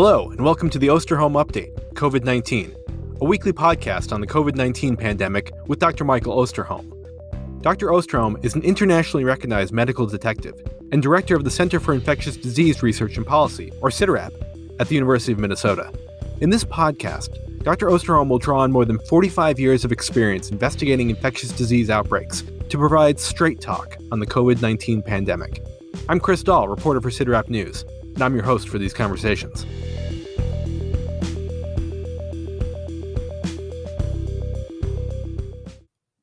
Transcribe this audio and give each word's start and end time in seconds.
Hello, 0.00 0.30
and 0.30 0.44
welcome 0.44 0.70
to 0.70 0.78
the 0.78 0.86
Osterholm 0.86 1.44
Update, 1.44 1.74
COVID 1.94 2.22
19, 2.22 2.72
a 3.20 3.24
weekly 3.24 3.52
podcast 3.52 4.12
on 4.12 4.20
the 4.20 4.28
COVID 4.28 4.54
19 4.54 4.96
pandemic 4.96 5.50
with 5.66 5.80
Dr. 5.80 6.04
Michael 6.04 6.36
Osterholm. 6.36 6.92
Dr. 7.62 7.88
Osterholm 7.88 8.36
is 8.44 8.54
an 8.54 8.62
internationally 8.62 9.24
recognized 9.24 9.72
medical 9.72 10.06
detective 10.06 10.54
and 10.92 11.02
director 11.02 11.34
of 11.34 11.42
the 11.42 11.50
Center 11.50 11.80
for 11.80 11.94
Infectious 11.94 12.36
Disease 12.36 12.80
Research 12.80 13.16
and 13.16 13.26
Policy, 13.26 13.72
or 13.82 13.90
CIDRAP, 13.90 14.30
at 14.78 14.86
the 14.86 14.94
University 14.94 15.32
of 15.32 15.40
Minnesota. 15.40 15.92
In 16.40 16.50
this 16.50 16.62
podcast, 16.62 17.64
Dr. 17.64 17.88
Osterholm 17.88 18.28
will 18.28 18.38
draw 18.38 18.60
on 18.60 18.70
more 18.70 18.84
than 18.84 19.00
45 19.00 19.58
years 19.58 19.84
of 19.84 19.90
experience 19.90 20.52
investigating 20.52 21.10
infectious 21.10 21.50
disease 21.50 21.90
outbreaks 21.90 22.44
to 22.68 22.78
provide 22.78 23.18
straight 23.18 23.60
talk 23.60 23.96
on 24.12 24.20
the 24.20 24.26
COVID 24.26 24.62
19 24.62 25.02
pandemic. 25.02 25.60
I'm 26.08 26.20
Chris 26.20 26.44
Dall, 26.44 26.68
reporter 26.68 27.00
for 27.00 27.10
CIDRAP 27.10 27.48
News 27.48 27.84
and 28.18 28.24
I'm 28.24 28.34
your 28.34 28.42
host 28.42 28.68
for 28.68 28.78
these 28.78 28.92
conversations. 28.92 29.64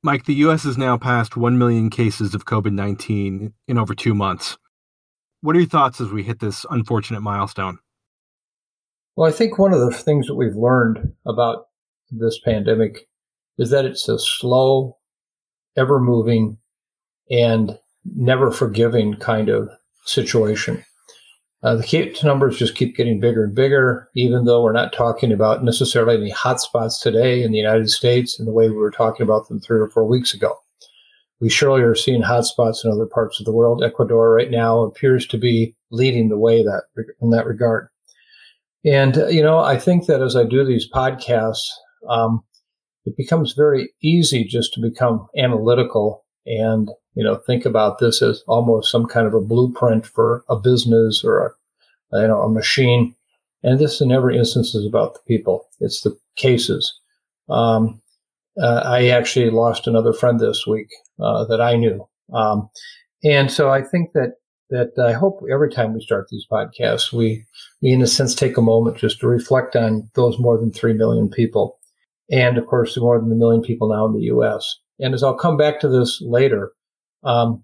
Mike, 0.04 0.26
the 0.26 0.34
U.S. 0.34 0.64
has 0.64 0.78
now 0.78 0.98
passed 0.98 1.38
1 1.38 1.58
million 1.58 1.90
cases 1.90 2.36
of 2.36 2.44
COVID 2.44 2.74
19 2.74 3.54
in 3.70 3.78
over 3.78 3.96
two 3.96 4.14
months. 4.14 4.58
What 5.40 5.56
are 5.56 5.60
your 5.60 5.70
thoughts 5.70 6.02
as 6.02 6.10
we 6.10 6.22
hit 6.22 6.42
this 6.42 6.66
unfortunate 6.70 7.22
milestone? 7.22 7.80
Well, 9.16 9.30
I 9.30 9.32
think 9.32 9.58
one 9.58 9.74
of 9.74 9.80
the 9.80 9.98
things 9.98 10.28
that 10.28 10.36
we've 10.36 10.58
learned 10.58 11.14
about 11.26 11.68
this 12.12 12.42
pandemic 12.44 13.08
is 13.58 13.70
that 13.70 13.86
it's 13.86 14.10
a 14.10 14.20
slow, 14.20 14.98
ever 15.78 16.02
moving, 16.02 16.58
and 17.32 17.80
never 18.04 18.52
forgiving 18.52 19.16
kind 19.16 19.48
of 19.48 19.70
situation. 20.04 20.84
Uh, 21.66 21.76
the 21.76 21.84
case 21.84 22.24
numbers 22.24 22.60
just 22.60 22.76
keep 22.76 22.96
getting 22.96 23.20
bigger 23.20 23.44
and 23.44 23.56
bigger, 23.56 24.08
even 24.16 24.46
though 24.46 24.62
we're 24.62 24.72
not 24.72 24.94
talking 24.94 25.32
about 25.32 25.64
necessarily 25.64 26.16
any 26.16 26.32
hotspots 26.32 27.02
today 27.02 27.42
in 27.42 27.52
the 27.52 27.58
United 27.58 27.90
States 27.90 28.40
in 28.40 28.46
the 28.46 28.52
way 28.52 28.70
we 28.70 28.76
were 28.76 28.92
talking 28.92 29.24
about 29.24 29.48
them 29.48 29.60
three 29.60 29.80
or 29.80 29.90
four 29.90 30.06
weeks 30.08 30.32
ago. 30.32 30.56
We 31.40 31.50
surely 31.50 31.82
are 31.82 31.96
seeing 31.96 32.22
hotspots 32.22 32.86
in 32.86 32.92
other 32.92 33.08
parts 33.08 33.40
of 33.40 33.48
the 33.48 33.52
world. 33.52 33.84
Ecuador 33.84 34.32
right 34.32 34.52
now 34.52 34.82
appears 34.82 35.26
to 35.26 35.40
be 35.40 35.76
leading 35.90 36.30
the 36.30 36.38
way 36.38 36.62
that 36.62 36.84
in 37.20 37.32
that 37.32 37.48
regard. 37.48 37.88
And 38.86 39.18
uh, 39.18 39.28
you 39.30 39.42
know, 39.42 39.58
I 39.58 39.80
think 39.80 40.06
that 40.06 40.22
as 40.22 40.36
I 40.36 40.44
do 40.44 40.64
these 40.64 40.88
podcasts, 40.88 41.68
um, 42.08 42.44
it 43.06 43.18
becomes 43.18 43.54
very 43.54 43.92
easy 44.04 44.44
just 44.44 44.76
to 44.76 44.82
become 44.82 45.26
analytical 45.36 46.25
and 46.46 46.90
you 47.16 47.24
know, 47.24 47.36
think 47.36 47.66
about 47.66 48.00
this 48.00 48.22
as 48.22 48.44
almost 48.48 48.92
some 48.92 49.06
kind 49.06 49.26
of 49.26 49.34
a 49.34 49.42
blueprint 49.42 50.06
for 50.06 50.44
a 50.50 50.56
business 50.56 51.24
or 51.24 51.56
a, 52.12 52.22
you 52.22 52.28
know, 52.28 52.42
a 52.42 52.50
machine. 52.50 53.16
And 53.64 53.80
this 53.80 54.02
in 54.02 54.12
every 54.12 54.38
instance 54.38 54.76
is 54.76 54.86
about 54.86 55.16
the 55.16 55.22
people. 55.26 55.68
It's 55.80 56.02
the 56.02 56.16
cases. 56.36 56.94
Um, 57.50 58.02
uh, 58.62 58.82
I 58.86 59.08
actually 59.08 59.50
lost 59.50 59.88
another 59.88 60.14
friend 60.14 60.40
this 60.40 60.68
week 60.68 60.90
uh, 61.20 61.46
that 61.46 61.62
I 61.62 61.76
knew. 61.76 62.08
Um, 62.34 62.70
and 63.24 63.50
so 63.50 63.70
I 63.70 63.82
think 63.82 64.12
that 64.14 64.34
that 64.72 64.94
I 64.98 65.14
hope 65.14 65.42
every 65.52 65.70
time 65.70 65.94
we 65.94 66.02
start 66.02 66.28
these 66.30 66.48
podcasts, 66.52 67.14
we, 67.14 67.46
we 67.84 67.92
in 67.92 68.02
a 68.02 68.08
sense 68.08 68.34
take 68.34 68.58
a 68.58 68.64
moment 68.64 68.98
just 68.98 69.20
to 69.20 69.28
reflect 69.28 69.76
on 69.76 70.10
those 70.16 70.40
more 70.40 70.58
than 70.58 70.72
three 70.72 70.94
million 70.94 71.30
people, 71.30 71.78
and 72.32 72.58
of 72.58 72.66
course, 72.66 72.98
more 72.98 73.20
than 73.20 73.32
a 73.32 73.36
million 73.36 73.62
people 73.62 73.90
now 73.90 74.08
in 74.08 74.14
the 74.14 74.26
U.S. 74.26 74.80
And 75.00 75.14
as 75.14 75.24
I'll 75.24 75.38
come 75.38 75.58
back 75.58 75.80
to 75.80 75.90
this 75.90 76.22
later, 76.22 76.72
um, 77.24 77.64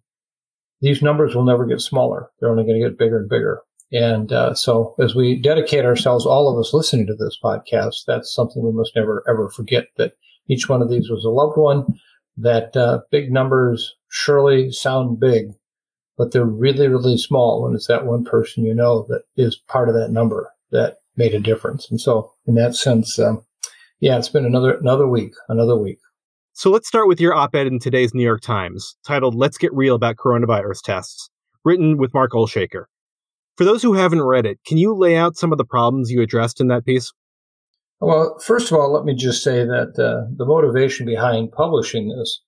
these 0.81 1.01
numbers 1.01 1.35
will 1.35 1.45
never 1.45 1.65
get 1.65 1.81
smaller. 1.81 2.29
They're 2.39 2.49
only 2.49 2.63
going 2.63 2.81
to 2.81 2.89
get 2.89 2.97
bigger 2.97 3.19
and 3.19 3.29
bigger. 3.29 3.61
And 3.91 4.31
uh, 4.31 4.53
so, 4.53 4.95
as 4.99 5.15
we 5.15 5.39
dedicate 5.39 5.85
ourselves, 5.85 6.25
all 6.25 6.49
of 6.49 6.57
us 6.57 6.73
listening 6.73 7.07
to 7.07 7.15
this 7.15 7.37
podcast, 7.43 8.05
that's 8.07 8.33
something 8.33 8.63
we 8.63 8.71
must 8.71 8.95
never 8.95 9.23
ever 9.27 9.49
forget 9.49 9.87
that 9.97 10.13
each 10.47 10.69
one 10.69 10.81
of 10.81 10.89
these 10.89 11.09
was 11.09 11.25
a 11.25 11.29
loved 11.29 11.57
one. 11.57 11.85
That 12.37 12.75
uh, 12.75 13.01
big 13.11 13.31
numbers 13.31 13.93
surely 14.09 14.71
sound 14.71 15.19
big, 15.19 15.51
but 16.17 16.31
they're 16.31 16.45
really, 16.45 16.87
really 16.87 17.17
small 17.17 17.63
when 17.63 17.75
it's 17.75 17.87
that 17.87 18.05
one 18.05 18.23
person 18.23 18.63
you 18.63 18.73
know 18.73 19.05
that 19.09 19.23
is 19.35 19.57
part 19.67 19.89
of 19.89 19.95
that 19.95 20.11
number 20.11 20.49
that 20.71 20.99
made 21.17 21.33
a 21.33 21.39
difference. 21.39 21.91
And 21.91 21.99
so, 21.99 22.31
in 22.47 22.55
that 22.55 22.75
sense, 22.75 23.19
um, 23.19 23.45
yeah, 23.99 24.17
it's 24.17 24.29
been 24.29 24.45
another 24.45 24.77
another 24.77 25.07
week, 25.07 25.33
another 25.49 25.77
week. 25.77 25.99
So 26.53 26.69
let's 26.69 26.87
start 26.87 27.07
with 27.07 27.21
your 27.21 27.33
op 27.33 27.55
ed 27.55 27.65
in 27.65 27.79
today's 27.79 28.13
New 28.13 28.23
York 28.23 28.41
Times, 28.41 28.97
titled 29.07 29.35
Let's 29.35 29.57
Get 29.57 29.73
Real 29.73 29.95
About 29.95 30.17
Coronavirus 30.17 30.81
Tests, 30.83 31.29
written 31.63 31.97
with 31.97 32.13
Mark 32.13 32.33
Olshaker. 32.33 32.85
For 33.55 33.63
those 33.63 33.81
who 33.81 33.93
haven't 33.93 34.21
read 34.21 34.45
it, 34.45 34.59
can 34.67 34.77
you 34.77 34.93
lay 34.93 35.15
out 35.15 35.37
some 35.37 35.53
of 35.53 35.57
the 35.57 35.65
problems 35.65 36.11
you 36.11 36.21
addressed 36.21 36.59
in 36.59 36.67
that 36.67 36.85
piece? 36.85 37.13
Well, 38.01 38.37
first 38.43 38.69
of 38.69 38.77
all, 38.77 38.91
let 38.91 39.05
me 39.05 39.15
just 39.15 39.43
say 39.43 39.63
that 39.63 39.97
uh, 39.97 40.29
the 40.35 40.45
motivation 40.45 41.05
behind 41.05 41.53
publishing 41.53 42.09
this 42.09 42.41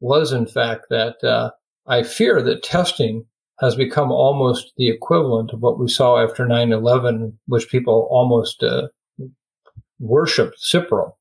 was, 0.00 0.32
in 0.32 0.46
fact, 0.46 0.86
that 0.90 1.22
uh, 1.22 1.52
I 1.86 2.02
fear 2.02 2.42
that 2.42 2.64
testing 2.64 3.24
has 3.60 3.76
become 3.76 4.10
almost 4.10 4.72
the 4.76 4.88
equivalent 4.88 5.52
of 5.52 5.60
what 5.60 5.78
we 5.78 5.86
saw 5.86 6.22
after 6.22 6.44
9 6.44 6.72
11, 6.72 7.38
which 7.46 7.70
people 7.70 8.08
almost 8.10 8.64
uh, 8.64 8.88
worshiped 10.00 10.56
Cipro 10.60 11.12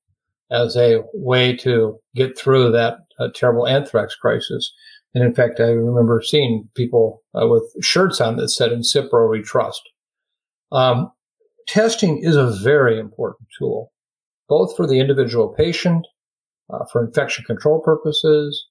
as 0.54 0.78
a 0.78 1.02
way 1.14 1.56
to 1.58 2.00
get 2.16 2.38
through 2.38 2.72
that 2.72 2.98
uh, 3.20 3.30
terrible 3.36 3.68
anthrax 3.68 4.16
crisis. 4.16 4.72
And 5.14 5.24
in 5.24 5.34
fact, 5.34 5.60
I 5.60 5.70
remember 5.70 6.22
seeing 6.22 6.70
people 6.76 7.24
uh, 7.40 7.48
with 7.48 7.64
shirts 7.82 8.22
on 8.22 8.38
that 8.38 8.50
said 8.50 8.72
"In 8.72 8.82
Cipro 8.82 9.30
we 9.30 9.42
trust." 9.42 9.82
Um, 10.72 11.12
testing 11.68 12.24
is 12.24 12.36
a 12.36 12.56
very 12.64 13.00
important 13.00 13.48
tool, 13.60 13.92
both 14.50 14.76
for 14.76 14.88
the 14.88 15.00
individual 15.00 15.54
patient, 15.56 16.08
uh, 16.72 16.86
for 16.92 17.06
infection 17.06 17.44
control 17.46 17.82
purposes, 17.82 18.68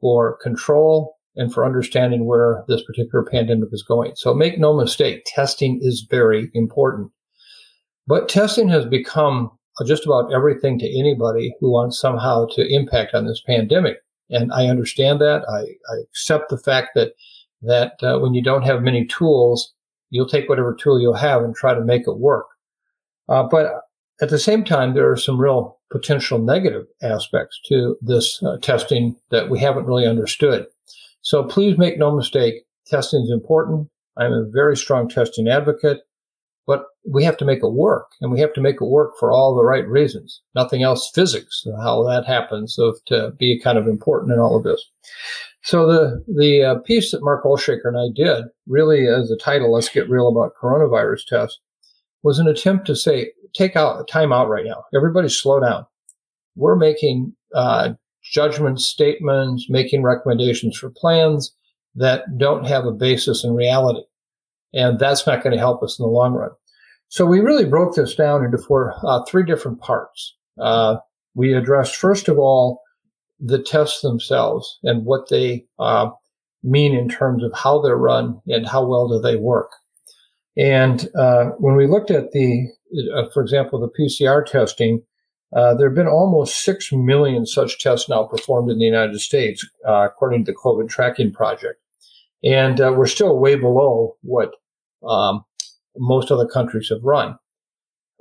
for 0.00 0.38
control, 0.42 1.16
and 1.36 1.52
for 1.52 1.64
understanding 1.64 2.26
where 2.26 2.64
this 2.68 2.82
particular 2.84 3.24
pandemic 3.24 3.68
is 3.72 3.82
going. 3.82 4.12
So 4.16 4.34
make 4.34 4.58
no 4.58 4.74
mistake, 4.74 5.24
testing 5.26 5.78
is 5.82 6.06
very 6.10 6.50
important. 6.54 7.10
But 8.06 8.28
testing 8.28 8.68
has 8.68 8.84
become 8.84 9.50
just 9.86 10.06
about 10.06 10.32
everything 10.32 10.78
to 10.78 10.98
anybody 10.98 11.54
who 11.60 11.70
wants 11.70 11.98
somehow 11.98 12.46
to 12.52 12.66
impact 12.66 13.14
on 13.14 13.26
this 13.26 13.42
pandemic. 13.46 13.98
And 14.30 14.52
I 14.52 14.66
understand 14.66 15.20
that. 15.20 15.42
I, 15.48 15.60
I 15.92 16.00
accept 16.02 16.48
the 16.50 16.58
fact 16.58 16.90
that 16.94 17.14
that 17.62 17.92
uh, 18.02 18.18
when 18.18 18.34
you 18.34 18.42
don't 18.42 18.64
have 18.64 18.82
many 18.82 19.06
tools, 19.06 19.72
you'll 20.10 20.26
take 20.26 20.48
whatever 20.48 20.74
tool 20.74 21.00
you'll 21.00 21.14
have 21.14 21.42
and 21.42 21.54
try 21.54 21.74
to 21.74 21.80
make 21.80 22.02
it 22.08 22.18
work. 22.18 22.46
Uh, 23.28 23.44
but 23.44 23.82
at 24.20 24.30
the 24.30 24.38
same 24.38 24.64
time, 24.64 24.94
there 24.94 25.10
are 25.10 25.16
some 25.16 25.40
real 25.40 25.78
potential 25.90 26.38
negative 26.38 26.86
aspects 27.02 27.60
to 27.66 27.96
this 28.00 28.42
uh, 28.42 28.56
testing 28.62 29.16
that 29.30 29.48
we 29.48 29.60
haven't 29.60 29.86
really 29.86 30.06
understood. 30.06 30.66
So 31.22 31.44
please 31.44 31.78
make 31.78 31.98
no 31.98 32.14
mistake, 32.14 32.64
testing 32.86 33.22
is 33.22 33.30
important. 33.30 33.88
I'm 34.16 34.32
a 34.32 34.44
very 34.50 34.76
strong 34.76 35.08
testing 35.08 35.48
advocate 35.48 36.00
but 36.66 36.84
we 37.10 37.24
have 37.24 37.36
to 37.38 37.44
make 37.44 37.58
it 37.62 37.72
work 37.72 38.06
and 38.20 38.30
we 38.30 38.40
have 38.40 38.52
to 38.54 38.60
make 38.60 38.76
it 38.80 38.86
work 38.86 39.12
for 39.18 39.32
all 39.32 39.54
the 39.54 39.64
right 39.64 39.86
reasons. 39.88 40.40
Nothing 40.54 40.82
else 40.82 41.10
physics, 41.14 41.66
how 41.80 42.02
that 42.04 42.26
happens, 42.26 42.74
so 42.74 42.94
to 43.06 43.32
be 43.38 43.60
kind 43.60 43.78
of 43.78 43.88
important 43.88 44.32
in 44.32 44.38
all 44.38 44.56
of 44.56 44.64
this. 44.64 44.84
So 45.62 45.86
the, 45.86 46.24
the 46.26 46.64
uh, 46.64 46.74
piece 46.80 47.10
that 47.12 47.22
Mark 47.22 47.44
Olshaker 47.44 47.86
and 47.86 47.96
I 47.96 48.08
did 48.14 48.44
really 48.66 49.06
as 49.08 49.30
a 49.30 49.36
title, 49.36 49.72
let's 49.72 49.88
get 49.88 50.10
real 50.10 50.28
about 50.28 50.54
coronavirus 50.60 51.26
tests 51.26 51.58
was 52.22 52.38
an 52.38 52.48
attempt 52.48 52.86
to 52.86 52.96
say, 52.96 53.32
take 53.52 53.76
out 53.76 54.06
time 54.08 54.32
out 54.32 54.48
right 54.48 54.64
now. 54.64 54.84
Everybody 54.94 55.28
slow 55.28 55.60
down. 55.60 55.86
We're 56.56 56.76
making, 56.76 57.34
uh, 57.54 57.94
judgment 58.22 58.80
statements, 58.80 59.66
making 59.68 60.02
recommendations 60.02 60.78
for 60.78 60.90
plans 60.90 61.52
that 61.94 62.38
don't 62.38 62.64
have 62.66 62.86
a 62.86 62.92
basis 62.92 63.44
in 63.44 63.54
reality. 63.54 64.02
And 64.72 64.98
that's 64.98 65.26
not 65.26 65.42
going 65.42 65.52
to 65.52 65.58
help 65.58 65.82
us 65.82 65.98
in 65.98 66.04
the 66.04 66.08
long 66.08 66.32
run. 66.32 66.50
So 67.12 67.26
we 67.26 67.40
really 67.40 67.66
broke 67.66 67.94
this 67.94 68.14
down 68.14 68.42
into 68.42 68.56
four, 68.56 68.94
uh, 69.02 69.22
three 69.28 69.44
different 69.44 69.82
parts. 69.82 70.34
Uh, 70.58 70.96
we 71.34 71.52
addressed, 71.52 71.96
first 71.96 72.26
of 72.26 72.38
all, 72.38 72.80
the 73.38 73.62
tests 73.62 74.00
themselves 74.00 74.78
and 74.82 75.04
what 75.04 75.28
they 75.28 75.66
uh, 75.78 76.08
mean 76.62 76.94
in 76.94 77.10
terms 77.10 77.44
of 77.44 77.52
how 77.52 77.82
they're 77.82 77.98
run 77.98 78.40
and 78.46 78.66
how 78.66 78.86
well 78.86 79.08
do 79.08 79.20
they 79.20 79.36
work. 79.36 79.72
And 80.56 81.06
uh, 81.14 81.50
when 81.58 81.76
we 81.76 81.86
looked 81.86 82.10
at 82.10 82.32
the, 82.32 82.68
uh, 83.14 83.24
for 83.34 83.42
example, 83.42 83.78
the 83.78 83.90
PCR 83.90 84.46
testing, 84.46 85.02
uh, 85.54 85.74
there 85.74 85.90
have 85.90 85.94
been 85.94 86.06
almost 86.06 86.64
6 86.64 86.92
million 86.94 87.44
such 87.44 87.78
tests 87.78 88.08
now 88.08 88.24
performed 88.24 88.70
in 88.70 88.78
the 88.78 88.86
United 88.86 89.20
States, 89.20 89.68
according 89.84 90.46
to 90.46 90.52
the 90.52 90.56
COVID 90.56 90.88
Tracking 90.88 91.30
Project. 91.30 91.78
And 92.42 92.78
we're 92.78 93.04
still 93.04 93.38
way 93.38 93.56
below 93.56 94.16
what 94.22 94.54
um, 95.06 95.44
most 95.96 96.30
other 96.30 96.46
countries 96.46 96.88
have 96.88 97.02
run. 97.02 97.36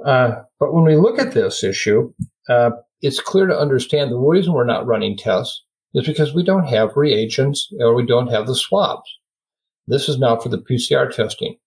Uh, 0.06 0.41
but 0.59 0.73
when 0.73 0.83
we 0.83 0.95
look 0.95 1.19
at 1.19 1.33
this 1.33 1.63
issue, 1.63 2.12
uh, 2.50 2.71
it's 3.01 3.19
clear 3.19 3.45
to 3.47 3.57
understand 3.57 4.12
the 4.12 4.18
reason 4.18 4.53
we're 4.53 4.65
not 4.65 4.85
running 4.85 5.18
tests 5.18 5.63
is 5.94 6.06
because 6.06 6.33
we 6.33 6.44
don't 6.44 6.68
have 6.68 6.95
reagents 6.95 7.71
or 7.79 7.94
we 7.94 8.06
don't 8.06 8.31
have 8.31 8.47
the 8.47 8.56
swabs. 8.56 9.09
This 9.88 10.07
is 10.07 10.18
now 10.18 10.38
for 10.38 10.50
the 10.50 10.59
PCR 10.59 11.13
testing. 11.13 11.57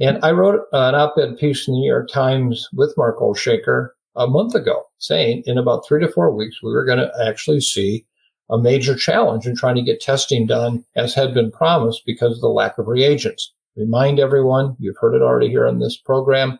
And 0.00 0.18
I 0.22 0.32
wrote 0.32 0.62
an 0.72 0.94
op-ed 0.94 1.38
piece 1.38 1.66
in 1.68 1.74
the 1.74 1.80
New 1.80 1.90
York 1.90 2.08
Times 2.08 2.68
with 2.72 2.96
Mark 2.96 3.18
Olshaker 3.18 3.90
a 4.16 4.26
month 4.26 4.54
ago 4.54 4.84
saying 4.98 5.42
in 5.46 5.58
about 5.58 5.86
three 5.86 6.00
to 6.00 6.10
four 6.10 6.34
weeks, 6.34 6.62
we 6.62 6.72
were 6.72 6.84
going 6.84 6.98
to 6.98 7.12
actually 7.24 7.60
see 7.60 8.04
a 8.50 8.58
major 8.58 8.96
challenge 8.96 9.46
in 9.46 9.54
trying 9.54 9.76
to 9.76 9.82
get 9.82 10.00
testing 10.00 10.46
done 10.46 10.84
as 10.96 11.14
had 11.14 11.32
been 11.32 11.50
promised 11.50 12.02
because 12.04 12.34
of 12.34 12.40
the 12.40 12.48
lack 12.48 12.78
of 12.78 12.88
reagents. 12.88 13.52
Remind 13.76 14.18
everyone, 14.18 14.76
you've 14.78 14.96
heard 15.00 15.14
it 15.14 15.22
already 15.22 15.48
here 15.48 15.66
on 15.66 15.78
this 15.78 15.96
program, 15.96 16.58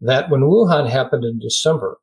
that 0.00 0.30
when 0.30 0.42
Wuhan 0.42 0.88
happened 0.88 1.24
in 1.24 1.38
December, 1.38 1.98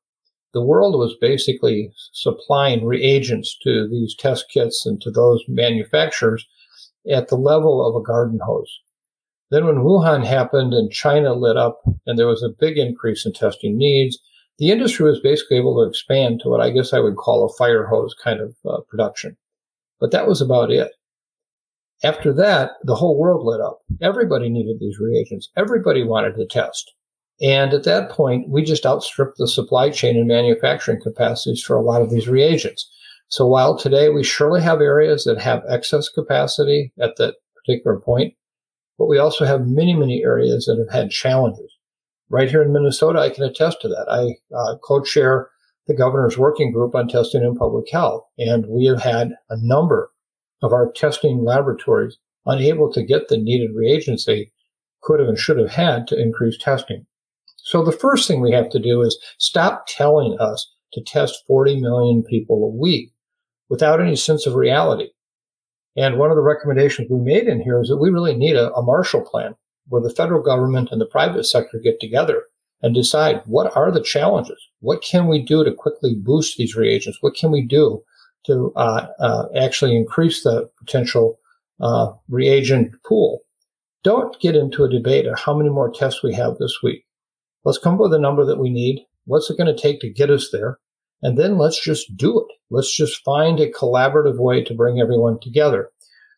the 0.53 0.63
world 0.63 0.95
was 0.95 1.15
basically 1.21 1.91
supplying 2.11 2.85
reagents 2.85 3.57
to 3.63 3.87
these 3.87 4.15
test 4.15 4.45
kits 4.51 4.85
and 4.85 4.99
to 5.01 5.11
those 5.11 5.43
manufacturers 5.47 6.45
at 7.09 7.27
the 7.27 7.35
level 7.35 7.87
of 7.87 7.95
a 7.95 8.03
garden 8.03 8.39
hose. 8.43 8.79
Then 9.51 9.65
when 9.65 9.77
Wuhan 9.77 10.25
happened 10.25 10.73
and 10.73 10.91
China 10.91 11.33
lit 11.33 11.57
up 11.57 11.81
and 12.05 12.17
there 12.17 12.27
was 12.27 12.43
a 12.43 12.49
big 12.49 12.77
increase 12.77 13.25
in 13.25 13.33
testing 13.33 13.77
needs, 13.77 14.19
the 14.57 14.71
industry 14.71 15.09
was 15.09 15.19
basically 15.19 15.57
able 15.57 15.75
to 15.75 15.89
expand 15.89 16.41
to 16.41 16.49
what 16.49 16.61
I 16.61 16.69
guess 16.69 16.93
I 16.93 16.99
would 16.99 17.15
call 17.15 17.45
a 17.45 17.53
fire 17.57 17.87
hose 17.87 18.13
kind 18.21 18.41
of 18.41 18.55
uh, 18.69 18.81
production. 18.89 19.37
But 19.99 20.11
that 20.11 20.27
was 20.27 20.41
about 20.41 20.71
it. 20.71 20.91
After 22.03 22.31
that, 22.33 22.71
the 22.83 22.95
whole 22.95 23.17
world 23.17 23.45
lit 23.45 23.59
up. 23.59 23.79
Everybody 24.01 24.49
needed 24.49 24.77
these 24.79 24.99
reagents. 24.99 25.49
Everybody 25.57 26.03
wanted 26.03 26.35
to 26.35 26.47
test. 26.47 26.93
And 27.41 27.73
at 27.73 27.83
that 27.83 28.09
point, 28.09 28.49
we 28.49 28.63
just 28.63 28.85
outstripped 28.85 29.37
the 29.37 29.47
supply 29.47 29.89
chain 29.89 30.17
and 30.17 30.27
manufacturing 30.27 31.01
capacities 31.01 31.61
for 31.61 31.75
a 31.75 31.81
lot 31.81 32.01
of 32.01 32.09
these 32.09 32.27
reagents. 32.27 32.89
So 33.29 33.45
while 33.45 33.77
today 33.77 34.09
we 34.09 34.23
surely 34.23 34.61
have 34.61 34.81
areas 34.81 35.23
that 35.25 35.39
have 35.39 35.63
excess 35.69 36.09
capacity 36.09 36.91
at 36.99 37.15
that 37.17 37.35
particular 37.55 37.99
point, 37.99 38.33
but 38.97 39.07
we 39.07 39.19
also 39.19 39.45
have 39.45 39.67
many, 39.67 39.93
many 39.93 40.23
areas 40.23 40.65
that 40.65 40.77
have 40.77 40.93
had 40.93 41.11
challenges. 41.11 41.71
Right 42.29 42.49
here 42.49 42.61
in 42.61 42.73
Minnesota, 42.73 43.19
I 43.19 43.29
can 43.29 43.43
attest 43.43 43.81
to 43.81 43.87
that. 43.87 44.07
I 44.09 44.55
uh, 44.55 44.77
co-chair 44.83 45.49
the 45.87 45.95
governor's 45.95 46.37
working 46.37 46.71
group 46.71 46.95
on 46.95 47.07
testing 47.07 47.43
in 47.43 47.55
public 47.55 47.89
health, 47.91 48.23
and 48.37 48.65
we 48.67 48.85
have 48.85 49.01
had 49.01 49.31
a 49.49 49.57
number 49.57 50.11
of 50.61 50.73
our 50.73 50.91
testing 50.91 51.43
laboratories 51.43 52.17
unable 52.45 52.91
to 52.91 53.03
get 53.03 53.27
the 53.27 53.37
needed 53.37 53.71
reagents 53.75 54.25
they 54.25 54.51
could 55.01 55.19
have 55.19 55.29
and 55.29 55.37
should 55.37 55.57
have 55.57 55.71
had 55.71 56.07
to 56.07 56.19
increase 56.19 56.57
testing. 56.57 57.05
So 57.57 57.83
the 57.83 57.91
first 57.91 58.27
thing 58.27 58.41
we 58.41 58.51
have 58.51 58.69
to 58.69 58.79
do 58.79 59.01
is 59.01 59.17
stop 59.37 59.85
telling 59.87 60.37
us 60.39 60.71
to 60.93 61.03
test 61.03 61.43
40 61.47 61.79
million 61.79 62.23
people 62.23 62.63
a 62.63 62.75
week 62.75 63.11
without 63.69 64.01
any 64.01 64.15
sense 64.15 64.45
of 64.45 64.55
reality. 64.55 65.09
And 65.95 66.17
one 66.17 66.29
of 66.31 66.35
the 66.35 66.41
recommendations 66.41 67.09
we 67.09 67.19
made 67.19 67.47
in 67.47 67.61
here 67.61 67.81
is 67.81 67.89
that 67.89 67.97
we 67.97 68.09
really 68.09 68.35
need 68.35 68.55
a, 68.55 68.73
a 68.73 68.81
Marshall 68.81 69.21
Plan 69.21 69.55
where 69.87 70.01
the 70.01 70.13
federal 70.13 70.41
government 70.41 70.89
and 70.91 71.01
the 71.01 71.05
private 71.05 71.43
sector 71.43 71.79
get 71.83 71.99
together 71.99 72.43
and 72.81 72.93
decide 72.95 73.41
what 73.45 73.75
are 73.75 73.91
the 73.91 74.01
challenges? 74.01 74.59
What 74.79 75.03
can 75.03 75.27
we 75.27 75.41
do 75.41 75.63
to 75.63 75.73
quickly 75.73 76.15
boost 76.15 76.57
these 76.57 76.75
reagents? 76.75 77.17
What 77.21 77.35
can 77.35 77.51
we 77.51 77.65
do 77.65 78.03
to 78.49 78.73
uh, 78.75 79.07
uh, 79.19 79.45
actually 79.57 79.95
increase 79.95 80.43
the 80.43 80.69
potential 80.77 81.39
uh, 81.79 82.11
reagent 82.27 82.91
pool? 83.05 83.39
Don't 84.03 84.39
get 84.39 84.55
into 84.55 84.83
a 84.83 84.89
debate 84.89 85.25
of 85.25 85.39
how 85.39 85.57
many 85.57 85.69
more 85.69 85.91
tests 85.91 86.23
we 86.23 86.33
have 86.33 86.57
this 86.57 86.79
week. 86.83 87.05
Let's 87.65 87.77
come 87.77 87.95
up 87.95 87.99
with 88.01 88.13
a 88.13 88.19
number 88.19 88.45
that 88.45 88.59
we 88.59 88.69
need. 88.69 89.05
What's 89.25 89.49
it 89.49 89.57
going 89.57 89.73
to 89.73 89.81
take 89.81 89.99
to 90.01 90.09
get 90.09 90.29
us 90.29 90.49
there? 90.51 90.79
And 91.21 91.37
then 91.37 91.57
let's 91.57 91.83
just 91.83 92.15
do 92.15 92.39
it. 92.39 92.47
Let's 92.69 92.95
just 92.95 93.23
find 93.23 93.59
a 93.59 93.71
collaborative 93.71 94.37
way 94.37 94.63
to 94.63 94.73
bring 94.73 94.99
everyone 94.99 95.39
together. 95.41 95.89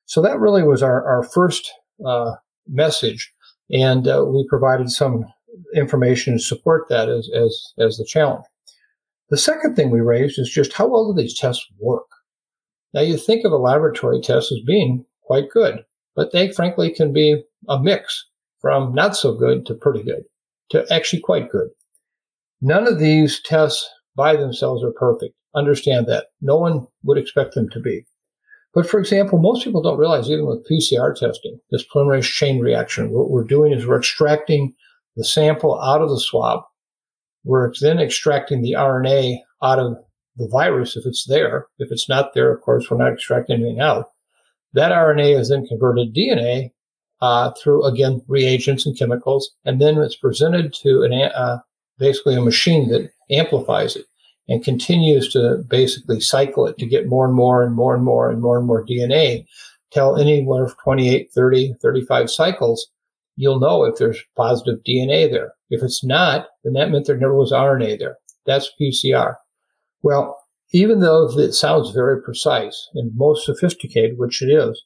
So 0.06 0.22
that 0.22 0.40
really 0.40 0.64
was 0.64 0.82
our, 0.82 1.08
our 1.08 1.24
first 1.24 1.72
uh, 2.06 2.34
message. 2.68 3.32
And 3.72 4.08
uh, 4.08 4.26
we 4.28 4.46
provided 4.50 4.90
some 4.90 5.26
information 5.76 6.34
to 6.34 6.40
support 6.44 6.90
that 6.90 7.10
as, 7.10 7.30
as, 7.36 7.74
as 7.80 7.98
the 7.98 8.06
challenge. 8.06 8.46
The 9.32 9.38
second 9.38 9.76
thing 9.76 9.90
we 9.90 10.02
raised 10.02 10.38
is 10.38 10.50
just 10.50 10.74
how 10.74 10.88
well 10.88 11.12
do 11.12 11.20
these 11.20 11.40
tests 11.40 11.66
work? 11.80 12.08
Now 12.94 13.00
you 13.00 13.18
think 13.18 13.46
of 13.46 13.54
a 13.54 13.58
laboratory 13.58 14.20
test 14.20 14.52
as 14.52 14.60
being 14.68 15.06
quite 15.24 15.50
good, 15.50 15.86
but 16.18 16.34
they 16.34 16.52
frankly 16.52 16.94
can 16.94 17.14
be 17.14 17.42
a 17.70 17.80
mix 17.80 18.28
from 18.60 18.94
not 18.94 19.16
so 19.16 19.34
good 19.34 19.66
to 19.68 19.74
pretty 19.74 20.04
good 20.04 20.24
to 20.72 20.86
actually 20.94 21.22
quite 21.22 21.50
good. 21.50 21.70
None 22.62 22.86
of 22.86 23.00
these 23.00 23.42
tests 23.42 23.90
by 24.18 24.36
themselves 24.36 24.84
are 24.84 24.92
perfect. 24.92 25.34
Understand 25.56 26.08
that. 26.08 26.28
No 26.42 26.58
one 26.58 26.86
would 27.04 27.18
expect 27.18 27.56
them 27.56 27.70
to 27.70 27.80
be. 27.80 28.06
But 28.74 28.90
for 28.90 29.00
example, 29.00 29.40
most 29.40 29.64
people 29.64 29.82
don't 29.82 29.98
realize 29.98 30.30
even 30.30 30.46
with 30.46 30.68
PCR 30.70 31.16
testing, 31.16 31.58
this 31.72 31.86
polymerase 31.88 32.24
chain 32.30 32.60
reaction, 32.60 33.12
what 33.12 33.30
we're 33.30 33.46
doing 33.46 33.72
is 33.72 33.88
we're 33.88 33.98
extracting 33.98 34.74
the 35.16 35.24
sample 35.24 35.82
out 35.82 36.02
of 36.02 36.10
the 36.10 36.20
swab. 36.20 36.64
We're 37.44 37.72
then 37.82 38.00
extracting 38.00 38.62
the 38.62 38.74
RNA 38.74 39.40
out 39.64 39.80
of 39.80 39.98
the 40.38 40.48
virus 40.48 40.96
if 40.96 41.06
it's 41.06 41.26
there. 41.26 41.68
If 41.80 41.92
it's 41.92 42.08
not 42.08 42.34
there, 42.34 42.52
of 42.52 42.62
course, 42.62 42.90
we're 42.90 42.98
not 42.98 43.14
extracting 43.14 43.56
anything 43.56 43.80
out. 43.80 44.12
That 44.74 44.92
RNA 44.92 45.40
is 45.40 45.50
then 45.50 45.66
converted 45.66 46.14
to 46.14 46.20
DNA 46.20 46.72
uh, 47.22 47.52
through 47.52 47.84
again 47.86 48.22
reagents 48.28 48.86
and 48.86 48.98
chemicals, 48.98 49.52
and 49.66 49.82
then 49.82 49.98
it's 49.98 50.16
presented 50.16 50.74
to 50.76 51.04
an 51.04 51.14
uh, 51.14 51.60
basically 51.98 52.36
a 52.36 52.42
machine 52.42 52.90
that 52.90 53.12
amplifies 53.30 53.96
it 53.96 54.06
and 54.48 54.64
continues 54.64 55.32
to 55.32 55.64
basically 55.70 56.20
cycle 56.20 56.66
it 56.66 56.78
to 56.78 56.86
get 56.86 57.08
more 57.08 57.26
and 57.26 57.36
more 57.36 57.64
and 57.64 57.76
more 57.76 57.94
and 57.94 58.04
more 58.04 58.30
and 58.30 58.42
more 58.42 58.58
and 58.58 58.68
more 58.68 58.86
DNA. 58.86 59.46
Till 59.92 60.18
anywhere 60.18 60.68
from 60.68 60.78
28, 60.84 61.32
30, 61.34 61.76
35 61.82 62.32
cycles, 62.32 62.88
you'll 63.36 63.60
know 63.60 63.84
if 63.84 63.98
there's 63.98 64.22
positive 64.36 64.80
DNA 64.88 65.30
there. 65.30 65.54
If 65.70 65.84
it's 65.84 66.04
not, 66.04 66.48
then 66.64 66.74
that 66.74 66.90
meant 66.90 67.08
there 67.08 67.18
never 67.18 67.36
was 67.36 67.52
RNA 67.52 68.00
there. 68.00 68.18
That's 68.46 68.72
PCR. 68.80 69.36
Well, 70.04 70.38
even 70.74 71.00
though 71.00 71.30
it 71.38 71.54
sounds 71.54 71.92
very 71.92 72.22
precise 72.22 72.90
and 72.94 73.12
most 73.16 73.46
sophisticated, 73.46 74.18
which 74.18 74.42
it 74.42 74.48
is, 74.48 74.84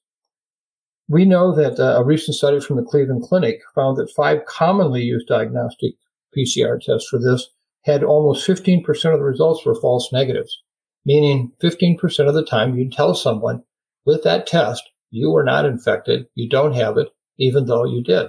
we 1.07 1.25
know 1.25 1.53
that 1.55 1.79
uh, 1.79 1.99
a 1.99 2.03
recent 2.03 2.35
study 2.35 2.59
from 2.59 2.77
the 2.77 2.83
Cleveland 2.83 3.23
Clinic 3.23 3.59
found 3.75 3.97
that 3.97 4.11
five 4.15 4.45
commonly 4.45 5.03
used 5.03 5.27
diagnostic 5.27 5.93
PCR 6.35 6.79
tests 6.81 7.07
for 7.07 7.19
this 7.19 7.47
had 7.83 8.03
almost 8.03 8.47
15% 8.47 8.83
of 9.13 9.19
the 9.19 9.25
results 9.25 9.63
were 9.63 9.79
false 9.79 10.11
negatives, 10.11 10.63
meaning 11.05 11.51
15% 11.61 12.27
of 12.27 12.33
the 12.33 12.43
time 12.43 12.75
you'd 12.75 12.91
tell 12.91 13.13
someone 13.13 13.63
with 14.05 14.23
that 14.23 14.47
test, 14.47 14.83
you 15.11 15.29
were 15.29 15.43
not 15.43 15.65
infected, 15.65 16.25
you 16.33 16.49
don't 16.49 16.73
have 16.73 16.97
it, 16.97 17.09
even 17.37 17.65
though 17.65 17.85
you 17.85 18.03
did. 18.03 18.27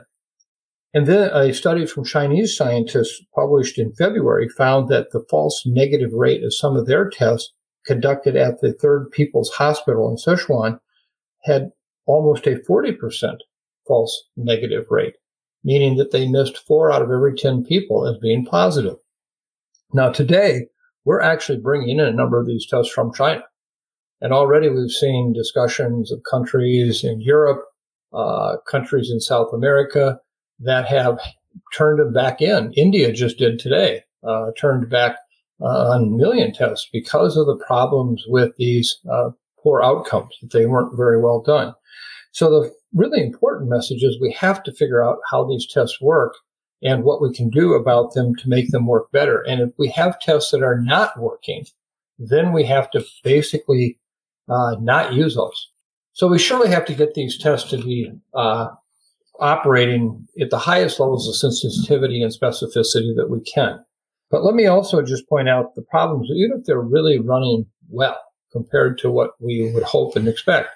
And 0.95 1.07
then 1.07 1.31
a 1.35 1.53
study 1.53 1.85
from 1.85 2.05
Chinese 2.05 2.57
scientists 2.57 3.23
published 3.35 3.79
in 3.79 3.93
February 3.93 4.49
found 4.49 4.89
that 4.89 5.11
the 5.11 5.25
false 5.29 5.63
negative 5.67 6.13
rate 6.13 6.43
of 6.43 6.55
some 6.55 6.77
of 6.77 6.87
their 6.87 7.09
tests 7.11 7.53
conducted 7.85 8.35
at 8.37 8.61
the 8.61 8.73
Third 8.73 9.11
People's 9.11 9.51
Hospital 9.51 10.09
in 10.09 10.17
Sichuan 10.17 10.81
had 11.45 11.71
almost 12.07 12.47
a 12.47 12.57
40% 12.69 13.37
false 13.87 14.25
negative 14.37 14.87
rate, 14.91 15.15
meaning 15.63 15.97
that 15.97 16.13
they 16.13 16.29
missed 16.29 16.59
four 16.67 16.91
out 16.91 17.03
of 17.03 17.11
every 17.11 17.35
10 17.35 17.65
people 17.65 18.07
as 18.07 18.17
being 18.19 18.45
positive. 18.45 18.97
Now, 19.93 20.11
today, 20.11 20.67
we're 21.05 21.21
actually 21.21 21.59
bringing 21.59 21.99
in 21.99 22.07
a 22.07 22.13
number 22.13 22.41
of 22.41 22.47
these 22.47 22.67
tests 22.67 22.93
from 22.93 23.13
China. 23.13 23.43
And 24.21 24.33
already 24.33 24.69
we've 24.69 24.91
seen 24.91 25.33
discussions 25.33 26.11
of 26.11 26.23
countries 26.29 27.05
in 27.05 27.21
Europe, 27.21 27.63
uh, 28.17 28.57
countries 28.69 29.11
in 29.11 29.21
South 29.21 29.53
America 29.53 30.19
that 30.59 30.87
have 30.89 31.19
turned 31.75 31.99
them 31.99 32.13
back 32.13 32.41
in. 32.41 32.73
India 32.73 33.13
just 33.13 33.39
did 33.39 33.59
today, 33.59 34.03
uh, 34.27 34.51
turned 34.59 34.89
back 34.89 35.19
uh, 35.61 35.91
on 35.91 36.17
million 36.17 36.53
tests 36.53 36.89
because 36.93 37.37
of 37.37 37.47
the 37.47 37.63
problems 37.67 38.25
with 38.27 38.53
these 38.57 38.99
uh, 39.11 39.31
poor 39.63 39.83
outcomes, 39.83 40.37
that 40.41 40.53
they 40.53 40.67
weren't 40.67 40.97
very 40.97 41.21
well 41.21 41.41
done. 41.41 41.75
So 42.33 42.51
the 42.51 42.73
really 42.95 43.23
important 43.23 43.71
message 43.71 44.03
is 44.03 44.21
we 44.21 44.33
have 44.33 44.63
to 44.65 44.73
figure 44.73 45.03
out 45.03 45.19
how 45.31 45.45
these 45.45 45.67
tests 45.67 46.01
work 46.01 46.35
and 46.83 47.05
what 47.05 47.23
we 47.23 47.33
can 47.33 47.49
do 47.49 47.73
about 47.73 48.13
them 48.15 48.35
to 48.37 48.49
make 48.49 48.71
them 48.71 48.87
work 48.87 49.11
better. 49.13 49.43
And 49.43 49.61
if 49.61 49.71
we 49.79 49.89
have 49.89 50.21
tests 50.21 50.51
that 50.51 50.63
are 50.63 50.81
not 50.81 51.19
working, 51.19 51.65
then 52.19 52.53
we 52.53 52.65
have 52.65 52.91
to 52.93 53.05
basically 53.25 53.99
uh, 54.49 54.77
not 54.81 55.15
use 55.15 55.35
those. 55.35 55.71
So 56.17 56.29
we 56.29 56.39
surely 56.39 56.71
have 56.71 56.87
to 56.87 56.95
get 56.95 57.13
these 57.13 57.37
tests 57.37 57.69
to 57.69 57.77
be 57.77 58.11
uh, 58.33 58.69
operating 59.39 60.27
at 60.41 60.49
the 60.49 60.57
highest 60.57 60.99
levels 60.99 61.29
of 61.29 61.37
sensitivity 61.37 62.23
and 62.23 62.33
specificity 62.33 63.15
that 63.17 63.29
we 63.29 63.43
can. 63.43 63.85
But 64.31 64.43
let 64.43 64.55
me 64.55 64.65
also 64.65 65.03
just 65.03 65.29
point 65.29 65.51
out 65.51 65.75
the 65.75 65.83
problems, 65.83 66.31
even 66.35 66.59
if 66.59 66.65
they're 66.65 66.81
really 66.81 67.19
running 67.19 67.67
well 67.91 68.19
compared 68.51 68.97
to 69.01 69.11
what 69.11 69.33
we 69.41 69.71
would 69.75 69.83
hope 69.83 70.17
and 70.17 70.27
expect. 70.27 70.71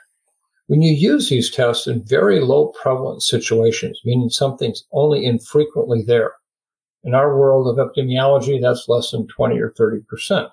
When 0.67 0.83
you 0.83 0.93
use 0.93 1.31
these 1.31 1.51
tests 1.51 1.87
in 1.87 2.05
very 2.05 2.41
low 2.41 2.75
prevalence 2.83 3.27
situations, 3.27 3.99
meaning 4.05 4.29
something's 4.29 4.85
only 4.93 5.25
infrequently 5.25 6.03
there, 6.07 6.35
in 7.03 7.15
our 7.15 7.35
world 7.35 7.67
of 7.67 7.83
epidemiology, 7.83 8.61
that's 8.61 8.91
less 8.91 9.11
than 9.11 9.27
20 9.27 9.59
or 9.59 9.71
30%. 9.71 10.51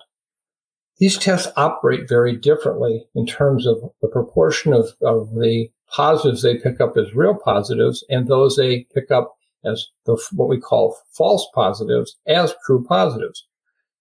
These 0.98 1.18
tests 1.18 1.50
operate 1.56 2.08
very 2.08 2.36
differently 2.36 3.06
in 3.14 3.24
terms 3.24 3.66
of 3.66 3.78
the 4.02 4.08
proportion 4.08 4.72
of, 4.72 4.88
of 5.02 5.34
the 5.34 5.68
positives 5.90 6.42
they 6.42 6.56
pick 6.56 6.80
up 6.80 6.96
as 6.96 7.14
real 7.14 7.34
positives 7.34 8.04
and 8.10 8.26
those 8.26 8.56
they 8.56 8.86
pick 8.92 9.10
up 9.10 9.36
as 9.64 9.86
the, 10.06 10.20
what 10.32 10.48
we 10.48 10.58
call 10.58 10.98
false 11.12 11.46
positives 11.54 12.16
as 12.26 12.54
true 12.66 12.84
positives. 12.84 13.46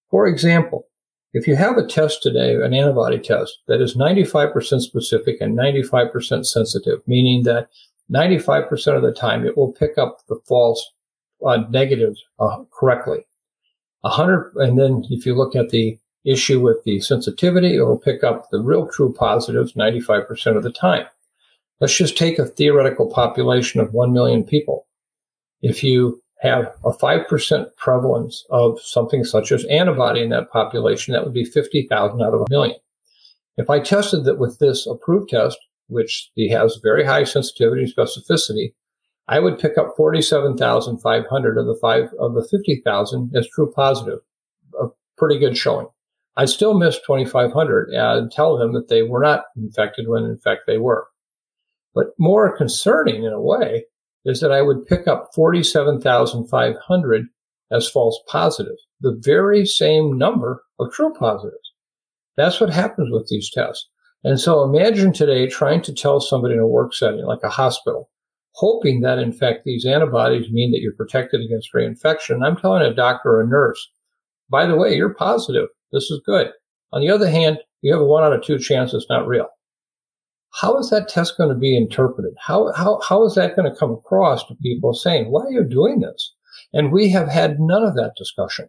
For 0.09 0.27
example, 0.27 0.87
if 1.33 1.47
you 1.47 1.55
have 1.55 1.77
a 1.77 1.85
test 1.85 2.23
today, 2.23 2.55
an 2.55 2.73
antibody 2.73 3.19
test 3.19 3.59
that 3.67 3.81
is 3.81 3.95
95% 3.95 4.81
specific 4.81 5.37
and 5.39 5.57
95% 5.57 6.45
sensitive, 6.45 7.01
meaning 7.05 7.43
that 7.43 7.69
95% 8.11 8.95
of 8.95 9.03
the 9.03 9.13
time 9.13 9.45
it 9.45 9.57
will 9.57 9.71
pick 9.71 9.97
up 9.97 10.19
the 10.27 10.39
false 10.47 10.93
uh, 11.45 11.57
negatives 11.69 12.23
uh, 12.39 12.63
correctly. 12.71 13.27
100, 14.01 14.53
and 14.55 14.79
then 14.79 15.03
if 15.09 15.25
you 15.25 15.35
look 15.35 15.55
at 15.55 15.69
the 15.69 15.99
issue 16.25 16.59
with 16.59 16.83
the 16.83 16.99
sensitivity, 16.99 17.75
it 17.75 17.81
will 17.81 17.97
pick 17.97 18.23
up 18.23 18.49
the 18.49 18.59
real 18.59 18.87
true 18.87 19.13
positives 19.13 19.73
95% 19.73 20.57
of 20.57 20.63
the 20.63 20.71
time. 20.71 21.05
Let's 21.79 21.95
just 21.95 22.17
take 22.17 22.39
a 22.39 22.45
theoretical 22.45 23.09
population 23.09 23.79
of 23.79 23.93
1 23.93 24.11
million 24.11 24.43
people. 24.43 24.87
If 25.61 25.83
you 25.83 26.21
have 26.39 26.73
a 26.85 26.91
5% 26.91 27.75
prevalence 27.77 28.45
of 28.49 28.79
something 28.81 29.23
such 29.23 29.51
as 29.51 29.65
antibody 29.65 30.21
in 30.21 30.29
that 30.29 30.51
population, 30.51 31.13
that 31.13 31.23
would 31.23 31.33
be 31.33 31.45
50,000 31.45 32.21
out 32.21 32.33
of 32.33 32.41
a 32.41 32.49
million. 32.49 32.77
If 33.57 33.69
I 33.69 33.79
tested 33.79 34.23
that 34.25 34.37
with 34.37 34.59
this 34.59 34.85
approved 34.85 35.29
test, 35.29 35.57
which 35.87 36.31
has 36.51 36.79
very 36.83 37.05
high 37.05 37.23
sensitivity 37.23 37.83
and 37.83 37.93
specificity, 37.93 38.73
I 39.27 39.39
would 39.39 39.59
pick 39.59 39.77
up 39.77 39.95
47,500 39.97 41.57
of 41.57 41.65
the 41.65 41.77
five 41.81 42.09
of 42.19 42.33
the 42.33 42.47
50,000 42.49 43.35
as 43.35 43.47
true 43.49 43.71
positive. 43.71 44.19
A 44.79 44.87
pretty 45.17 45.39
good 45.39 45.57
showing. 45.57 45.87
I 46.37 46.45
still 46.45 46.75
miss 46.75 46.99
2,500 46.99 47.89
and 47.89 48.31
tell 48.31 48.57
them 48.57 48.73
that 48.73 48.89
they 48.89 49.01
were 49.01 49.21
not 49.21 49.45
infected 49.57 50.07
when 50.07 50.23
in 50.23 50.37
fact 50.37 50.61
they 50.67 50.77
were. 50.77 51.07
But 51.95 52.13
more 52.19 52.55
concerning 52.55 53.23
in 53.23 53.33
a 53.33 53.41
way 53.41 53.85
is 54.23 54.39
that 54.41 54.51
I 54.51 54.61
would 54.61 54.85
pick 54.85 55.07
up 55.07 55.29
47,500 55.33 57.25
as 57.71 57.89
false 57.89 58.19
positives, 58.27 58.85
the 59.01 59.17
very 59.19 59.65
same 59.65 60.15
number 60.17 60.63
of 60.79 60.93
true 60.93 61.11
positives. 61.11 61.57
That's 62.35 62.61
what 62.61 62.69
happens 62.69 63.09
with 63.11 63.27
these 63.27 63.49
tests. 63.49 63.89
And 64.23 64.39
so 64.39 64.63
imagine 64.63 65.13
today 65.13 65.47
trying 65.47 65.81
to 65.83 65.93
tell 65.93 66.19
somebody 66.19 66.53
in 66.53 66.59
a 66.59 66.67
work 66.67 66.93
setting, 66.93 67.25
like 67.25 67.43
a 67.43 67.49
hospital, 67.49 68.11
hoping 68.51 69.01
that 69.01 69.17
in 69.17 69.31
fact 69.31 69.61
these 69.65 69.85
antibodies 69.85 70.51
mean 70.51 70.71
that 70.71 70.81
you're 70.81 70.93
protected 70.93 71.41
against 71.41 71.73
reinfection. 71.73 72.45
I'm 72.45 72.57
telling 72.57 72.83
a 72.83 72.93
doctor 72.93 73.29
or 73.31 73.41
a 73.41 73.47
nurse, 73.47 73.89
by 74.49 74.67
the 74.67 74.75
way, 74.75 74.95
you're 74.95 75.13
positive. 75.13 75.67
This 75.91 76.09
is 76.11 76.21
good. 76.25 76.51
On 76.93 77.01
the 77.01 77.09
other 77.09 77.29
hand, 77.29 77.59
you 77.81 77.91
have 77.93 78.01
a 78.01 78.05
one 78.05 78.23
out 78.23 78.33
of 78.33 78.43
two 78.43 78.59
chance 78.59 78.93
it's 78.93 79.09
not 79.09 79.27
real. 79.27 79.47
How 80.53 80.77
is 80.79 80.89
that 80.89 81.09
test 81.09 81.37
going 81.37 81.49
to 81.49 81.55
be 81.55 81.77
interpreted? 81.77 82.33
How, 82.39 82.71
how, 82.73 82.99
how 83.07 83.25
is 83.25 83.35
that 83.35 83.55
going 83.55 83.71
to 83.71 83.77
come 83.77 83.91
across 83.91 84.45
to 84.45 84.55
people 84.55 84.93
saying, 84.93 85.29
why 85.29 85.43
are 85.43 85.51
you 85.51 85.63
doing 85.63 85.99
this? 85.99 86.33
And 86.73 86.91
we 86.91 87.09
have 87.09 87.27
had 87.27 87.59
none 87.59 87.83
of 87.83 87.95
that 87.95 88.13
discussion. 88.17 88.67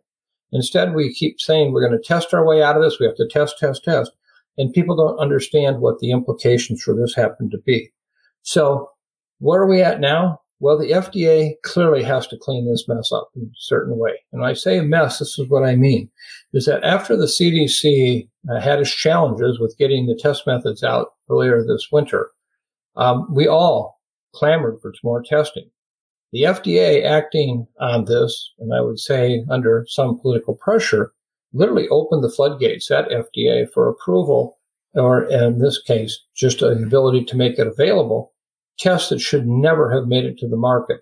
Instead, 0.52 0.94
we 0.94 1.14
keep 1.14 1.40
saying 1.40 1.72
we're 1.72 1.86
going 1.86 1.98
to 1.98 2.06
test 2.06 2.34
our 2.34 2.46
way 2.46 2.62
out 2.62 2.76
of 2.76 2.82
this. 2.82 2.98
We 2.98 3.06
have 3.06 3.16
to 3.16 3.28
test, 3.28 3.58
test, 3.58 3.84
test. 3.84 4.10
And 4.56 4.72
people 4.72 4.96
don't 4.96 5.18
understand 5.18 5.80
what 5.80 5.98
the 6.00 6.10
implications 6.10 6.82
for 6.82 6.94
this 6.94 7.14
happen 7.14 7.48
to 7.50 7.58
be. 7.58 7.90
So 8.42 8.90
where 9.38 9.62
are 9.62 9.68
we 9.68 9.82
at 9.82 10.00
now? 10.00 10.40
Well, 10.60 10.76
the 10.76 10.90
FDA 10.90 11.52
clearly 11.62 12.02
has 12.02 12.26
to 12.28 12.36
clean 12.36 12.68
this 12.68 12.88
mess 12.88 13.12
up 13.12 13.30
in 13.36 13.42
a 13.42 13.54
certain 13.56 13.96
way. 13.96 14.12
And 14.32 14.40
when 14.40 14.50
I 14.50 14.54
say 14.54 14.80
mess, 14.80 15.20
this 15.20 15.38
is 15.38 15.48
what 15.48 15.64
I 15.64 15.76
mean, 15.76 16.10
is 16.52 16.66
that 16.66 16.82
after 16.82 17.16
the 17.16 17.26
CDC 17.26 18.28
uh, 18.50 18.60
had 18.60 18.80
its 18.80 18.90
challenges 18.90 19.60
with 19.60 19.76
getting 19.78 20.06
the 20.06 20.18
test 20.20 20.46
methods 20.46 20.82
out 20.82 21.12
earlier 21.30 21.62
this 21.62 21.88
winter, 21.92 22.30
um, 22.96 23.32
we 23.32 23.46
all 23.46 24.00
clamored 24.34 24.80
for 24.82 24.92
more 25.04 25.22
testing. 25.22 25.70
The 26.32 26.42
FDA 26.42 27.04
acting 27.04 27.66
on 27.80 28.04
this, 28.04 28.52
and 28.58 28.74
I 28.74 28.80
would 28.80 28.98
say 28.98 29.44
under 29.48 29.86
some 29.88 30.18
political 30.18 30.54
pressure, 30.54 31.12
literally 31.52 31.88
opened 31.88 32.22
the 32.22 32.30
floodgates 32.30 32.90
at 32.90 33.08
FDA 33.08 33.70
for 33.72 33.88
approval, 33.88 34.58
or 34.94 35.24
in 35.24 35.58
this 35.58 35.80
case, 35.80 36.18
just 36.34 36.58
the 36.58 36.72
ability 36.72 37.24
to 37.26 37.36
make 37.36 37.58
it 37.58 37.66
available 37.66 38.32
tests 38.78 39.10
that 39.10 39.20
should 39.20 39.46
never 39.46 39.90
have 39.90 40.06
made 40.06 40.24
it 40.24 40.38
to 40.38 40.48
the 40.48 40.56
market. 40.56 41.00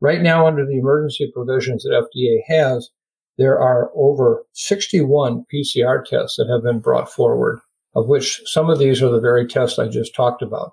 Right 0.00 0.20
now, 0.20 0.46
under 0.46 0.66
the 0.66 0.78
emergency 0.78 1.30
provisions 1.32 1.82
that 1.84 2.08
FDA 2.14 2.40
has, 2.46 2.90
there 3.38 3.58
are 3.58 3.90
over 3.96 4.44
61 4.52 5.44
PCR 5.52 6.04
tests 6.04 6.36
that 6.36 6.48
have 6.48 6.62
been 6.62 6.80
brought 6.80 7.10
forward, 7.10 7.60
of 7.94 8.06
which 8.06 8.40
some 8.44 8.70
of 8.70 8.78
these 8.78 9.02
are 9.02 9.10
the 9.10 9.20
very 9.20 9.46
tests 9.46 9.78
I 9.78 9.88
just 9.88 10.14
talked 10.14 10.42
about. 10.42 10.72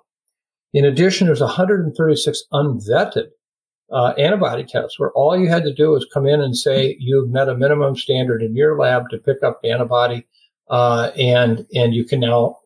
In 0.72 0.84
addition, 0.84 1.26
there's 1.26 1.40
136 1.40 2.42
unvetted 2.52 3.28
uh, 3.92 4.14
antibody 4.16 4.64
tests 4.64 4.98
where 4.98 5.12
all 5.12 5.38
you 5.38 5.48
had 5.48 5.64
to 5.64 5.74
do 5.74 5.90
was 5.90 6.06
come 6.12 6.26
in 6.26 6.40
and 6.40 6.56
say 6.56 6.96
you've 6.98 7.30
met 7.30 7.48
a 7.48 7.56
minimum 7.56 7.94
standard 7.94 8.42
in 8.42 8.56
your 8.56 8.78
lab 8.78 9.10
to 9.10 9.18
pick 9.18 9.42
up 9.42 9.60
antibody, 9.64 10.26
uh, 10.70 11.10
and 11.16 11.66
and 11.74 11.94
you 11.94 12.04
can 12.04 12.20
now 12.20 12.56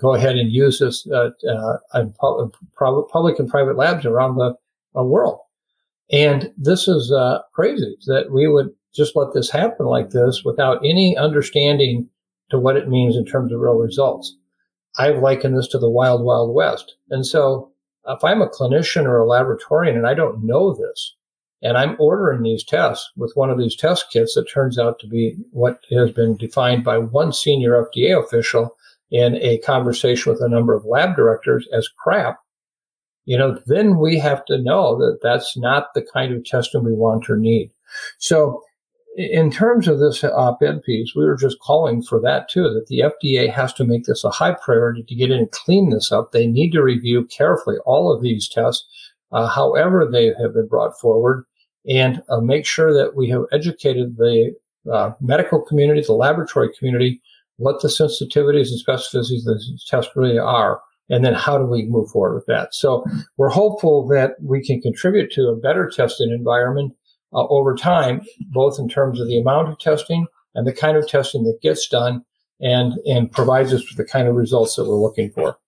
go 0.00 0.14
ahead 0.14 0.36
and 0.36 0.52
use 0.52 0.78
this 0.78 1.06
uh, 1.08 1.30
uh, 1.48 1.76
in 1.94 2.12
public 2.12 3.38
and 3.38 3.48
private 3.48 3.76
labs 3.76 4.04
around 4.04 4.36
the 4.36 4.54
world. 4.94 5.40
And 6.12 6.52
this 6.56 6.88
is 6.88 7.12
crazy 7.52 7.96
that 8.06 8.30
we 8.30 8.48
would 8.48 8.70
just 8.94 9.14
let 9.14 9.32
this 9.32 9.50
happen 9.50 9.86
like 9.86 10.10
this 10.10 10.42
without 10.44 10.84
any 10.84 11.16
understanding 11.16 12.08
to 12.50 12.58
what 12.58 12.76
it 12.76 12.88
means 12.88 13.16
in 13.16 13.24
terms 13.24 13.52
of 13.52 13.60
real 13.60 13.74
results. 13.74 14.36
I've 14.98 15.18
likened 15.18 15.56
this 15.56 15.68
to 15.68 15.78
the 15.78 15.90
wild, 15.90 16.24
wild 16.24 16.54
west. 16.54 16.96
And 17.10 17.24
so 17.24 17.70
if 18.06 18.24
I'm 18.24 18.42
a 18.42 18.48
clinician 18.48 19.04
or 19.04 19.22
a 19.22 19.26
laboratorian 19.26 19.96
and 19.96 20.06
I 20.06 20.14
don't 20.14 20.44
know 20.44 20.74
this, 20.74 21.14
and 21.62 21.76
I'm 21.76 21.96
ordering 21.98 22.42
these 22.42 22.64
tests 22.64 23.10
with 23.16 23.32
one 23.34 23.50
of 23.50 23.58
these 23.58 23.76
test 23.76 24.06
kits 24.10 24.34
that 24.34 24.50
turns 24.50 24.78
out 24.78 24.98
to 25.00 25.06
be 25.06 25.36
what 25.52 25.80
has 25.90 26.10
been 26.10 26.36
defined 26.36 26.84
by 26.84 26.98
one 26.98 27.32
senior 27.32 27.84
FDA 27.84 28.18
official 28.18 28.76
in 29.10 29.36
a 29.36 29.58
conversation 29.58 30.32
with 30.32 30.40
a 30.42 30.48
number 30.48 30.74
of 30.74 30.84
lab 30.84 31.16
directors 31.16 31.68
as 31.72 31.88
crap, 31.88 32.38
you 33.24 33.36
know, 33.36 33.58
then 33.66 33.98
we 33.98 34.18
have 34.18 34.44
to 34.46 34.58
know 34.58 34.96
that 34.98 35.18
that's 35.22 35.56
not 35.56 35.94
the 35.94 36.02
kind 36.02 36.32
of 36.34 36.44
testing 36.44 36.84
we 36.84 36.94
want 36.94 37.28
or 37.28 37.36
need. 37.36 37.70
So 38.18 38.62
in 39.16 39.50
terms 39.50 39.88
of 39.88 39.98
this 39.98 40.22
op-ed 40.24 40.82
piece, 40.82 41.14
we 41.14 41.24
were 41.24 41.36
just 41.36 41.58
calling 41.60 42.02
for 42.02 42.20
that 42.20 42.48
too, 42.48 42.62
that 42.62 42.86
the 42.86 43.00
FDA 43.00 43.52
has 43.52 43.72
to 43.74 43.84
make 43.84 44.04
this 44.04 44.24
a 44.24 44.30
high 44.30 44.54
priority 44.54 45.02
to 45.02 45.14
get 45.14 45.30
in 45.30 45.38
and 45.38 45.50
clean 45.50 45.90
this 45.90 46.12
up. 46.12 46.32
They 46.32 46.46
need 46.46 46.70
to 46.72 46.82
review 46.82 47.24
carefully 47.26 47.76
all 47.84 48.12
of 48.12 48.22
these 48.22 48.48
tests, 48.48 48.86
uh, 49.32 49.48
however 49.48 50.08
they 50.10 50.26
have 50.40 50.54
been 50.54 50.68
brought 50.68 50.98
forward, 50.98 51.44
and 51.88 52.22
uh, 52.28 52.40
make 52.40 52.66
sure 52.66 52.92
that 52.94 53.16
we 53.16 53.28
have 53.30 53.44
educated 53.52 54.16
the 54.16 54.54
uh, 54.90 55.12
medical 55.20 55.60
community, 55.60 56.02
the 56.02 56.12
laboratory 56.12 56.70
community, 56.78 57.20
what 57.60 57.82
the 57.82 57.88
sensitivities 57.88 58.68
and 58.70 58.80
specificities 58.80 59.46
of 59.46 59.58
the 59.58 59.78
test 59.86 60.10
really 60.16 60.38
are, 60.38 60.80
and 61.10 61.24
then 61.24 61.34
how 61.34 61.58
do 61.58 61.64
we 61.64 61.84
move 61.84 62.10
forward 62.10 62.34
with 62.34 62.46
that. 62.46 62.74
So 62.74 63.04
we're 63.36 63.50
hopeful 63.50 64.08
that 64.08 64.32
we 64.42 64.64
can 64.64 64.80
contribute 64.80 65.30
to 65.32 65.48
a 65.48 65.56
better 65.56 65.90
testing 65.94 66.30
environment 66.30 66.94
uh, 67.34 67.46
over 67.48 67.74
time, 67.74 68.22
both 68.50 68.78
in 68.78 68.88
terms 68.88 69.20
of 69.20 69.28
the 69.28 69.38
amount 69.38 69.68
of 69.68 69.78
testing 69.78 70.26
and 70.54 70.66
the 70.66 70.72
kind 70.72 70.96
of 70.96 71.06
testing 71.06 71.44
that 71.44 71.60
gets 71.62 71.86
done 71.86 72.24
and, 72.60 72.94
and 73.06 73.30
provides 73.30 73.72
us 73.72 73.86
with 73.88 73.96
the 73.96 74.10
kind 74.10 74.26
of 74.26 74.34
results 74.34 74.76
that 74.76 74.88
we're 74.88 74.94
looking 74.94 75.30
for. 75.30 75.58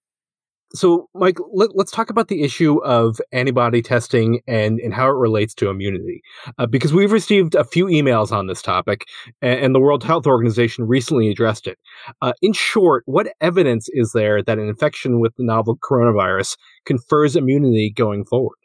So, 0.74 1.08
Mike, 1.14 1.38
let, 1.52 1.70
us 1.78 1.90
talk 1.90 2.08
about 2.08 2.28
the 2.28 2.42
issue 2.42 2.82
of 2.82 3.20
antibody 3.30 3.82
testing 3.82 4.40
and, 4.46 4.80
and 4.80 4.94
how 4.94 5.06
it 5.08 5.16
relates 5.16 5.54
to 5.56 5.68
immunity. 5.68 6.22
Uh, 6.58 6.66
because 6.66 6.94
we've 6.94 7.12
received 7.12 7.54
a 7.54 7.64
few 7.64 7.86
emails 7.86 8.32
on 8.32 8.46
this 8.46 8.62
topic, 8.62 9.06
and, 9.42 9.60
and 9.60 9.74
the 9.74 9.80
World 9.80 10.02
Health 10.02 10.26
Organization 10.26 10.86
recently 10.86 11.28
addressed 11.28 11.66
it. 11.66 11.78
Uh, 12.22 12.32
in 12.40 12.54
short, 12.54 13.02
what 13.06 13.34
evidence 13.40 13.88
is 13.92 14.12
there 14.12 14.42
that 14.42 14.58
an 14.58 14.68
infection 14.68 15.20
with 15.20 15.34
the 15.36 15.44
novel 15.44 15.76
coronavirus 15.76 16.56
confers 16.86 17.36
immunity 17.36 17.92
going 17.94 18.24
forward? 18.24 18.56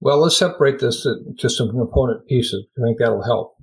Well, 0.00 0.18
let's 0.18 0.36
separate 0.36 0.80
this 0.80 1.06
to, 1.38 1.48
some 1.48 1.70
component 1.70 2.26
pieces. 2.26 2.66
I 2.76 2.82
think 2.82 2.98
that'll 2.98 3.22
help. 3.22 3.54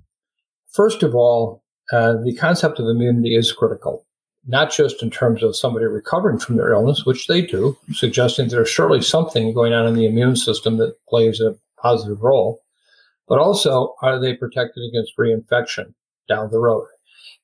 First 0.71 1.03
of 1.03 1.13
all, 1.13 1.63
uh, 1.91 2.13
the 2.23 2.35
concept 2.35 2.79
of 2.79 2.85
immunity 2.85 3.35
is 3.35 3.51
critical 3.51 4.06
not 4.47 4.71
just 4.71 5.03
in 5.03 5.11
terms 5.11 5.43
of 5.43 5.55
somebody 5.55 5.85
recovering 5.85 6.39
from 6.39 6.55
their 6.55 6.71
illness, 6.71 7.05
which 7.05 7.27
they 7.27 7.41
do, 7.41 7.77
suggesting 7.91 8.47
there's 8.47 8.69
surely 8.69 9.01
something 9.01 9.53
going 9.53 9.73
on 9.73 9.85
in 9.85 9.93
the 9.93 10.05
immune 10.05 10.37
system 10.37 10.77
that 10.77 10.95
plays 11.07 11.41
a 11.41 11.55
positive 11.81 12.21
role, 12.21 12.63
but 13.27 13.39
also 13.39 13.95
are 14.01 14.19
they 14.19 14.33
protected 14.33 14.83
against 14.87 15.17
reinfection 15.17 15.93
down 16.29 16.49
the 16.49 16.59
road? 16.59 16.87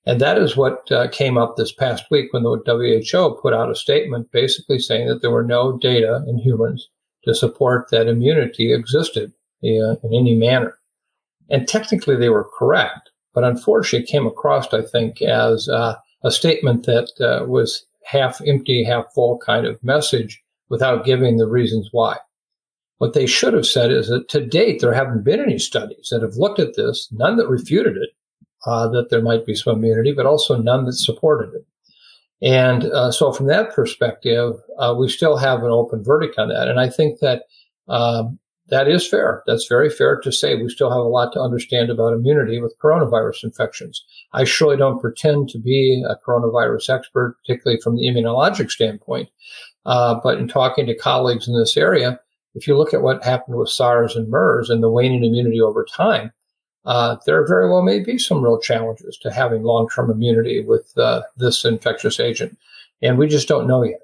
And 0.05 0.19
that 0.19 0.37
is 0.37 0.57
what 0.57 0.89
uh, 0.91 1.09
came 1.09 1.37
up 1.37 1.55
this 1.55 1.73
past 1.73 2.05
week 2.09 2.31
when 2.31 2.43
the 2.43 2.61
WHO 2.65 3.39
put 3.41 3.53
out 3.53 3.71
a 3.71 3.75
statement 3.75 4.31
basically 4.31 4.79
saying 4.79 5.07
that 5.07 5.21
there 5.21 5.31
were 5.31 5.43
no 5.45 5.77
data 5.77 6.23
in 6.27 6.37
humans 6.37 6.89
to 7.25 7.33
support 7.33 7.89
that 7.91 8.07
immunity 8.07 8.73
existed 8.73 9.31
uh, 9.63 9.95
in 10.03 10.13
any 10.13 10.35
manner. 10.35 10.77
And 11.49 11.67
technically 11.67 12.15
they 12.15 12.29
were 12.29 12.49
correct, 12.57 13.11
but 13.33 13.43
unfortunately 13.43 14.05
it 14.05 14.11
came 14.11 14.25
across, 14.25 14.73
I 14.73 14.81
think, 14.81 15.21
as 15.21 15.69
uh, 15.69 15.95
a 16.23 16.31
statement 16.31 16.85
that 16.85 17.09
uh, 17.19 17.45
was 17.45 17.85
half 18.05 18.41
empty, 18.45 18.83
half 18.83 19.13
full 19.13 19.37
kind 19.39 19.65
of 19.65 19.83
message 19.83 20.41
without 20.69 21.05
giving 21.05 21.37
the 21.37 21.47
reasons 21.47 21.89
why. 21.91 22.17
What 22.97 23.13
they 23.13 23.25
should 23.25 23.53
have 23.53 23.65
said 23.65 23.91
is 23.91 24.07
that 24.07 24.29
to 24.29 24.45
date, 24.45 24.79
there 24.79 24.93
haven't 24.93 25.23
been 25.23 25.39
any 25.39 25.59
studies 25.59 26.09
that 26.11 26.21
have 26.21 26.35
looked 26.35 26.59
at 26.59 26.75
this, 26.75 27.09
none 27.11 27.37
that 27.37 27.49
refuted 27.49 27.97
it, 27.97 28.09
uh, 28.65 28.87
that 28.89 29.09
there 29.09 29.21
might 29.21 29.45
be 29.45 29.55
some 29.55 29.77
immunity, 29.77 30.13
but 30.13 30.25
also 30.25 30.57
none 30.57 30.85
that 30.85 30.93
supported 30.93 31.53
it. 31.53 31.65
And 32.41 32.85
uh, 32.85 33.11
so, 33.11 33.31
from 33.31 33.47
that 33.47 33.73
perspective, 33.73 34.55
uh, 34.77 34.93
we 34.97 35.07
still 35.07 35.37
have 35.37 35.63
an 35.63 35.71
open 35.71 36.03
verdict 36.03 36.37
on 36.37 36.49
that. 36.49 36.67
And 36.67 36.79
I 36.79 36.89
think 36.89 37.19
that 37.19 37.43
um, 37.87 38.37
that 38.73 38.87
is 38.87 39.07
fair. 39.07 39.43
That's 39.45 39.67
very 39.67 39.87
fair 39.87 40.19
to 40.21 40.31
say. 40.31 40.55
We 40.55 40.67
still 40.67 40.89
have 40.89 40.97
a 40.97 41.03
lot 41.03 41.31
to 41.33 41.39
understand 41.39 41.91
about 41.91 42.13
immunity 42.13 42.59
with 42.59 42.75
coronavirus 42.79 43.43
infections. 43.43 44.03
I 44.33 44.45
surely 44.45 44.77
don't 44.77 44.99
pretend 44.99 45.49
to 45.49 45.59
be 45.59 46.03
a 46.09 46.15
coronavirus 46.27 46.89
expert, 46.89 47.37
particularly 47.41 47.79
from 47.79 47.97
the 47.97 48.07
immunologic 48.07 48.71
standpoint. 48.71 49.29
Uh, 49.85 50.19
but 50.23 50.39
in 50.39 50.47
talking 50.47 50.87
to 50.87 50.97
colleagues 50.97 51.47
in 51.47 51.53
this 51.53 51.77
area, 51.77 52.19
if 52.55 52.67
you 52.67 52.75
look 52.75 52.95
at 52.95 53.03
what 53.03 53.23
happened 53.23 53.57
with 53.57 53.69
SARS 53.69 54.15
and 54.15 54.27
MERS 54.27 54.71
and 54.71 54.81
the 54.81 54.89
waning 54.89 55.23
immunity 55.23 55.61
over 55.61 55.85
time, 55.85 56.31
uh, 56.85 57.17
there 57.27 57.45
very 57.45 57.69
well 57.69 57.83
may 57.83 57.99
be 57.99 58.17
some 58.17 58.43
real 58.43 58.59
challenges 58.59 59.19
to 59.19 59.31
having 59.31 59.61
long-term 59.61 60.09
immunity 60.09 60.65
with 60.65 60.97
uh, 60.97 61.21
this 61.37 61.63
infectious 61.63 62.19
agent, 62.19 62.57
and 63.03 63.19
we 63.19 63.27
just 63.27 63.47
don't 63.47 63.67
know 63.67 63.83
yet. 63.83 63.99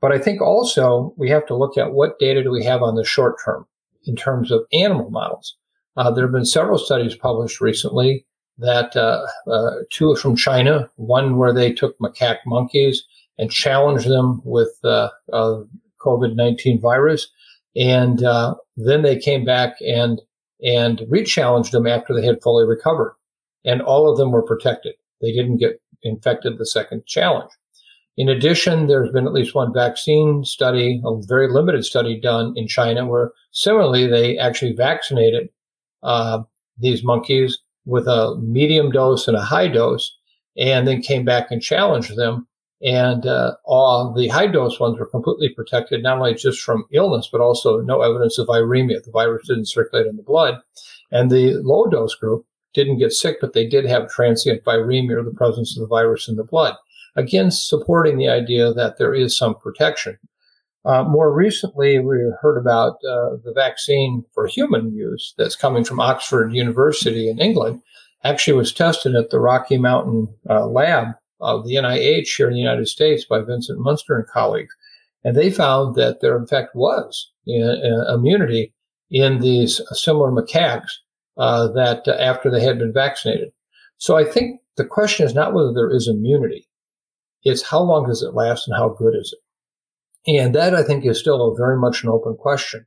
But 0.00 0.12
I 0.12 0.18
think 0.18 0.40
also 0.40 1.12
we 1.16 1.28
have 1.30 1.44
to 1.46 1.56
look 1.56 1.76
at 1.76 1.92
what 1.92 2.20
data 2.20 2.44
do 2.44 2.52
we 2.52 2.64
have 2.64 2.84
on 2.84 2.94
the 2.94 3.04
short 3.04 3.34
term 3.44 3.66
in 4.06 4.16
terms 4.16 4.50
of 4.50 4.66
animal 4.72 5.10
models. 5.10 5.56
Uh, 5.96 6.10
there 6.10 6.24
have 6.24 6.32
been 6.32 6.44
several 6.44 6.78
studies 6.78 7.14
published 7.14 7.60
recently 7.60 8.26
that 8.58 8.96
uh, 8.96 9.26
uh, 9.50 9.70
two 9.90 10.14
from 10.16 10.36
China, 10.36 10.90
one 10.96 11.36
where 11.36 11.52
they 11.52 11.72
took 11.72 11.98
macaque 11.98 12.38
monkeys 12.46 13.04
and 13.38 13.50
challenged 13.50 14.08
them 14.08 14.40
with 14.44 14.72
uh, 14.84 15.10
COVID 15.32 16.34
19 16.34 16.80
virus. 16.80 17.28
And 17.74 18.20
then 18.76 19.02
they 19.02 19.18
came 19.18 19.44
back 19.44 19.76
and 19.80 20.20
and 20.62 21.02
re-challenged 21.08 21.72
them 21.72 21.86
after 21.86 22.14
they 22.14 22.24
had 22.24 22.42
fully 22.42 22.64
recovered. 22.64 23.14
And 23.64 23.82
all 23.82 24.10
of 24.10 24.16
them 24.16 24.30
were 24.30 24.42
protected. 24.42 24.94
They 25.20 25.32
didn't 25.32 25.58
get 25.58 25.82
infected 26.02 26.56
the 26.56 26.64
second 26.64 27.04
challenge. 27.06 27.50
In 28.16 28.30
addition, 28.30 28.86
there's 28.86 29.12
been 29.12 29.26
at 29.26 29.34
least 29.34 29.54
one 29.54 29.74
vaccine 29.74 30.44
study, 30.44 31.02
a 31.04 31.20
very 31.26 31.52
limited 31.52 31.84
study 31.84 32.18
done 32.18 32.54
in 32.56 32.66
China, 32.66 33.06
where 33.06 33.32
similarly 33.50 34.06
they 34.06 34.38
actually 34.38 34.72
vaccinated 34.72 35.50
uh, 36.02 36.42
these 36.78 37.04
monkeys 37.04 37.58
with 37.84 38.06
a 38.06 38.36
medium 38.38 38.90
dose 38.90 39.28
and 39.28 39.36
a 39.36 39.42
high 39.42 39.68
dose, 39.68 40.16
and 40.56 40.88
then 40.88 41.02
came 41.02 41.24
back 41.24 41.50
and 41.50 41.60
challenged 41.60 42.16
them. 42.16 42.46
And 42.82 43.26
uh, 43.26 43.54
all 43.64 44.12
the 44.14 44.28
high 44.28 44.46
dose 44.46 44.80
ones 44.80 44.98
were 44.98 45.06
completely 45.06 45.50
protected, 45.50 46.02
not 46.02 46.18
only 46.18 46.34
just 46.34 46.60
from 46.60 46.84
illness, 46.92 47.28
but 47.30 47.40
also 47.40 47.80
no 47.80 48.02
evidence 48.02 48.38
of 48.38 48.48
viremia. 48.48 49.02
The 49.02 49.10
virus 49.10 49.46
didn't 49.46 49.68
circulate 49.68 50.06
in 50.06 50.16
the 50.16 50.22
blood. 50.22 50.60
And 51.10 51.30
the 51.30 51.54
low 51.62 51.86
dose 51.86 52.14
group 52.14 52.44
didn't 52.74 52.98
get 52.98 53.12
sick, 53.12 53.38
but 53.40 53.54
they 53.54 53.66
did 53.66 53.86
have 53.86 54.10
transient 54.10 54.64
viremia 54.64 55.18
or 55.18 55.24
the 55.24 55.30
presence 55.30 55.76
of 55.76 55.80
the 55.80 55.86
virus 55.86 56.28
in 56.28 56.36
the 56.36 56.44
blood. 56.44 56.76
Again, 57.16 57.50
supporting 57.50 58.18
the 58.18 58.28
idea 58.28 58.72
that 58.72 58.98
there 58.98 59.14
is 59.14 59.36
some 59.36 59.54
protection. 59.54 60.18
Uh, 60.84 61.02
more 61.02 61.32
recently, 61.32 61.98
we 61.98 62.18
heard 62.40 62.58
about 62.58 62.92
uh, 63.04 63.36
the 63.42 63.52
vaccine 63.54 64.24
for 64.32 64.46
human 64.46 64.94
use 64.94 65.34
that's 65.36 65.56
coming 65.56 65.82
from 65.82 65.98
Oxford 65.98 66.54
University 66.54 67.28
in 67.28 67.40
England. 67.40 67.82
Actually, 68.22 68.56
was 68.56 68.72
tested 68.72 69.14
at 69.14 69.30
the 69.30 69.40
Rocky 69.40 69.78
Mountain 69.78 70.28
uh, 70.48 70.66
lab 70.66 71.08
of 71.40 71.66
the 71.66 71.74
NIH 71.74 72.36
here 72.36 72.46
in 72.46 72.54
the 72.54 72.60
United 72.60 72.86
States 72.86 73.24
by 73.24 73.40
Vincent 73.40 73.80
Munster 73.80 74.16
and 74.16 74.26
colleagues. 74.28 74.74
And 75.24 75.36
they 75.36 75.50
found 75.50 75.96
that 75.96 76.20
there, 76.20 76.36
in 76.36 76.46
fact, 76.46 76.76
was 76.76 77.30
uh, 77.48 78.14
immunity 78.14 78.72
in 79.10 79.40
these 79.40 79.80
similar 79.92 80.30
macaques 80.30 80.92
uh, 81.36 81.68
that 81.68 82.06
uh, 82.06 82.12
after 82.12 82.50
they 82.50 82.62
had 82.62 82.78
been 82.78 82.92
vaccinated. 82.92 83.50
So 83.98 84.16
I 84.16 84.24
think 84.24 84.60
the 84.76 84.84
question 84.84 85.26
is 85.26 85.34
not 85.34 85.52
whether 85.52 85.72
there 85.72 85.90
is 85.90 86.08
immunity, 86.08 86.68
it's 87.46 87.62
how 87.62 87.80
long 87.80 88.08
does 88.08 88.22
it 88.24 88.34
last 88.34 88.66
and 88.66 88.76
how 88.76 88.88
good 88.88 89.14
is 89.14 89.32
it? 89.32 90.36
And 90.38 90.54
that 90.56 90.74
I 90.74 90.82
think 90.82 91.04
is 91.06 91.18
still 91.18 91.46
a 91.46 91.56
very 91.56 91.78
much 91.78 92.02
an 92.02 92.08
open 92.08 92.36
question. 92.36 92.86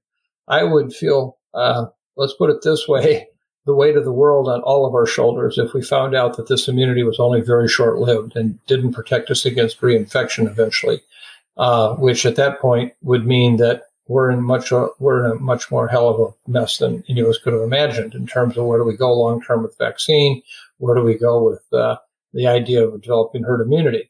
I 0.50 0.66
would 0.66 0.94
feel, 0.94 1.38
uh, 1.54 1.86
let's 2.18 2.34
put 2.34 2.50
it 2.50 2.62
this 2.62 2.86
way, 2.88 3.28
the 3.66 3.74
weight 3.74 3.96
of 3.96 4.04
the 4.04 4.12
world 4.12 4.50
on 4.50 4.62
all 4.62 4.86
of 4.86 4.94
our 4.94 5.06
shoulders 5.06 5.58
if 5.58 5.74
we 5.74 5.82
found 5.82 6.14
out 6.14 6.36
that 6.36 6.50
this 6.50 6.68
immunity 6.68 7.04
was 7.04 7.20
only 7.20 7.40
very 7.40 7.70
short 7.70 8.00
lived 8.00 8.36
and 8.36 8.64
didn't 8.66 8.94
protect 8.94 9.30
us 9.30 9.46
against 9.46 9.80
reinfection 9.80 10.46
eventually, 10.46 11.02
uh, 11.56 11.96
which 11.96 12.26
at 12.26 12.36
that 12.36 12.60
point 12.60 12.94
would 13.02 13.26
mean 13.26 13.58
that 13.58 13.84
we're 14.08 14.30
in 14.30 14.42
much 14.42 14.72
uh, 14.72 14.88
we're 14.98 15.24
in 15.24 15.32
a 15.32 15.36
much 15.36 15.72
more 15.72 15.88
hell 15.88 16.10
of 16.10 16.20
a 16.20 16.52
mess 16.52 16.80
than 16.80 17.04
any 17.08 17.22
of 17.22 17.28
us 17.28 17.38
could 17.38 17.54
have 17.54 17.62
imagined 17.62 18.16
in 18.16 18.26
terms 18.26 18.58
of 18.58 18.66
where 18.66 18.80
do 18.80 18.84
we 18.84 18.98
go 18.98 19.14
long 19.14 19.42
term 19.42 19.62
with 19.62 19.78
vaccine, 19.78 20.42
where 20.80 20.96
do 20.96 21.04
we 21.04 21.14
go 21.14 21.44
with 21.44 21.62
uh, 21.72 21.96
the 22.34 22.48
idea 22.48 22.86
of 22.86 23.02
developing 23.02 23.44
herd 23.44 23.62
immunity. 23.62 24.10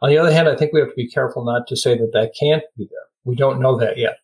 On 0.00 0.08
the 0.08 0.18
other 0.18 0.32
hand, 0.32 0.48
I 0.48 0.56
think 0.56 0.72
we 0.72 0.80
have 0.80 0.90
to 0.90 0.94
be 0.94 1.08
careful 1.08 1.44
not 1.44 1.66
to 1.68 1.76
say 1.76 1.96
that 1.96 2.12
that 2.12 2.34
can't 2.38 2.62
be 2.76 2.86
there. 2.90 3.06
We 3.24 3.36
don't 3.36 3.60
know 3.60 3.76
that 3.78 3.98
yet. 3.98 4.18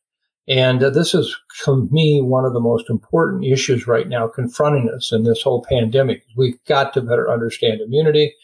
And 0.47 0.83
uh, 0.83 0.91
this 0.91 1.15
is, 1.15 1.35
to 1.65 1.89
me, 1.91 2.21
one 2.21 2.45
of 2.45 2.53
the 2.53 2.61
most 2.61 2.91
important 2.91 3.45
issues 3.45 3.87
right 3.87 4.09
now 4.09 4.29
confronting 4.29 4.91
us 4.95 5.11
in 5.11 5.25
this 5.25 5.43
whole 5.43 5.65
pandemic. 5.69 6.23
We've 6.37 6.63
got 6.67 6.93
to 6.95 7.01
better 7.01 7.31
understand 7.31 7.81
immunity. 7.81 8.35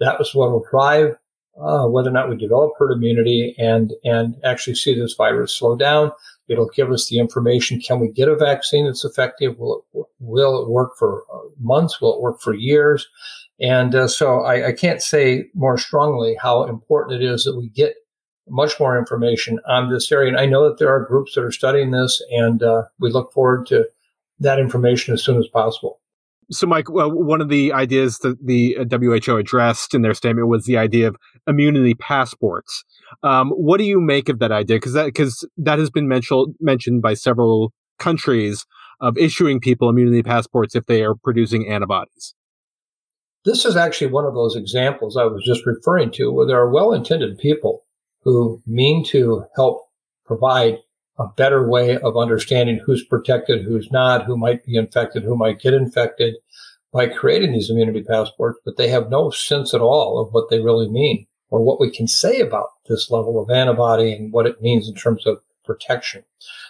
That 0.00 0.18
was 0.18 0.34
what 0.34 0.50
will 0.50 0.64
drive 0.70 1.16
uh, 1.60 1.86
whether 1.86 2.08
or 2.08 2.12
not 2.12 2.28
we 2.28 2.36
develop 2.36 2.72
herd 2.78 2.92
immunity 2.92 3.54
and 3.58 3.92
and 4.04 4.36
actually 4.44 4.74
see 4.74 4.98
this 4.98 5.14
virus 5.14 5.54
slow 5.54 5.76
down. 5.76 6.12
It'll 6.48 6.70
give 6.74 6.90
us 6.90 7.08
the 7.08 7.18
information. 7.18 7.80
Can 7.80 8.00
we 8.00 8.08
get 8.08 8.28
a 8.28 8.34
vaccine 8.34 8.86
that's 8.86 9.04
effective? 9.04 9.58
Will 9.58 9.84
it, 9.94 10.06
will 10.18 10.62
it 10.62 10.68
work 10.68 10.96
for 10.98 11.24
uh, 11.32 11.48
months? 11.60 12.00
Will 12.00 12.16
it 12.16 12.22
work 12.22 12.40
for 12.40 12.54
years? 12.54 13.08
And 13.60 13.94
uh, 13.94 14.08
so 14.08 14.40
I, 14.40 14.68
I 14.68 14.72
can't 14.72 15.02
say 15.02 15.44
more 15.54 15.76
strongly 15.76 16.36
how 16.40 16.64
important 16.64 17.22
it 17.22 17.26
is 17.26 17.44
that 17.44 17.56
we 17.56 17.68
get 17.68 17.94
much 18.48 18.80
more 18.80 18.98
information 18.98 19.60
on 19.68 19.90
this 19.90 20.10
area. 20.10 20.28
And 20.28 20.40
I 20.40 20.46
know 20.46 20.68
that 20.68 20.78
there 20.78 20.88
are 20.88 21.04
groups 21.04 21.34
that 21.34 21.44
are 21.44 21.52
studying 21.52 21.90
this, 21.90 22.22
and 22.30 22.62
uh, 22.62 22.84
we 22.98 23.10
look 23.10 23.32
forward 23.32 23.66
to 23.66 23.86
that 24.40 24.58
information 24.58 25.14
as 25.14 25.22
soon 25.22 25.38
as 25.38 25.46
possible. 25.46 26.00
So, 26.52 26.66
Mike, 26.66 26.90
well, 26.90 27.12
one 27.12 27.40
of 27.40 27.48
the 27.48 27.72
ideas 27.72 28.18
that 28.18 28.44
the 28.44 28.76
WHO 28.90 29.36
addressed 29.36 29.94
in 29.94 30.02
their 30.02 30.14
statement 30.14 30.48
was 30.48 30.64
the 30.64 30.78
idea 30.78 31.06
of 31.06 31.16
immunity 31.46 31.94
passports. 31.94 32.84
Um, 33.22 33.50
what 33.50 33.78
do 33.78 33.84
you 33.84 34.00
make 34.00 34.28
of 34.28 34.40
that 34.40 34.50
idea? 34.50 34.76
Because 34.76 34.94
that 34.94 35.06
because 35.06 35.46
that 35.58 35.78
has 35.78 35.90
been 35.90 36.08
mentioned 36.08 36.56
mentioned 36.60 37.02
by 37.02 37.14
several 37.14 37.72
countries 38.00 38.66
of 39.00 39.16
issuing 39.16 39.60
people 39.60 39.88
immunity 39.88 40.24
passports 40.24 40.74
if 40.74 40.86
they 40.86 41.04
are 41.04 41.14
producing 41.14 41.68
antibodies. 41.68 42.34
This 43.44 43.64
is 43.64 43.76
actually 43.76 44.08
one 44.08 44.26
of 44.26 44.34
those 44.34 44.56
examples 44.56 45.16
I 45.16 45.24
was 45.24 45.42
just 45.44 45.66
referring 45.66 46.10
to, 46.12 46.30
where 46.30 46.46
there 46.46 46.58
are 46.58 46.70
well-intended 46.70 47.38
people 47.38 47.84
who 48.22 48.62
mean 48.66 49.04
to 49.06 49.44
help 49.56 49.88
provide 50.26 50.78
a 51.18 51.26
better 51.36 51.68
way 51.68 51.96
of 51.98 52.16
understanding 52.16 52.80
who's 52.84 53.04
protected, 53.04 53.62
who's 53.62 53.90
not, 53.90 54.24
who 54.24 54.36
might 54.36 54.64
be 54.64 54.76
infected, 54.76 55.22
who 55.22 55.36
might 55.36 55.60
get 55.60 55.74
infected 55.74 56.34
by 56.92 57.06
creating 57.06 57.52
these 57.52 57.70
immunity 57.70 58.02
passports, 58.02 58.58
but 58.64 58.76
they 58.76 58.88
have 58.88 59.10
no 59.10 59.30
sense 59.30 59.72
at 59.74 59.80
all 59.80 60.18
of 60.18 60.32
what 60.32 60.50
they 60.50 60.60
really 60.60 60.88
mean 60.88 61.26
or 61.50 61.62
what 61.62 61.80
we 61.80 61.90
can 61.90 62.06
say 62.06 62.40
about 62.40 62.68
this 62.88 63.10
level 63.10 63.40
of 63.40 63.50
antibody 63.50 64.12
and 64.12 64.32
what 64.32 64.46
it 64.46 64.62
means 64.62 64.88
in 64.88 64.94
terms 64.94 65.26
of 65.26 65.40
protection. 65.64 66.24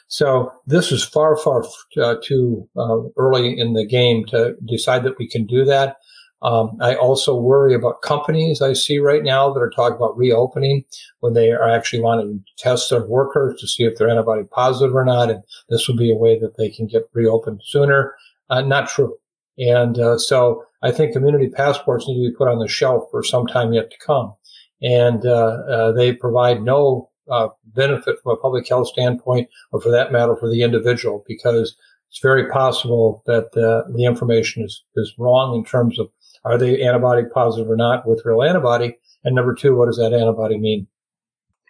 So 0.08 0.52
this 0.66 0.90
is 0.90 1.04
far, 1.04 1.36
far 1.36 1.64
uh, 1.96 2.16
too 2.22 2.68
uh, 2.76 3.02
early 3.16 3.58
in 3.58 3.74
the 3.74 3.86
game 3.86 4.24
to 4.26 4.56
decide 4.66 5.04
that 5.04 5.18
we 5.18 5.28
can 5.28 5.46
do 5.46 5.64
that. 5.64 5.96
Um, 6.42 6.78
I 6.80 6.94
also 6.94 7.36
worry 7.36 7.74
about 7.74 8.02
companies 8.02 8.62
I 8.62 8.72
see 8.72 8.98
right 8.98 9.22
now 9.22 9.52
that 9.52 9.60
are 9.60 9.70
talking 9.70 9.96
about 9.96 10.16
reopening 10.16 10.84
when 11.20 11.34
they 11.34 11.50
are 11.50 11.68
actually 11.68 12.00
wanting 12.00 12.42
to 12.44 12.62
test 12.62 12.88
their 12.88 13.06
workers 13.06 13.60
to 13.60 13.68
see 13.68 13.84
if 13.84 13.96
they're 13.96 14.08
antibody 14.08 14.44
positive 14.44 14.94
or 14.94 15.04
not. 15.04 15.30
And 15.30 15.42
this 15.68 15.86
will 15.86 15.96
be 15.96 16.10
a 16.10 16.16
way 16.16 16.38
that 16.38 16.56
they 16.56 16.70
can 16.70 16.86
get 16.86 17.10
reopened 17.12 17.60
sooner. 17.64 18.14
Uh, 18.48 18.62
not 18.62 18.88
true. 18.88 19.16
And 19.58 19.98
uh, 19.98 20.16
so 20.16 20.64
I 20.82 20.90
think 20.90 21.12
community 21.12 21.50
passports 21.50 22.08
need 22.08 22.24
to 22.24 22.30
be 22.30 22.36
put 22.36 22.48
on 22.48 22.58
the 22.58 22.68
shelf 22.68 23.04
for 23.10 23.22
some 23.22 23.46
time 23.46 23.74
yet 23.74 23.90
to 23.90 23.98
come. 23.98 24.34
And 24.82 25.26
uh, 25.26 25.58
uh 25.68 25.92
they 25.92 26.14
provide 26.14 26.62
no 26.62 27.10
uh, 27.30 27.48
benefit 27.74 28.16
from 28.22 28.32
a 28.32 28.36
public 28.36 28.66
health 28.66 28.88
standpoint, 28.88 29.48
or 29.72 29.80
for 29.80 29.90
that 29.90 30.10
matter, 30.10 30.36
for 30.36 30.50
the 30.50 30.62
individual, 30.62 31.22
because 31.28 31.76
it's 32.08 32.20
very 32.20 32.48
possible 32.48 33.22
that 33.26 33.56
uh, 33.56 33.88
the 33.94 34.04
information 34.04 34.64
is, 34.64 34.82
is 34.96 35.14
wrong 35.16 35.54
in 35.54 35.64
terms 35.64 35.98
of 35.98 36.10
are 36.44 36.58
they 36.58 36.82
antibody 36.82 37.22
positive 37.32 37.70
or 37.70 37.76
not 37.76 38.06
with 38.06 38.22
real 38.24 38.42
antibody? 38.42 38.98
And 39.24 39.34
number 39.34 39.54
two, 39.54 39.76
what 39.76 39.86
does 39.86 39.98
that 39.98 40.12
antibody 40.12 40.58
mean? 40.58 40.86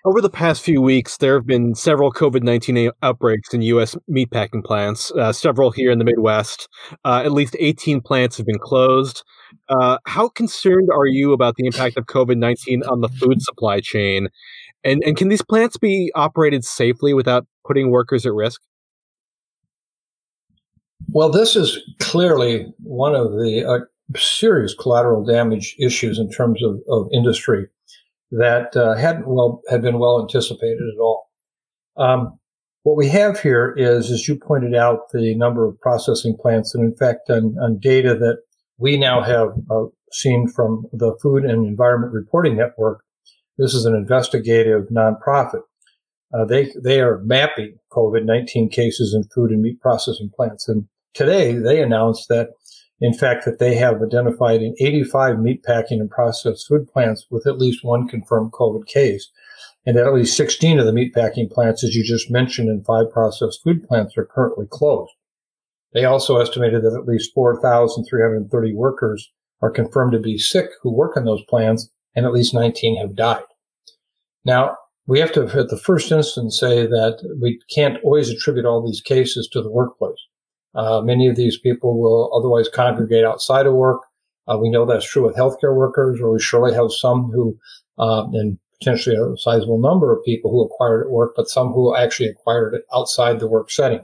Over 0.03 0.23
the 0.23 0.31
past 0.31 0.63
few 0.63 0.81
weeks, 0.81 1.19
there 1.19 1.35
have 1.35 1.47
been 1.47 1.75
several 1.75 2.11
COVID 2.11 2.43
19 2.43 2.91
outbreaks 3.03 3.53
in 3.53 3.61
U.S. 3.63 3.95
meatpacking 4.11 4.65
plants, 4.65 5.11
uh, 5.13 5.31
several 5.31 5.71
here 5.71 5.91
in 5.91 5.99
the 5.99 6.07
Midwest. 6.07 6.69
Uh, 7.05 7.21
at 7.23 7.33
least 7.33 7.55
18 7.59 8.01
plants 8.01 8.39
have 8.39 8.47
been 8.47 8.59
closed. 8.59 9.23
Uh, 9.69 9.99
how 10.07 10.29
concerned 10.29 10.89
are 10.91 11.07
you 11.07 11.35
about 11.35 11.57
the 11.57 11.67
impact 11.67 11.99
of 11.99 12.07
COVID 12.07 12.39
19 12.39 12.83
on 12.85 13.03
the 13.03 13.09
food 13.09 13.43
supply 13.43 13.81
chain? 13.81 14.29
And, 14.85 15.03
and 15.05 15.19
can 15.19 15.29
these 15.29 15.43
plants 15.43 15.77
be 15.77 16.11
operated 16.15 16.65
safely 16.65 17.13
without 17.13 17.47
putting 17.67 17.91
workers 17.91 18.25
at 18.25 18.33
risk? 18.33 18.63
Well, 21.09 21.29
this 21.29 21.57
is 21.57 21.79
clearly 21.99 22.73
one 22.83 23.15
of 23.15 23.33
the 23.33 23.65
uh, 23.69 23.85
serious 24.17 24.75
collateral 24.75 25.25
damage 25.25 25.77
issues 25.79 26.19
in 26.19 26.31
terms 26.31 26.63
of, 26.63 26.81
of 26.89 27.09
industry 27.13 27.67
that 28.33 28.77
uh, 28.77 28.95
hadn't 28.95 29.27
well 29.27 29.61
had 29.69 29.83
been 29.83 29.99
well 29.99 30.21
anticipated 30.21 30.89
at 30.95 31.01
all. 31.01 31.29
Um, 31.97 32.39
what 32.83 32.97
we 32.97 33.09
have 33.09 33.39
here 33.41 33.75
is, 33.77 34.11
as 34.11 34.27
you 34.27 34.37
pointed 34.37 34.75
out, 34.75 35.11
the 35.13 35.35
number 35.35 35.67
of 35.67 35.79
processing 35.81 36.37
plants, 36.41 36.75
and 36.75 36.83
in 36.85 36.97
fact, 36.97 37.29
on, 37.29 37.57
on 37.61 37.79
data 37.79 38.15
that 38.15 38.39
we 38.79 38.97
now 38.97 39.21
have 39.21 39.49
uh, 39.71 39.85
seen 40.13 40.49
from 40.49 40.87
the 40.93 41.15
Food 41.21 41.45
and 41.45 41.67
Environment 41.67 42.13
Reporting 42.13 42.57
Network. 42.57 43.05
This 43.59 43.75
is 43.75 43.85
an 43.85 43.95
investigative 43.95 44.89
nonprofit. 44.91 45.61
Uh, 46.33 46.45
they 46.47 46.73
they 46.83 47.01
are 47.01 47.21
mapping 47.25 47.77
COVID 47.93 48.25
nineteen 48.25 48.71
cases 48.71 49.13
in 49.15 49.25
food 49.35 49.51
and 49.51 49.61
meat 49.61 49.81
processing 49.81 50.31
plants, 50.35 50.69
and 50.69 50.87
today 51.13 51.53
they 51.53 51.83
announced 51.83 52.29
that, 52.29 52.51
in 53.01 53.15
fact, 53.15 53.45
that 53.45 53.59
they 53.59 53.75
have 53.77 54.03
identified 54.03 54.63
in 54.63 54.75
85 54.79 55.39
meat 55.39 55.63
packing 55.63 56.01
and 56.01 56.11
processed 56.11 56.69
food 56.69 56.87
plants 56.87 57.27
with 57.31 57.47
at 57.47 57.59
least 57.59 57.83
one 57.83 58.07
confirmed 58.07 58.53
COVID 58.53 58.87
case, 58.87 59.31
and 59.87 59.97
at 59.97 60.13
least 60.13 60.37
16 60.37 60.79
of 60.79 60.87
the 60.87 60.93
meat 60.93 61.15
packing 61.15 61.49
plants, 61.49 61.83
as 61.83 61.95
you 61.95 62.05
just 62.05 62.31
mentioned, 62.31 62.69
and 62.69 62.85
five 62.85 63.11
processed 63.11 63.63
food 63.63 63.83
plants 63.85 64.17
are 64.19 64.27
currently 64.27 64.67
closed. 64.69 65.13
They 65.95 66.05
also 66.05 66.37
estimated 66.37 66.83
that 66.83 66.95
at 66.95 67.09
least 67.09 67.33
4,330 67.35 68.75
workers 68.75 69.31
are 69.63 69.71
confirmed 69.71 70.13
to 70.13 70.21
be 70.21 70.39
sick 70.39 70.71
who 70.83 70.93
work 70.93 71.17
in 71.17 71.25
those 71.25 71.43
plants, 71.49 71.91
and 72.15 72.27
at 72.27 72.33
least 72.33 72.55
19 72.55 73.01
have 73.01 73.17
died. 73.17 73.43
Now, 74.45 74.77
we 75.07 75.21
have 75.21 75.33
to, 75.33 75.45
at 75.45 75.69
the 75.69 75.81
first 75.83 76.13
instance, 76.13 76.59
say 76.61 76.87
that 76.87 77.19
we 77.41 77.61
can't 77.75 78.03
always 78.05 78.31
attribute 78.31 78.67
all 78.67 78.85
these 78.85 79.01
cases 79.01 79.49
to 79.53 79.63
the 79.63 79.71
workplace. 79.71 80.19
Uh, 80.75 81.01
many 81.01 81.27
of 81.27 81.37
these 81.37 81.59
people 81.59 82.01
will 82.01 82.33
otherwise 82.37 82.69
congregate 82.69 83.25
outside 83.25 83.67
of 83.67 83.75
work. 83.75 84.03
Uh, 84.47 84.57
we 84.57 84.71
know 84.71 84.85
that's 84.85 85.09
true 85.09 85.27
with 85.27 85.37
healthcare 85.37 85.75
workers, 85.75 86.21
or 86.21 86.33
we 86.33 86.41
surely 86.41 86.75
have 86.75 86.93
some 86.93 87.31
who, 87.33 87.57
uh, 87.99 88.25
and 88.33 88.59
potentially 88.79 89.17
a 89.17 89.37
sizable 89.37 89.81
number 89.81 90.13
of 90.13 90.25
people 90.25 90.51
who 90.51 90.65
acquired 90.65 91.05
at 91.05 91.11
work, 91.11 91.33
but 91.37 91.49
some 91.49 91.73
who 91.73 91.95
actually 91.95 92.29
acquired 92.29 92.75
it 92.75 92.85
outside 92.95 93.39
the 93.39 93.49
work 93.49 93.71
setting. 93.71 94.01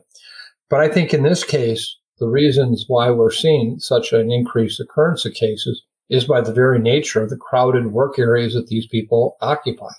But 0.69 0.81
I 0.81 0.89
think 0.89 1.15
in 1.15 1.23
this 1.23 1.45
case, 1.45 1.97
the 2.19 2.29
reasons 2.29 2.85
why 2.89 3.11
we're 3.11 3.31
seeing 3.31 3.79
such 3.79 4.13
an 4.13 4.31
increased 4.31 4.81
occurrence 4.81 5.25
of 5.25 5.35
cases 5.35 5.83
is 6.09 6.25
by 6.25 6.41
the 6.41 6.53
very 6.53 6.79
nature 6.79 7.23
of 7.23 7.31
the 7.31 7.37
crowded 7.37 7.89
work 7.89 8.19
areas 8.19 8.55
that 8.55 8.69
these 8.69 8.87
people 8.87 9.37
occupy. 9.41 9.93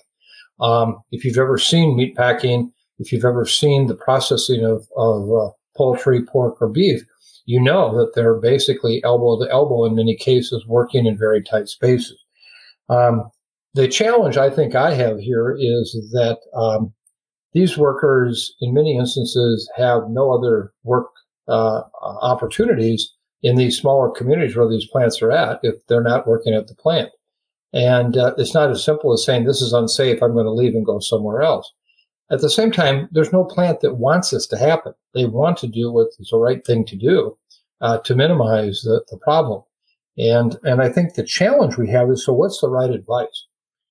Um, 0.60 1.00
if 1.12 1.24
you've 1.24 1.38
ever 1.38 1.58
seen 1.58 1.96
meat 1.96 2.16
packing, 2.16 2.72
if 2.98 3.12
you've 3.12 3.24
ever 3.24 3.46
seen 3.46 3.86
the 3.86 3.94
processing 3.94 4.64
of, 4.64 4.88
of 4.96 5.30
uh, 5.30 5.50
poultry, 5.78 6.22
pork, 6.22 6.60
or 6.60 6.68
beef, 6.68 7.00
you 7.46 7.58
know 7.58 7.96
that 7.96 8.14
they're 8.14 8.38
basically 8.38 9.02
elbow 9.04 9.42
to 9.42 9.50
elbow 9.50 9.86
in 9.86 9.94
many 9.94 10.14
cases, 10.14 10.66
working 10.66 11.06
in 11.06 11.16
very 11.16 11.42
tight 11.42 11.68
spaces. 11.68 12.22
Um, 12.90 13.30
the 13.72 13.88
challenge 13.88 14.36
I 14.36 14.50
think 14.50 14.74
I 14.74 14.92
have 14.92 15.18
here 15.18 15.56
is 15.58 15.92
that 16.12 16.38
um, 16.54 16.92
these 17.52 17.78
workers, 17.78 18.54
in 18.60 18.74
many 18.74 18.98
instances, 18.98 19.70
have 19.76 20.02
no 20.10 20.32
other 20.32 20.72
work 20.82 21.06
uh, 21.48 21.82
opportunities 22.02 23.14
in 23.42 23.56
these 23.56 23.78
smaller 23.78 24.10
communities 24.10 24.56
where 24.56 24.68
these 24.68 24.88
plants 24.88 25.22
are 25.22 25.32
at 25.32 25.60
if 25.62 25.74
they're 25.86 26.02
not 26.02 26.26
working 26.26 26.54
at 26.54 26.66
the 26.66 26.74
plant. 26.74 27.10
And 27.72 28.16
uh, 28.16 28.34
it's 28.36 28.54
not 28.54 28.70
as 28.70 28.84
simple 28.84 29.12
as 29.12 29.24
saying, 29.24 29.44
this 29.44 29.62
is 29.62 29.72
unsafe, 29.72 30.22
I'm 30.22 30.32
going 30.32 30.44
to 30.46 30.52
leave 30.52 30.74
and 30.74 30.84
go 30.84 30.98
somewhere 30.98 31.42
else. 31.42 31.70
At 32.30 32.40
the 32.40 32.50
same 32.50 32.70
time, 32.70 33.08
there's 33.10 33.32
no 33.32 33.44
plant 33.44 33.80
that 33.80 33.96
wants 33.96 34.30
this 34.30 34.46
to 34.48 34.58
happen. 34.58 34.92
They 35.14 35.24
want 35.24 35.56
to 35.58 35.66
do 35.66 35.90
what 35.90 36.08
is 36.18 36.28
the 36.30 36.38
right 36.38 36.64
thing 36.64 36.84
to 36.86 36.96
do 36.96 37.36
uh, 37.80 37.98
to 37.98 38.14
minimize 38.14 38.82
the, 38.82 39.04
the 39.10 39.16
problem. 39.16 39.62
And, 40.18 40.56
and 40.64 40.82
I 40.82 40.88
think 40.88 41.14
the 41.14 41.22
challenge 41.22 41.76
we 41.76 41.88
have 41.90 42.10
is, 42.10 42.24
so 42.24 42.32
what's 42.32 42.60
the 42.60 42.68
right 42.68 42.90
advice? 42.90 43.46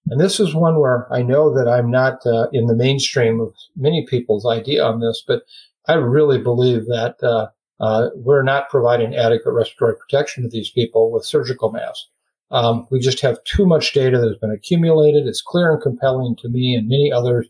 And 0.10 0.21
this 0.21 0.39
is 0.39 0.54
one 0.54 0.80
where 0.80 1.12
I 1.12 1.21
know 1.21 1.54
that 1.54 1.67
I'm 1.67 1.89
not 1.89 2.26
uh, 2.26 2.47
in 2.54 2.67
the 2.67 2.76
mainstream 2.76 3.41
of 3.41 3.54
many 3.76 4.06
people's 4.06 4.45
idea 4.45 4.84
on 4.84 5.00
this, 5.00 5.23
but 5.26 5.43
I 5.88 5.93
really 5.93 6.38
believe 6.38 6.86
that 6.88 7.15
uh, 7.23 7.47
uh, 7.80 8.10
we're 8.15 8.43
not 8.43 8.69
providing 8.69 9.15
adequate 9.15 9.54
respiratory 9.54 9.95
protection 9.97 10.43
to 10.43 10.50
these 10.50 10.69
people 10.69 11.12
with 11.12 11.26
surgical 11.26 11.71
masks. 11.71 12.08
Um, 12.52 12.88
we 12.89 13.00
just 13.00 13.19
have 13.21 13.43
too 13.43 13.65
much 13.65 13.93
data 13.93 14.17
that 14.17 14.28
has 14.28 14.38
been 14.38 14.52
accumulated. 14.52 15.28
It's 15.28 15.41
clear 15.41 15.73
and 15.73 15.82
compelling 15.82 16.38
to 16.38 16.50
me 16.50 16.76
and 16.76 16.88
many 16.88 17.12
others 17.12 17.47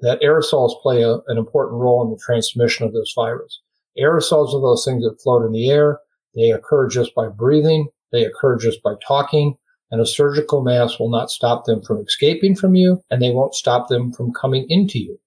that 0.00 0.20
aerosols 0.20 0.80
play 0.80 1.02
a, 1.02 1.14
an 1.26 1.38
important 1.38 1.80
role 1.80 2.04
in 2.04 2.10
the 2.10 2.20
transmission 2.24 2.86
of 2.86 2.92
this 2.92 3.12
virus. 3.14 3.60
Aerosols 3.98 4.54
are 4.54 4.60
those 4.60 4.84
things 4.84 5.02
that 5.04 5.20
float 5.20 5.44
in 5.44 5.52
the 5.52 5.70
air. 5.70 5.98
They 6.34 6.50
occur 6.50 6.88
just 6.88 7.14
by 7.14 7.28
breathing. 7.28 7.88
They 8.12 8.24
occur 8.24 8.56
just 8.56 8.82
by 8.82 8.94
talking. 9.06 9.56
And 9.90 10.00
a 10.00 10.06
surgical 10.06 10.62
mask 10.62 11.00
will 11.00 11.10
not 11.10 11.30
stop 11.30 11.64
them 11.64 11.82
from 11.82 11.98
escaping 11.98 12.54
from 12.54 12.74
you, 12.74 13.02
and 13.10 13.22
they 13.22 13.30
won't 13.30 13.54
stop 13.54 13.88
them 13.88 14.12
from 14.12 14.32
coming 14.32 14.66
into 14.68 14.98
you. 14.98 15.18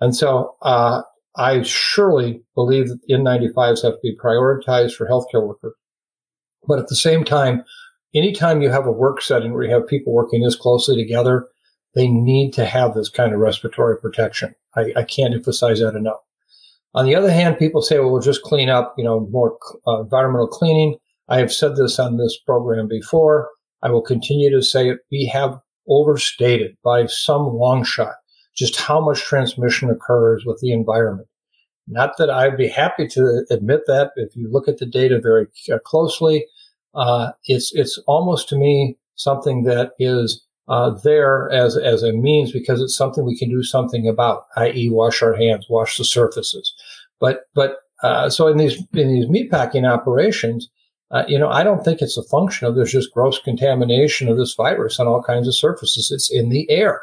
And 0.00 0.16
so, 0.16 0.56
uh, 0.62 1.02
I 1.36 1.62
surely 1.62 2.42
believe 2.54 2.88
that 2.88 2.98
N95s 3.08 3.82
have 3.82 3.94
to 3.94 3.98
be 4.02 4.16
prioritized 4.16 4.94
for 4.94 5.06
healthcare 5.06 5.46
workers. 5.46 5.74
But 6.66 6.78
at 6.78 6.88
the 6.88 6.96
same 6.96 7.24
time, 7.24 7.64
anytime 8.14 8.62
you 8.62 8.70
have 8.70 8.86
a 8.86 8.92
work 8.92 9.22
setting 9.22 9.52
where 9.52 9.62
you 9.62 9.72
have 9.72 9.86
people 9.86 10.12
working 10.12 10.42
this 10.42 10.56
closely 10.56 10.96
together, 10.96 11.46
they 11.94 12.08
need 12.08 12.52
to 12.52 12.64
have 12.64 12.94
this 12.94 13.08
kind 13.08 13.32
of 13.32 13.40
respiratory 13.40 13.98
protection. 13.98 14.54
I, 14.76 14.92
I 14.96 15.02
can't 15.04 15.34
emphasize 15.34 15.80
that 15.80 15.96
enough. 15.96 16.20
On 16.94 17.04
the 17.04 17.14
other 17.14 17.30
hand, 17.30 17.58
people 17.58 17.82
say, 17.82 17.98
well, 17.98 18.10
we'll 18.10 18.20
just 18.20 18.42
clean 18.42 18.68
up, 18.68 18.94
you 18.98 19.04
know, 19.04 19.28
more 19.30 19.56
uh, 19.86 20.00
environmental 20.00 20.48
cleaning. 20.48 20.96
I 21.28 21.38
have 21.38 21.52
said 21.52 21.76
this 21.76 21.98
on 21.98 22.16
this 22.16 22.38
program 22.44 22.88
before. 22.88 23.48
I 23.82 23.90
will 23.90 24.02
continue 24.02 24.50
to 24.50 24.62
say 24.62 24.90
it. 24.90 24.98
We 25.10 25.30
have 25.32 25.58
overstated 25.88 26.76
by 26.84 27.06
some 27.06 27.54
long 27.54 27.84
shot 27.84 28.14
just 28.56 28.76
how 28.76 29.00
much 29.00 29.22
transmission 29.22 29.88
occurs 29.90 30.44
with 30.44 30.58
the 30.60 30.72
environment. 30.72 31.28
Not 31.86 32.18
that 32.18 32.30
I'd 32.30 32.56
be 32.56 32.68
happy 32.68 33.06
to 33.08 33.44
admit 33.50 33.82
that. 33.86 34.10
If 34.16 34.36
you 34.36 34.50
look 34.50 34.68
at 34.68 34.78
the 34.78 34.86
data 34.86 35.20
very 35.20 35.46
uh, 35.72 35.78
closely, 35.84 36.46
uh, 36.94 37.32
it's 37.44 37.72
it's 37.74 37.98
almost 38.06 38.48
to 38.50 38.56
me 38.56 38.96
something 39.14 39.64
that 39.64 39.92
is 39.98 40.44
uh, 40.70 40.90
there 41.02 41.50
as 41.50 41.76
as 41.76 42.02
a 42.04 42.12
means 42.12 42.52
because 42.52 42.80
it's 42.80 42.96
something 42.96 43.24
we 43.24 43.36
can 43.36 43.50
do 43.50 43.62
something 43.62 44.06
about, 44.08 44.46
i.e., 44.56 44.88
wash 44.88 45.20
our 45.20 45.34
hands, 45.34 45.66
wash 45.68 45.98
the 45.98 46.04
surfaces. 46.04 46.72
But 47.18 47.42
but 47.54 47.78
uh, 48.04 48.30
so 48.30 48.46
in 48.46 48.56
these 48.56 48.76
in 48.94 49.12
these 49.12 49.26
meatpacking 49.26 49.86
operations, 49.86 50.70
uh, 51.10 51.24
you 51.26 51.38
know, 51.38 51.48
I 51.48 51.64
don't 51.64 51.84
think 51.84 52.00
it's 52.00 52.16
a 52.16 52.22
function 52.22 52.68
of 52.68 52.76
there's 52.76 52.92
just 52.92 53.12
gross 53.12 53.40
contamination 53.40 54.28
of 54.28 54.38
this 54.38 54.54
virus 54.54 55.00
on 55.00 55.08
all 55.08 55.22
kinds 55.22 55.48
of 55.48 55.56
surfaces. 55.56 56.12
It's 56.12 56.30
in 56.30 56.50
the 56.50 56.70
air, 56.70 57.02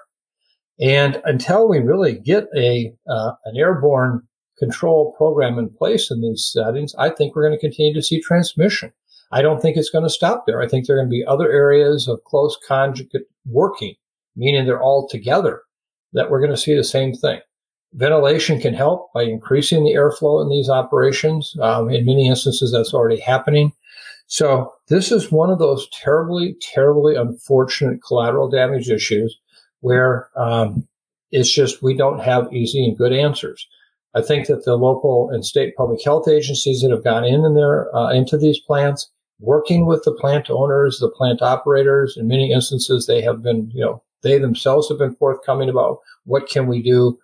and 0.79 1.21
until 1.25 1.67
we 1.67 1.79
really 1.79 2.17
get 2.17 2.47
a 2.55 2.93
uh, 3.09 3.33
an 3.43 3.57
airborne 3.57 4.21
control 4.57 5.13
program 5.17 5.59
in 5.59 5.69
place 5.69 6.09
in 6.09 6.21
these 6.21 6.49
settings, 6.51 6.95
I 6.97 7.09
think 7.09 7.35
we're 7.35 7.45
going 7.45 7.59
to 7.59 7.67
continue 7.67 7.93
to 7.93 8.01
see 8.01 8.21
transmission. 8.21 8.93
I 9.31 9.41
don't 9.41 9.61
think 9.61 9.75
it's 9.75 9.89
going 9.89 10.03
to 10.03 10.09
stop 10.09 10.45
there. 10.45 10.61
I 10.61 10.67
think 10.67 10.85
there 10.85 10.95
are 10.95 10.99
going 10.99 11.09
to 11.09 11.17
be 11.17 11.25
other 11.25 11.51
areas 11.51 12.07
of 12.07 12.23
close 12.23 12.57
conjugate 12.67 13.23
working, 13.45 13.95
meaning 14.35 14.65
they're 14.65 14.81
all 14.81 15.07
together, 15.07 15.61
that 16.13 16.29
we're 16.29 16.39
going 16.39 16.51
to 16.51 16.57
see 16.57 16.75
the 16.75 16.83
same 16.83 17.13
thing. 17.13 17.41
Ventilation 17.93 18.59
can 18.59 18.73
help 18.73 19.11
by 19.13 19.23
increasing 19.23 19.83
the 19.83 19.93
airflow 19.93 20.41
in 20.41 20.49
these 20.49 20.69
operations. 20.69 21.55
Um, 21.61 21.89
in 21.89 22.05
many 22.05 22.27
instances, 22.27 22.71
that's 22.71 22.93
already 22.93 23.19
happening. 23.19 23.73
So 24.27 24.73
this 24.89 25.11
is 25.11 25.31
one 25.31 25.49
of 25.49 25.59
those 25.59 25.89
terribly, 25.91 26.55
terribly 26.61 27.15
unfortunate 27.15 28.03
collateral 28.05 28.49
damage 28.49 28.89
issues 28.89 29.37
where 29.79 30.29
um, 30.35 30.87
it's 31.31 31.51
just 31.51 31.81
we 31.81 31.95
don't 31.95 32.19
have 32.19 32.51
easy 32.53 32.83
and 32.85 32.97
good 32.97 33.13
answers. 33.13 33.67
I 34.13 34.21
think 34.21 34.47
that 34.47 34.65
the 34.65 34.75
local 34.75 35.29
and 35.31 35.45
state 35.45 35.75
public 35.75 36.03
health 36.03 36.27
agencies 36.27 36.81
that 36.81 36.91
have 36.91 37.03
gone 37.03 37.23
in, 37.23 37.45
in 37.45 37.53
there 37.53 37.93
uh, 37.95 38.11
into 38.11 38.37
these 38.37 38.59
plants 38.59 39.09
working 39.39 39.85
with 39.85 40.03
the 40.03 40.13
plant 40.13 40.49
owners, 40.49 40.99
the 40.99 41.09
plant 41.09 41.41
operators. 41.41 42.17
In 42.17 42.27
many 42.27 42.51
instances, 42.51 43.05
they 43.05 43.21
have 43.21 43.41
been, 43.41 43.71
you 43.73 43.83
know, 43.83 44.03
they 44.23 44.37
themselves 44.37 44.89
have 44.89 44.97
been 44.97 45.15
forthcoming 45.15 45.69
about 45.69 45.99
what 46.25 46.49
can 46.49 46.67
we 46.67 46.81
do. 46.81 47.17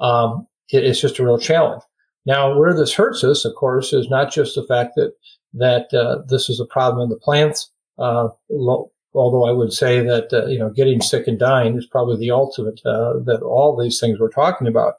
Um, 0.00 0.46
it, 0.72 0.84
it's 0.84 1.00
just 1.00 1.18
a 1.18 1.24
real 1.24 1.38
challenge. 1.38 1.82
Now, 2.26 2.58
where 2.58 2.74
this 2.74 2.92
hurts 2.92 3.24
us, 3.24 3.44
of 3.44 3.54
course, 3.54 3.92
is 3.92 4.08
not 4.08 4.32
just 4.32 4.54
the 4.54 4.64
fact 4.64 4.94
that 4.96 5.12
that 5.54 5.92
uh, 5.94 6.22
this 6.28 6.50
is 6.50 6.60
a 6.60 6.66
problem 6.66 7.02
in 7.02 7.08
the 7.08 7.16
plants. 7.16 7.70
Uh, 7.98 8.28
lo- 8.50 8.92
although 9.14 9.46
I 9.46 9.52
would 9.52 9.72
say 9.72 10.00
that 10.00 10.32
uh, 10.32 10.46
you 10.46 10.58
know 10.58 10.70
getting 10.70 11.00
sick 11.00 11.26
and 11.26 11.38
dying 11.38 11.76
is 11.76 11.86
probably 11.86 12.16
the 12.18 12.30
ultimate 12.30 12.80
uh, 12.84 13.14
that 13.24 13.40
all 13.42 13.76
these 13.76 13.98
things 13.98 14.18
we're 14.18 14.30
talking 14.30 14.66
about. 14.66 14.94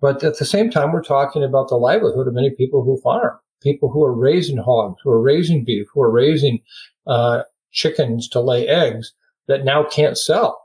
But 0.00 0.24
at 0.24 0.38
the 0.38 0.44
same 0.44 0.70
time, 0.70 0.92
we're 0.92 1.02
talking 1.02 1.44
about 1.44 1.68
the 1.68 1.76
livelihood 1.76 2.26
of 2.26 2.34
many 2.34 2.50
people 2.50 2.82
who 2.82 3.00
farm 3.02 3.38
people 3.62 3.90
who 3.90 4.04
are 4.04 4.14
raising 4.14 4.58
hogs, 4.58 5.00
who 5.02 5.10
are 5.10 5.20
raising 5.20 5.64
beef, 5.64 5.86
who 5.92 6.02
are 6.02 6.10
raising 6.10 6.60
uh, 7.06 7.42
chickens 7.72 8.28
to 8.28 8.40
lay 8.40 8.66
eggs 8.68 9.12
that 9.48 9.64
now 9.64 9.84
can't 9.84 10.18
sell 10.18 10.62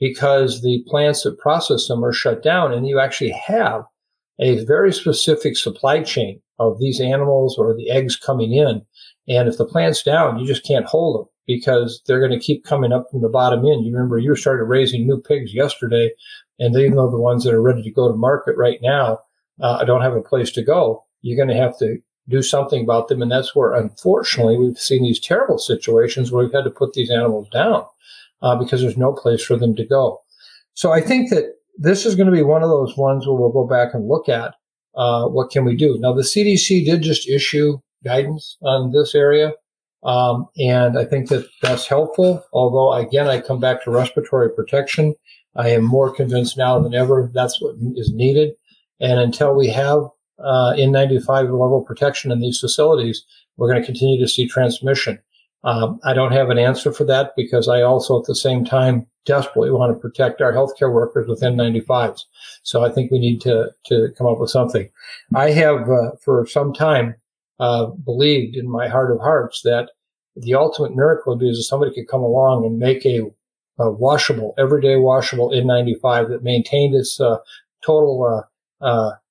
because 0.00 0.62
the 0.62 0.84
plants 0.86 1.22
that 1.22 1.38
process 1.38 1.88
them 1.88 2.04
are 2.04 2.12
shut 2.12 2.42
down 2.42 2.72
and 2.72 2.86
you 2.86 2.98
actually 2.98 3.30
have 3.30 3.82
a 4.38 4.64
very 4.64 4.92
specific 4.92 5.56
supply 5.56 6.02
chain 6.02 6.40
of 6.58 6.78
these 6.78 7.00
animals 7.00 7.56
or 7.58 7.74
the 7.74 7.90
eggs 7.90 8.16
coming 8.16 8.52
in. 8.52 8.82
And 9.28 9.48
if 9.48 9.56
the 9.56 9.66
plant's 9.66 10.02
down, 10.02 10.38
you 10.38 10.46
just 10.46 10.66
can't 10.66 10.86
hold 10.86 11.18
them 11.20 11.28
because 11.46 12.02
they're 12.06 12.26
going 12.26 12.38
to 12.38 12.44
keep 12.44 12.64
coming 12.64 12.92
up 12.92 13.06
from 13.10 13.22
the 13.22 13.28
bottom 13.28 13.60
end. 13.60 13.84
You 13.84 13.92
remember 13.92 14.18
you 14.18 14.34
started 14.36 14.64
raising 14.64 15.06
new 15.06 15.20
pigs 15.20 15.54
yesterday, 15.54 16.10
and 16.58 16.74
even 16.76 16.96
though 16.96 17.10
the 17.10 17.20
ones 17.20 17.44
that 17.44 17.54
are 17.54 17.62
ready 17.62 17.82
to 17.82 17.90
go 17.90 18.10
to 18.10 18.16
market 18.16 18.56
right 18.56 18.78
now 18.82 19.18
uh, 19.60 19.84
don't 19.84 20.02
have 20.02 20.14
a 20.14 20.22
place 20.22 20.50
to 20.52 20.62
go, 20.62 21.04
you're 21.22 21.36
going 21.36 21.54
to 21.54 21.62
have 21.62 21.78
to 21.78 21.98
do 22.28 22.42
something 22.42 22.82
about 22.82 23.08
them. 23.08 23.22
And 23.22 23.30
that's 23.30 23.54
where, 23.54 23.74
unfortunately, 23.74 24.56
we've 24.56 24.78
seen 24.78 25.02
these 25.02 25.20
terrible 25.20 25.58
situations 25.58 26.30
where 26.30 26.44
we've 26.44 26.54
had 26.54 26.64
to 26.64 26.70
put 26.70 26.92
these 26.94 27.10
animals 27.10 27.48
down 27.50 27.84
uh, 28.42 28.56
because 28.56 28.80
there's 28.80 28.96
no 28.96 29.12
place 29.12 29.42
for 29.44 29.56
them 29.56 29.74
to 29.76 29.84
go. 29.84 30.22
So 30.74 30.92
I 30.92 31.00
think 31.00 31.30
that 31.30 31.54
this 31.76 32.06
is 32.06 32.14
going 32.14 32.26
to 32.26 32.32
be 32.32 32.42
one 32.42 32.62
of 32.62 32.68
those 32.68 32.96
ones 32.96 33.26
where 33.26 33.36
we'll 33.36 33.52
go 33.52 33.66
back 33.66 33.94
and 33.94 34.08
look 34.08 34.28
at 34.28 34.54
uh, 34.94 35.26
what 35.26 35.50
can 35.50 35.64
we 35.64 35.76
do. 35.76 35.98
Now, 35.98 36.12
the 36.12 36.22
CDC 36.22 36.84
did 36.84 37.02
just 37.02 37.28
issue 37.28 37.78
guidance 38.04 38.56
on 38.62 38.92
this 38.92 39.14
area. 39.14 39.52
Um, 40.04 40.46
and 40.58 40.98
I 40.98 41.04
think 41.04 41.28
that 41.30 41.46
that's 41.62 41.86
helpful. 41.86 42.44
Although, 42.52 42.92
again, 42.92 43.26
I 43.26 43.40
come 43.40 43.58
back 43.58 43.82
to 43.84 43.90
respiratory 43.90 44.50
protection. 44.50 45.14
I 45.56 45.70
am 45.70 45.84
more 45.84 46.14
convinced 46.14 46.58
now 46.58 46.78
than 46.78 46.94
ever 46.94 47.30
that's 47.32 47.60
what 47.60 47.76
is 47.96 48.12
needed. 48.12 48.54
And 49.00 49.18
until 49.18 49.54
we 49.54 49.68
have 49.68 50.02
uh, 50.38 50.74
N95 50.76 51.44
level 51.44 51.82
protection 51.82 52.32
in 52.32 52.40
these 52.40 52.60
facilities, 52.60 53.24
we're 53.56 53.68
going 53.68 53.80
to 53.80 53.86
continue 53.86 54.20
to 54.20 54.28
see 54.28 54.46
transmission. 54.46 55.20
Um, 55.62 55.98
I 56.04 56.12
don't 56.12 56.32
have 56.32 56.50
an 56.50 56.58
answer 56.58 56.92
for 56.92 57.04
that 57.04 57.32
because 57.36 57.68
I 57.68 57.80
also, 57.80 58.18
at 58.20 58.26
the 58.26 58.34
same 58.34 58.64
time, 58.64 59.06
desperately 59.24 59.70
want 59.70 59.94
to 59.94 59.98
protect 59.98 60.42
our 60.42 60.52
healthcare 60.52 60.92
workers 60.92 61.26
with 61.26 61.40
N95s. 61.40 62.20
So 62.62 62.84
I 62.84 62.90
think 62.90 63.10
we 63.10 63.18
need 63.18 63.40
to 63.42 63.70
to 63.86 64.08
come 64.18 64.26
up 64.26 64.38
with 64.38 64.50
something. 64.50 64.90
I 65.34 65.50
have 65.50 65.88
uh, 65.88 66.12
for 66.22 66.46
some 66.46 66.74
time 66.74 67.14
uh, 67.58 67.86
believed 67.86 68.56
in 68.56 68.70
my 68.70 68.88
heart 68.88 69.10
of 69.10 69.20
hearts 69.20 69.62
that 69.62 69.90
the 70.36 70.54
ultimate 70.54 70.94
miracle 70.94 71.32
would 71.32 71.40
be 71.40 71.48
is 71.48 71.58
if 71.58 71.66
somebody 71.66 71.94
could 71.94 72.08
come 72.08 72.22
along 72.22 72.66
and 72.66 72.78
make 72.78 73.06
a, 73.06 73.22
a 73.78 73.90
washable, 73.90 74.54
everyday 74.58 74.96
washable 74.96 75.50
N95 75.50 76.28
that 76.28 76.42
maintained 76.42 76.94
its 76.94 77.20
uh, 77.20 77.38
total 77.84 78.44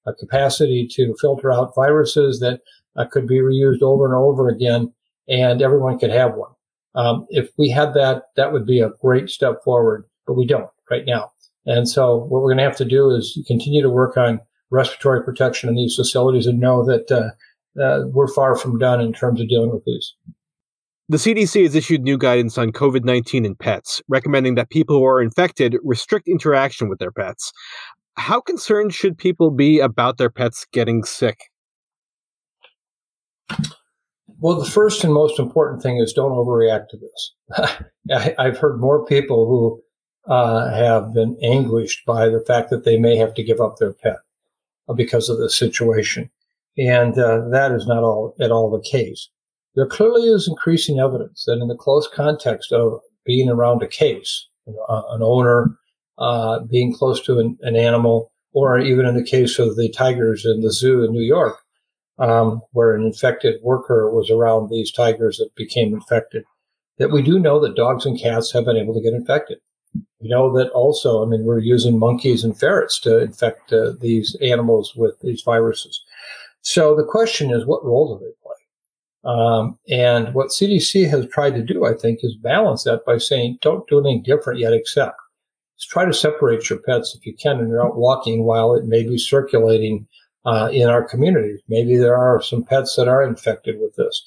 uh, 0.06 0.14
capacity 0.20 0.88
to 0.92 1.16
filter 1.20 1.52
out 1.52 1.76
viruses 1.76 2.40
that 2.40 2.62
uh, 2.96 3.06
could 3.12 3.28
be 3.28 3.40
reused 3.40 3.82
over 3.82 4.06
and 4.06 4.16
over 4.16 4.50
again, 4.50 4.94
and 5.28 5.62
everyone 5.62 5.98
could 5.98 6.12
have 6.12 6.36
one. 6.36 6.52
Um, 6.96 7.26
if 7.30 7.50
we 7.58 7.70
had 7.70 7.94
that, 7.96 8.24
that 8.36 8.54
would 8.54 8.66
be 8.66 8.80
a 8.80 8.92
great 9.02 9.30
step 9.30 9.64
forward, 9.64 10.06
but 10.28 10.34
we 10.34 10.46
don't 10.46 10.70
right 10.92 11.04
now. 11.06 11.32
And 11.66 11.88
so 11.88 12.18
what 12.18 12.42
we're 12.42 12.50
going 12.50 12.58
to 12.58 12.64
have 12.64 12.78
to 12.78 12.86
do 12.86 13.10
is 13.10 13.42
continue 13.48 13.82
to 13.82 13.90
work 13.90 14.18
on 14.18 14.42
respiratory 14.70 15.24
protection 15.24 15.70
in 15.70 15.76
these 15.76 15.96
facilities 15.96 16.46
and 16.46 16.60
know 16.60 16.86
that 16.86 17.12
uh, 17.12 17.82
uh, 17.82 18.04
we're 18.08 18.28
far 18.28 18.56
from 18.56 18.78
done 18.78 19.00
in 19.00 19.14
terms 19.14 19.40
of 19.40 19.48
dealing 19.48 19.72
with 19.72 19.84
these. 19.86 20.14
The 21.10 21.18
CDC 21.18 21.64
has 21.64 21.76
issued 21.76 22.02
new 22.02 22.18
guidance 22.18 22.58
on 22.58 22.72
COVID 22.72 23.04
19 23.04 23.46
in 23.46 23.56
pets, 23.56 24.02
recommending 24.08 24.56
that 24.56 24.70
people 24.70 24.98
who 24.98 25.06
are 25.06 25.22
infected 25.22 25.78
restrict 25.84 26.28
interaction 26.28 26.90
with 26.90 27.00
their 27.00 27.12
pets. 27.12 27.52
How 28.16 28.40
concerned 28.40 28.94
should 28.94 29.18
people 29.18 29.52
be 29.52 29.80
about 29.80 30.18
their 30.18 30.30
pets 30.30 30.66
getting 30.72 31.04
sick? 31.04 31.40
Well, 34.40 34.60
the 34.60 34.70
first 34.70 35.04
and 35.04 35.14
most 35.14 35.40
important 35.40 35.82
thing 35.82 35.98
is 35.98 36.14
don't 36.14 36.32
overreact 36.32 36.90
to 36.90 36.98
this. 36.98 37.34
I, 38.38 38.46
have 38.46 38.58
heard 38.58 38.80
more 38.80 39.06
people 39.06 39.48
who 39.48 40.32
uh, 40.32 40.70
have 40.74 41.14
been 41.14 41.38
anguished 41.42 42.06
by 42.06 42.28
the 42.28 42.44
fact 42.46 42.70
that 42.70 42.84
they 42.84 42.98
may 42.98 43.16
have 43.16 43.34
to 43.36 43.44
give 43.44 43.62
up 43.62 43.78
their 43.78 43.94
pet 43.94 44.18
because 44.96 45.30
of 45.30 45.38
the 45.38 45.50
situation. 45.50 46.30
And 46.78 47.18
uh, 47.18 47.48
that 47.50 47.72
is 47.72 47.88
not 47.88 48.04
all 48.04 48.36
at 48.40 48.52
all 48.52 48.70
the 48.70 48.82
case. 48.82 49.30
There 49.76 49.88
clearly 49.88 50.24
is 50.24 50.48
increasing 50.48 51.00
evidence 51.00 51.46
that 51.46 51.60
in 51.62 51.68
the 51.68 51.76
close 51.76 52.08
context 52.14 52.72
of 52.72 53.00
being 53.26 53.50
around 53.50 53.82
a 53.82 53.88
case, 53.88 54.48
an 54.68 55.22
owner 55.22 55.78
uh, 56.18 56.60
being 56.60 56.94
close 56.94 57.22
to 57.22 57.40
an, 57.40 57.58
an, 57.62 57.76
animal, 57.76 58.32
or 58.54 58.80
even 58.80 59.06
in 59.06 59.16
the 59.16 59.24
case 59.24 59.60
of 59.60 59.76
the 59.76 59.90
tigers 59.90 60.46
in 60.46 60.62
the 60.62 60.72
zoo 60.72 61.04
in 61.04 61.12
New 61.12 61.24
York, 61.24 61.58
um, 62.20 62.62
where 62.72 62.96
an 62.96 63.04
infected 63.04 63.62
worker 63.64 64.12
was 64.12 64.30
around 64.30 64.70
these 64.70 64.92
tigers 64.92 65.38
that 65.38 65.56
became 65.56 65.94
infected, 65.94 66.44
that 66.98 67.12
we 67.12 67.22
do 67.22 67.40
know 67.40 67.60
that 67.60 67.76
dogs 67.76 68.06
and 68.06 68.20
cats 68.20 68.52
have 68.52 68.66
been 68.66 68.78
able 68.78 68.94
to 68.94 69.02
get 69.02 69.14
infected. 69.14 69.58
We 70.22 70.30
know 70.30 70.56
that 70.58 70.70
also, 70.72 71.24
I 71.24 71.28
mean, 71.28 71.44
we're 71.44 71.60
using 71.60 72.00
monkeys 72.00 72.44
and 72.44 72.58
ferrets 72.58 73.00
to 73.02 73.20
infect 73.20 73.74
uh, 73.74 73.94
these 74.00 74.36
animals 74.42 74.96
with 74.96 75.20
these 75.22 75.42
viruses. 75.42 76.04
So 76.62 76.96
the 76.96 77.04
question 77.04 77.52
is, 77.52 77.66
what 77.66 77.84
role 77.84 78.18
do 78.18 78.24
they 78.24 78.32
play? 78.42 78.54
Um, 79.26 79.78
and 79.90 80.34
what 80.34 80.50
CDC 80.50 81.10
has 81.10 81.28
tried 81.28 81.56
to 81.56 81.64
do, 81.64 81.86
I 81.86 81.94
think, 81.94 82.20
is 82.24 82.36
balance 82.36 82.84
that 82.84 83.06
by 83.06 83.18
saying, 83.18 83.60
don't 83.62 83.88
do 83.88 84.00
anything 84.00 84.24
different 84.24 84.60
yet, 84.60 84.74
except 84.74 85.18
try 85.86 86.06
to 86.06 86.14
separate 86.14 86.70
your 86.70 86.80
pets 86.80 87.16
if 87.16 87.26
you 87.26 87.36
can 87.36 87.60
and 87.60 87.70
you're 87.70 87.86
out 87.86 87.98
walking 87.98 88.44
while 88.44 88.76
it 88.76 88.86
may 88.86 89.04
be 89.04 89.18
circulating 89.18 90.08
uh, 90.46 90.70
in 90.72 90.90
our 90.90 91.08
communities. 91.08 91.62
Maybe 91.68 91.98
there 91.98 92.18
are 92.18 92.42
some 92.42 92.64
pets 92.64 92.96
that 92.96 93.08
are 93.08 93.24
infected 93.24 93.80
with 93.80 93.96
this. 93.96 94.24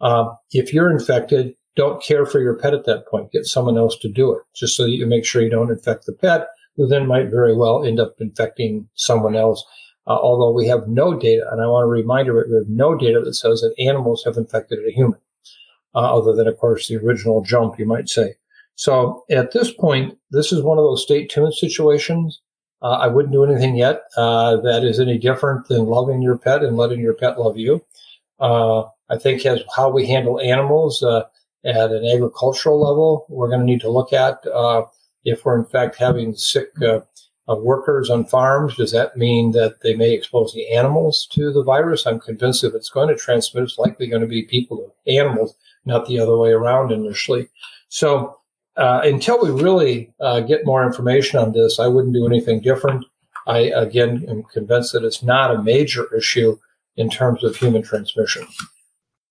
Uh, 0.00 0.30
if 0.52 0.72
you're 0.72 0.90
infected, 0.90 1.54
don't 1.76 2.02
care 2.02 2.26
for 2.26 2.40
your 2.40 2.56
pet 2.56 2.74
at 2.74 2.84
that 2.86 3.06
point. 3.06 3.32
Get 3.32 3.46
someone 3.46 3.78
else 3.78 3.96
to 3.98 4.08
do 4.08 4.34
it, 4.34 4.42
just 4.54 4.76
so 4.76 4.84
that 4.84 4.90
you 4.90 5.06
make 5.06 5.24
sure 5.24 5.42
you 5.42 5.50
don't 5.50 5.70
infect 5.70 6.06
the 6.06 6.12
pet, 6.12 6.48
who 6.76 6.86
then 6.86 7.06
might 7.06 7.30
very 7.30 7.56
well 7.56 7.84
end 7.84 8.00
up 8.00 8.14
infecting 8.18 8.88
someone 8.94 9.36
else. 9.36 9.64
Uh, 10.06 10.16
although 10.16 10.52
we 10.52 10.66
have 10.66 10.88
no 10.88 11.14
data, 11.14 11.46
and 11.52 11.62
I 11.62 11.66
want 11.66 11.84
to 11.84 11.88
remind 11.88 12.26
you, 12.26 12.34
we 12.34 12.54
have 12.56 12.68
no 12.68 12.96
data 12.96 13.20
that 13.20 13.34
says 13.34 13.60
that 13.60 13.74
animals 13.78 14.24
have 14.24 14.36
infected 14.36 14.80
a 14.86 14.90
human, 14.90 15.20
uh, 15.94 16.18
other 16.18 16.34
than, 16.34 16.48
of 16.48 16.58
course, 16.58 16.88
the 16.88 16.96
original 16.96 17.42
jump, 17.42 17.78
you 17.78 17.86
might 17.86 18.08
say. 18.08 18.34
So 18.80 19.24
at 19.28 19.52
this 19.52 19.70
point, 19.70 20.16
this 20.30 20.52
is 20.52 20.62
one 20.62 20.78
of 20.78 20.84
those 20.84 21.02
stay 21.02 21.26
tuned 21.26 21.52
situations. 21.52 22.40
Uh, 22.80 22.92
I 22.92 23.08
wouldn't 23.08 23.34
do 23.34 23.44
anything 23.44 23.76
yet 23.76 24.04
uh, 24.16 24.56
that 24.62 24.84
is 24.84 24.98
any 24.98 25.18
different 25.18 25.68
than 25.68 25.84
loving 25.84 26.22
your 26.22 26.38
pet 26.38 26.64
and 26.64 26.78
letting 26.78 26.98
your 26.98 27.12
pet 27.12 27.38
love 27.38 27.58
you. 27.58 27.84
Uh, 28.38 28.84
I 29.10 29.18
think 29.18 29.44
as 29.44 29.60
how 29.76 29.90
we 29.90 30.06
handle 30.06 30.40
animals 30.40 31.02
uh, 31.02 31.24
at 31.62 31.90
an 31.90 32.06
agricultural 32.06 32.80
level, 32.80 33.26
we're 33.28 33.48
going 33.48 33.60
to 33.60 33.66
need 33.66 33.82
to 33.82 33.90
look 33.90 34.14
at 34.14 34.38
uh, 34.46 34.84
if 35.26 35.44
we're 35.44 35.58
in 35.58 35.66
fact 35.66 35.96
having 35.96 36.32
sick 36.32 36.70
uh, 36.80 37.00
workers 37.48 38.08
on 38.08 38.24
farms. 38.24 38.76
Does 38.76 38.92
that 38.92 39.14
mean 39.14 39.52
that 39.52 39.82
they 39.82 39.94
may 39.94 40.14
expose 40.14 40.54
the 40.54 40.66
animals 40.74 41.28
to 41.32 41.52
the 41.52 41.62
virus? 41.62 42.06
I'm 42.06 42.18
convinced 42.18 42.64
if 42.64 42.74
it's 42.74 42.88
going 42.88 43.08
to 43.08 43.14
transmit, 43.14 43.64
it's 43.64 43.76
likely 43.76 44.06
going 44.06 44.22
to 44.22 44.26
be 44.26 44.44
people 44.44 44.78
to 44.78 45.12
animals, 45.12 45.54
not 45.84 46.06
the 46.06 46.18
other 46.18 46.38
way 46.38 46.52
around 46.52 46.92
initially. 46.92 47.50
So 47.90 48.39
uh, 48.76 49.00
until 49.04 49.40
we 49.42 49.50
really 49.50 50.12
uh, 50.20 50.40
get 50.40 50.64
more 50.64 50.84
information 50.84 51.38
on 51.38 51.52
this, 51.52 51.78
I 51.78 51.86
wouldn't 51.86 52.14
do 52.14 52.26
anything 52.26 52.60
different. 52.60 53.04
I, 53.46 53.58
again, 53.74 54.24
am 54.28 54.44
convinced 54.44 54.92
that 54.92 55.04
it's 55.04 55.22
not 55.22 55.54
a 55.54 55.62
major 55.62 56.14
issue 56.14 56.58
in 56.96 57.10
terms 57.10 57.42
of 57.42 57.56
human 57.56 57.82
transmission. 57.82 58.46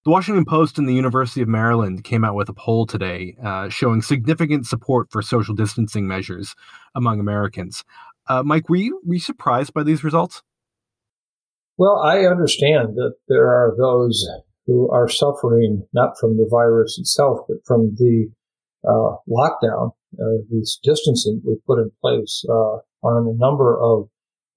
The 0.06 0.12
Washington 0.12 0.46
Post 0.46 0.78
and 0.78 0.88
the 0.88 0.94
University 0.94 1.42
of 1.42 1.48
Maryland 1.48 2.04
came 2.04 2.24
out 2.24 2.36
with 2.36 2.50
a 2.50 2.54
poll 2.54 2.86
today 2.86 3.36
uh, 3.44 3.70
showing 3.70 4.02
significant 4.02 4.66
support 4.66 5.12
for 5.12 5.22
social 5.22 5.54
distancing 5.54 6.08
measures 6.08 6.56
among 6.96 7.20
Americans. 7.20 7.84
Uh, 8.28 8.44
Mike, 8.44 8.70
were 8.70 8.78
you, 8.78 9.02
were 9.06 9.16
you 9.16 9.20
surprised 9.20 9.74
by 9.74 9.84
these 9.84 10.04
results? 10.04 10.42
Well, 11.78 11.98
I 12.00 12.26
understand 12.26 12.96
that 12.96 13.16
there 13.28 13.48
are 13.48 13.74
those 13.78 14.28
who 14.68 14.90
are 14.90 15.10
suffering 15.10 15.86
not 15.94 16.18
from 16.20 16.38
the 16.38 16.48
virus 16.50 16.98
itself, 17.00 17.40
but 17.48 17.58
from 17.66 17.96
the 17.96 18.30
uh, 18.88 19.16
lockdown, 19.30 19.92
uh, 20.20 20.42
this 20.50 20.80
distancing 20.84 21.42
we 21.46 21.58
put 21.68 21.80
in 21.80 21.92
place 22.02 22.44
uh, 22.50 22.78
on 23.04 23.28
a 23.28 23.38
number 23.38 23.80
of, 23.80 24.10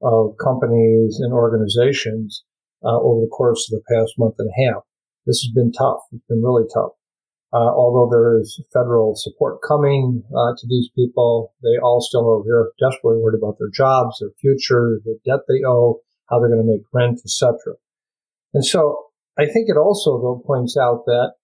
of 0.02 0.37
companies 0.42 1.18
and 1.20 1.32
organizations 1.32 2.44
uh, 2.85 2.98
over 2.98 3.20
the 3.20 3.30
course 3.30 3.70
of 3.70 3.78
the 3.78 3.94
past 3.94 4.12
month 4.18 4.35
and 4.38 4.50
a 4.50 4.66
half. 4.66 4.82
This 5.26 5.40
has 5.42 5.52
been 5.54 5.72
tough. 5.72 6.00
It's 6.12 6.24
been 6.28 6.42
really 6.42 6.64
tough. 6.72 6.92
Uh, 7.52 7.68
although 7.68 8.08
there 8.11 8.40
is 8.40 8.58
federal 8.72 9.14
support 9.14 9.61
coming 9.66 10.22
uh, 10.30 10.56
to 10.56 10.66
these 10.68 10.88
people, 10.96 11.52
they 11.62 11.78
all 11.82 12.00
still 12.00 12.26
are 12.30 12.42
very 12.42 12.64
desperately 12.80 13.20
worried 13.20 13.38
about 13.38 13.56
their 13.58 13.68
jobs, 13.68 14.18
their 14.20 14.32
future, 14.40 15.00
the 15.04 15.18
debt 15.26 15.40
they 15.48 15.61
owe, 15.66 16.00
how 16.30 16.40
they're 16.40 16.48
going 16.48 16.64
to 16.64 16.72
make 16.72 16.82
rent, 16.94 17.20
etc. 17.24 17.76
And 18.54 18.64
so 18.64 19.12
I 19.38 19.44
think 19.44 19.68
it 19.68 19.76
also 19.76 20.18
though 20.18 20.42
points 20.46 20.78
out 20.78 21.04
that 21.04 21.35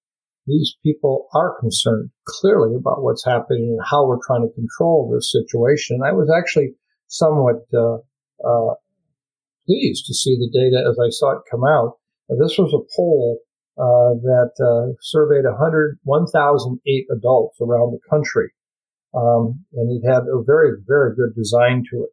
these 0.48 0.76
people 0.82 1.28
are 1.34 1.60
concerned 1.60 2.10
clearly 2.26 2.74
about 2.74 3.02
what's 3.02 3.24
happening 3.24 3.76
and 3.78 3.86
how 3.88 4.06
we're 4.06 4.24
trying 4.26 4.48
to 4.48 4.54
control 4.54 5.12
this 5.12 5.30
situation. 5.30 5.96
And 6.00 6.04
I 6.04 6.12
was 6.12 6.30
actually 6.30 6.74
somewhat 7.06 7.66
uh, 7.74 7.98
uh, 8.44 8.74
pleased 9.66 10.06
to 10.06 10.14
see 10.14 10.36
the 10.36 10.50
data 10.52 10.84
as 10.88 10.98
I 10.98 11.10
saw 11.10 11.32
it 11.32 11.42
come 11.50 11.64
out. 11.64 11.98
this 12.28 12.56
was 12.58 12.72
a 12.72 12.86
poll 12.96 13.40
uh, 13.78 14.18
that 14.24 14.52
uh, 14.58 14.96
surveyed 15.00 15.44
100, 15.44 15.98
1,008 16.02 17.06
adults 17.12 17.58
around 17.60 17.92
the 17.92 18.00
country. 18.10 18.50
Um, 19.14 19.64
and 19.74 19.90
it 19.92 20.06
had 20.06 20.22
a 20.22 20.42
very, 20.44 20.72
very 20.86 21.14
good 21.14 21.34
design 21.36 21.84
to 21.90 22.04
it. 22.04 22.10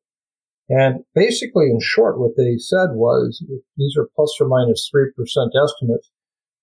And 0.67 1.03
basically, 1.13 1.65
in 1.65 1.79
short, 1.79 2.19
what 2.19 2.37
they 2.37 2.57
said 2.57 2.93
was 2.93 3.43
these 3.77 3.95
are 3.97 4.09
plus 4.15 4.35
or 4.41 4.47
minus 4.47 4.89
3% 4.93 5.09
estimates 5.13 6.09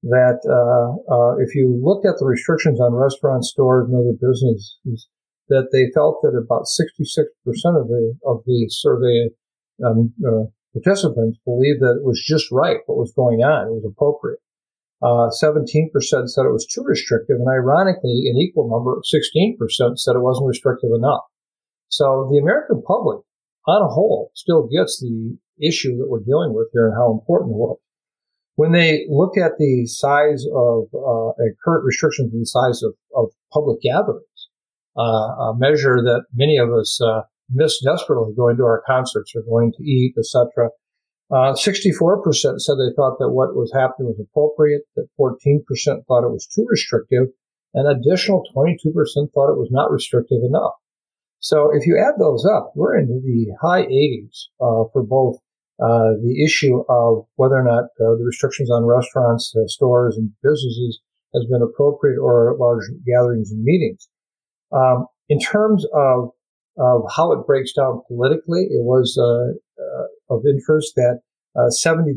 that 0.03 0.43
uh, 0.47 0.99
uh, 1.07 1.37
if 1.39 1.55
you 1.55 1.79
looked 1.83 2.07
at 2.07 2.19
the 2.19 2.27
restrictions 2.27 2.81
on 2.81 2.95
restaurants, 2.95 3.51
stores, 3.51 3.89
and 3.89 3.95
other 3.95 4.19
businesses, 4.19 5.07
that 5.49 5.71
they 5.71 5.91
felt 5.95 6.19
that 6.23 6.35
about 6.35 6.67
66% 6.67 7.27
of 7.81 7.89
the 7.89 8.15
of 8.27 8.43
the 8.47 8.67
survey 8.69 9.31
um, 9.85 10.13
uh, 10.27 10.51
participants 10.75 11.39
believed 11.45 11.81
that 11.81 12.01
it 12.01 12.05
was 12.05 12.23
just 12.23 12.51
right 12.51 12.79
what 12.87 12.99
was 12.99 13.13
going 13.15 13.41
on, 13.43 13.69
it 13.69 13.75
was 13.75 13.87
appropriate. 13.87 14.41
Uh, 15.03 15.31
17% 15.35 15.91
said 15.91 16.47
it 16.47 16.55
was 16.55 16.67
too 16.67 16.83
restrictive, 16.87 17.37
and 17.39 17.49
ironically, 17.49 18.31
an 18.31 18.39
equal 18.39 18.71
number, 18.71 19.03
16% 19.03 19.99
said 19.99 20.15
it 20.15 20.23
wasn't 20.23 20.47
restrictive 20.47 20.91
enough. 20.95 21.23
So 21.89 22.29
the 22.31 22.39
American 22.39 22.83
public, 22.87 23.19
on 23.67 23.83
a 23.83 23.89
whole, 23.89 24.31
still 24.35 24.69
gets 24.69 25.01
the 25.01 25.37
issue 25.61 25.99
that 25.99 26.09
we're 26.09 26.23
dealing 26.23 26.55
with 26.55 26.69
here 26.73 26.87
and 26.87 26.95
how 26.97 27.11
important 27.11 27.51
it 27.51 27.59
was. 27.59 27.79
When 28.57 28.73
they 28.73 29.07
look 29.09 29.39
at 29.39 29.53
the 29.59 29.87
size 29.87 30.45
of 30.55 30.85
uh, 30.95 31.33
current 31.65 31.85
restrictions 31.85 32.33
in 32.33 32.41
the 32.41 32.47
size 32.47 32.83
of, 32.83 32.95
of 33.17 33.31
public 33.53 33.81
gatherings, 33.81 34.49
uh, 34.97 35.53
a 35.53 35.55
measure 35.57 36.03
that 36.03 36.25
many 36.35 36.59
of 36.59 36.71
us 36.71 37.01
uh, 37.01 37.23
miss 37.51 37.83
desperately 37.83 38.35
going 38.37 38.57
to 38.59 38.65
our 38.65 38.83
concerts 38.87 39.33
or 39.35 39.43
going 39.43 39.73
to 39.73 39.85
eat, 39.85 40.15
etc. 40.19 40.69
Uh, 41.31 41.55
64% 41.55 42.61
said 42.61 42.75
they 42.77 42.93
thought 42.95 43.19
that 43.19 43.31
what 43.31 43.57
was 43.57 43.73
happening 43.73 44.09
was 44.09 44.21
appropriate, 44.21 44.83
that 44.97 45.09
14% 45.19 45.63
thought 46.07 46.25
it 46.25 46.33
was 46.33 46.47
too 46.47 46.67
restrictive, 46.69 47.29
and 47.73 47.89
additional 47.89 48.45
22% 48.55 48.77
thought 49.33 49.51
it 49.51 49.59
was 49.59 49.71
not 49.71 49.91
restrictive 49.91 50.43
enough. 50.45 50.75
So 51.41 51.71
if 51.75 51.87
you 51.87 51.99
add 51.99 52.21
those 52.21 52.45
up, 52.45 52.73
we're 52.77 52.99
into 52.99 53.21
the 53.25 53.47
high 53.61 53.83
80s 53.83 54.49
uh, 54.61 54.85
for 54.93 55.03
both 55.03 55.39
uh, 55.83 56.15
the 56.23 56.45
issue 56.45 56.85
of 56.89 57.27
whether 57.35 57.57
or 57.57 57.65
not 57.65 57.85
uh, 57.99 58.15
the 58.15 58.25
restrictions 58.25 58.71
on 58.71 58.85
restaurants, 58.85 59.53
uh, 59.57 59.67
stores, 59.67 60.17
and 60.17 60.31
businesses 60.43 61.01
has 61.35 61.45
been 61.51 61.63
appropriate 61.63 62.19
or 62.21 62.57
large 62.59 62.85
gatherings 63.05 63.51
and 63.51 63.65
meetings. 63.65 64.09
Um, 64.71 65.07
in 65.29 65.41
terms 65.41 65.85
of 65.93 66.31
of 66.79 67.03
how 67.15 67.33
it 67.33 67.47
breaks 67.47 67.73
down 67.75 68.01
politically, 68.09 68.63
it 68.63 68.83
was 68.85 69.19
uh, 69.19 69.53
uh, 69.83 70.35
of 70.35 70.43
interest 70.47 70.95
that 70.97 71.21
72% 71.55 72.17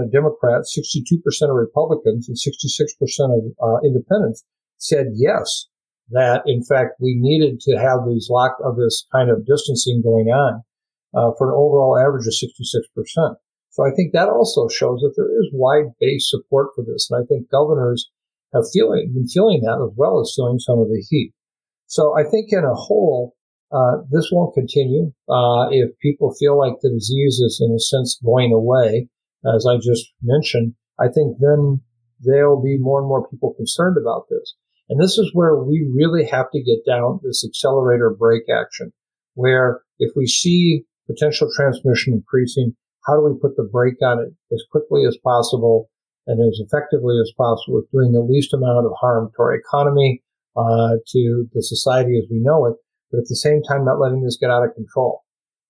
of 0.00 0.12
Democrats, 0.12 0.78
62% 0.78 1.50
of 1.50 1.56
Republicans, 1.56 2.28
and 2.28 2.36
66% 2.36 3.52
of 3.58 3.80
independents 3.84 4.44
said 4.76 5.06
yes 5.14 5.66
that 6.10 6.42
in 6.46 6.62
fact 6.62 7.00
we 7.00 7.16
needed 7.18 7.60
to 7.60 7.76
have 7.76 8.06
these 8.06 8.28
lock 8.30 8.56
of 8.64 8.76
this 8.76 9.06
kind 9.12 9.30
of 9.30 9.46
distancing 9.46 10.00
going 10.02 10.28
on 10.28 10.62
uh, 11.14 11.32
for 11.36 11.48
an 11.48 11.56
overall 11.56 11.98
average 11.98 12.26
of 12.26 12.34
66%. 12.34 13.36
So 13.70 13.86
I 13.86 13.94
think 13.94 14.12
that 14.12 14.28
also 14.28 14.68
shows 14.68 15.00
that 15.00 15.14
there 15.16 15.30
is 15.40 15.50
wide-based 15.52 16.30
support 16.30 16.68
for 16.74 16.84
this, 16.84 17.08
and 17.10 17.22
I 17.22 17.26
think 17.26 17.50
governors 17.50 18.10
have 18.52 18.64
feeling, 18.72 19.12
been 19.14 19.28
feeling 19.28 19.60
that 19.62 19.78
as 19.84 19.94
well 19.96 20.20
as 20.20 20.32
feeling 20.34 20.58
some 20.58 20.78
of 20.78 20.88
the 20.88 21.04
heat. 21.08 21.32
So 21.86 22.16
I 22.18 22.24
think 22.24 22.48
in 22.50 22.64
a 22.64 22.74
whole, 22.74 23.36
uh, 23.72 24.02
this 24.10 24.30
won't 24.32 24.54
continue. 24.54 25.12
Uh, 25.28 25.68
if 25.70 25.90
people 26.00 26.34
feel 26.34 26.58
like 26.58 26.74
the 26.80 26.90
disease 26.90 27.40
is 27.40 27.62
in 27.64 27.74
a 27.74 27.78
sense 27.78 28.18
going 28.24 28.52
away, 28.52 29.08
as 29.54 29.66
I 29.68 29.76
just 29.76 30.12
mentioned, 30.22 30.74
I 30.98 31.08
think 31.08 31.36
then 31.38 31.80
there'll 32.20 32.62
be 32.62 32.78
more 32.78 33.00
and 33.00 33.08
more 33.08 33.28
people 33.28 33.54
concerned 33.54 33.96
about 34.00 34.24
this. 34.28 34.54
And 34.88 35.00
this 35.00 35.18
is 35.18 35.30
where 35.34 35.56
we 35.56 35.88
really 35.94 36.26
have 36.26 36.50
to 36.52 36.62
get 36.62 36.84
down 36.86 37.20
this 37.22 37.44
accelerator 37.46 38.10
brake 38.10 38.48
action, 38.50 38.92
where 39.34 39.82
if 39.98 40.12
we 40.16 40.26
see 40.26 40.84
potential 41.08 41.48
transmission 41.54 42.14
increasing, 42.14 42.76
how 43.06 43.14
do 43.14 43.22
we 43.22 43.40
put 43.40 43.56
the 43.56 43.68
brake 43.70 44.00
on 44.02 44.20
it 44.20 44.32
as 44.52 44.62
quickly 44.70 45.06
as 45.06 45.16
possible 45.24 45.88
and 46.26 46.40
as 46.40 46.60
effectively 46.60 47.16
as 47.20 47.32
possible 47.36 47.76
with 47.76 47.90
doing 47.90 48.12
the 48.12 48.20
least 48.20 48.52
amount 48.52 48.86
of 48.86 48.92
harm 49.00 49.30
to 49.34 49.42
our 49.42 49.54
economy, 49.54 50.22
uh, 50.56 50.96
to 51.08 51.48
the 51.54 51.62
society 51.62 52.18
as 52.18 52.28
we 52.30 52.38
know 52.38 52.66
it, 52.66 52.74
but 53.10 53.18
at 53.18 53.28
the 53.28 53.36
same 53.36 53.62
time 53.62 53.84
not 53.84 54.00
letting 54.00 54.22
this 54.22 54.36
get 54.38 54.50
out 54.50 54.64
of 54.64 54.74
control. 54.74 55.24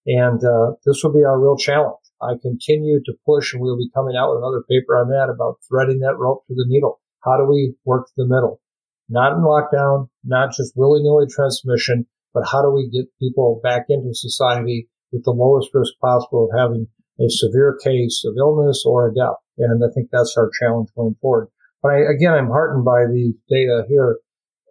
And 0.07 0.43
uh, 0.43 0.73
this 0.85 1.01
will 1.05 1.13
be 1.13 1.25
our 1.25 1.39
real 1.39 1.57
challenge. 1.57 2.03
I 2.21 2.35
continue 2.43 3.01
to 3.05 3.13
push, 3.25 3.53
and 3.53 3.63
we'll 3.63 3.79
be 3.79 3.91
coming 3.95 4.17
out 4.17 4.31
with 4.31 4.43
another 4.43 4.65
paper 4.69 4.97
on 4.99 5.09
that 5.11 5.31
about 5.33 5.61
threading 5.69 6.01
that 6.01 6.17
rope 6.19 6.43
to 6.49 6.55
the 6.55 6.65
needle. 6.67 7.01
How 7.25 7.37
do 7.37 7.45
we 7.45 7.75
work 7.85 8.09
the 8.17 8.27
middle? 8.27 8.61
not 9.09 9.33
in 9.33 9.43
lockdown, 9.43 10.09
not 10.25 10.53
just 10.53 10.77
willy 10.77 11.03
nilly 11.03 11.27
transmission, 11.29 12.07
but 12.35 12.45
how 12.51 12.63
do 12.63 12.71
we 12.71 12.91
get 12.91 13.07
people 13.19 13.61
back 13.63 13.87
into 13.89 14.11
society 14.13 14.89
with 15.13 15.25
the 15.25 15.33
lowest 15.33 15.71
risk 15.75 15.93
possible 16.01 16.49
of 16.51 16.59
having 16.59 16.87
a 17.21 17.29
severe 17.29 17.79
case 17.83 18.23
of 18.25 18.35
illness 18.39 18.85
or 18.87 19.09
a 19.09 19.15
death? 19.15 19.37
And 19.59 19.83
I 19.85 19.89
think 19.95 20.09
that's 20.11 20.37
our 20.37 20.51
challenge 20.61 20.89
going 20.97 21.17
forward. 21.21 21.49
But 21.83 21.93
I, 21.93 21.99
again, 22.13 22.35
I'm 22.35 22.49
heartened 22.49 22.85
by 22.85 23.07
the 23.07 23.33
data 23.49 23.85
here 23.89 24.19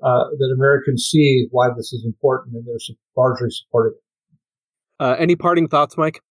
uh, 0.04 0.26
that 0.38 0.54
Americans 0.56 1.08
see 1.10 1.48
why 1.52 1.70
this 1.76 1.94
is 1.94 2.04
important 2.06 2.56
and 2.56 2.66
they're 2.66 2.96
largely 3.16 3.50
supportive. 3.50 3.98
Uh, 5.00 5.16
any 5.18 5.36
parting 5.36 5.68
thoughts, 5.68 5.98
Mike? 5.98 6.22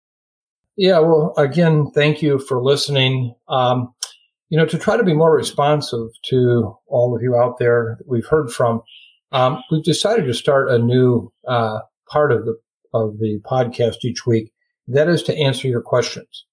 Yeah, 0.75 0.99
well, 0.99 1.33
again, 1.37 1.89
thank 1.93 2.21
you 2.21 2.37
for 2.37 2.61
listening. 2.61 3.33
Um, 3.47 3.93
you 4.49 4.57
know, 4.57 4.65
to 4.65 4.77
try 4.77 4.95
to 4.95 5.03
be 5.03 5.13
more 5.13 5.33
responsive 5.33 6.07
to 6.25 6.77
all 6.87 7.15
of 7.15 7.21
you 7.21 7.35
out 7.35 7.57
there 7.57 7.95
that 7.97 8.07
we've 8.07 8.25
heard 8.25 8.51
from, 8.51 8.81
um, 9.31 9.61
we've 9.71 9.83
decided 9.83 10.25
to 10.25 10.33
start 10.33 10.69
a 10.69 10.77
new 10.77 11.31
uh, 11.47 11.79
part 12.09 12.31
of 12.31 12.45
the 12.45 12.55
of 12.93 13.19
the 13.19 13.39
podcast 13.45 14.03
each 14.03 14.25
week. 14.25 14.51
That 14.87 15.09
is 15.09 15.23
to 15.23 15.37
answer 15.37 15.67
your 15.67 15.81
questions. 15.81 16.45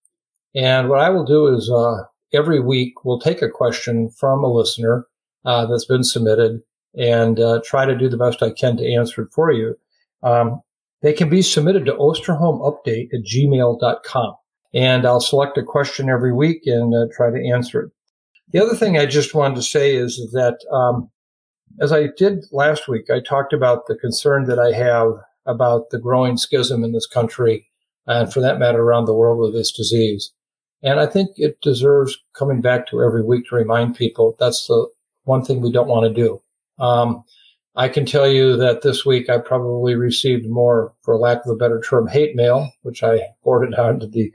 And 0.54 0.88
what 0.88 1.00
I 1.00 1.10
will 1.10 1.24
do 1.24 1.46
is 1.48 1.70
uh, 1.70 2.04
every 2.32 2.60
week 2.60 3.04
we'll 3.04 3.20
take 3.20 3.42
a 3.42 3.48
question 3.48 4.10
from 4.10 4.44
a 4.44 4.52
listener 4.52 5.06
uh, 5.44 5.66
that's 5.66 5.84
been 5.84 6.04
submitted 6.04 6.60
and 6.96 7.40
uh, 7.40 7.60
try 7.64 7.84
to 7.84 7.96
do 7.96 8.08
the 8.08 8.16
best 8.16 8.42
I 8.42 8.50
can 8.50 8.76
to 8.76 8.94
answer 8.94 9.22
it 9.22 9.32
for 9.32 9.50
you. 9.50 9.76
Um, 10.22 10.60
they 11.02 11.12
can 11.12 11.28
be 11.28 11.42
submitted 11.42 11.84
to 11.86 11.94
osterholmupdate 11.94 13.12
at 13.12 13.24
gmail.com 13.24 14.36
and 14.74 15.06
I'll 15.06 15.20
select 15.20 15.56
a 15.56 15.62
question 15.62 16.10
every 16.10 16.32
week 16.32 16.62
and 16.66 16.94
uh, 16.94 17.06
try 17.14 17.30
to 17.30 17.48
answer 17.48 17.82
it. 17.82 17.92
The 18.52 18.62
other 18.62 18.74
thing 18.74 18.98
I 18.98 19.06
just 19.06 19.34
wanted 19.34 19.56
to 19.56 19.62
say 19.62 19.94
is 19.94 20.16
that, 20.32 20.58
um, 20.72 21.10
as 21.80 21.92
I 21.92 22.08
did 22.16 22.44
last 22.52 22.88
week, 22.88 23.10
I 23.10 23.20
talked 23.20 23.52
about 23.52 23.86
the 23.86 23.96
concern 23.96 24.44
that 24.44 24.58
I 24.58 24.72
have 24.72 25.12
about 25.46 25.90
the 25.90 25.98
growing 25.98 26.36
schism 26.36 26.84
in 26.84 26.92
this 26.92 27.06
country, 27.06 27.66
and 28.06 28.32
for 28.32 28.40
that 28.40 28.58
matter, 28.58 28.82
around 28.82 29.06
the 29.06 29.14
world 29.14 29.38
with 29.38 29.54
this 29.54 29.72
disease. 29.72 30.32
And 30.82 31.00
I 31.00 31.06
think 31.06 31.30
it 31.36 31.60
deserves 31.62 32.16
coming 32.34 32.60
back 32.60 32.86
to 32.88 33.02
every 33.02 33.22
week 33.22 33.46
to 33.48 33.56
remind 33.56 33.96
people 33.96 34.36
that's 34.38 34.66
the 34.66 34.86
one 35.24 35.42
thing 35.42 35.60
we 35.60 35.72
don't 35.72 35.88
want 35.88 36.06
to 36.06 36.22
do. 36.22 36.40
Um, 36.78 37.24
I 37.76 37.88
can 37.88 38.06
tell 38.06 38.28
you 38.28 38.56
that 38.56 38.82
this 38.82 39.04
week 39.04 39.28
I 39.28 39.38
probably 39.38 39.96
received 39.96 40.48
more, 40.48 40.92
for 41.02 41.16
lack 41.16 41.44
of 41.44 41.50
a 41.50 41.56
better 41.56 41.80
term, 41.80 42.06
hate 42.06 42.36
mail, 42.36 42.70
which 42.82 43.02
I 43.02 43.20
forwarded 43.42 43.74
on 43.78 44.00
to 44.00 44.06
the 44.06 44.32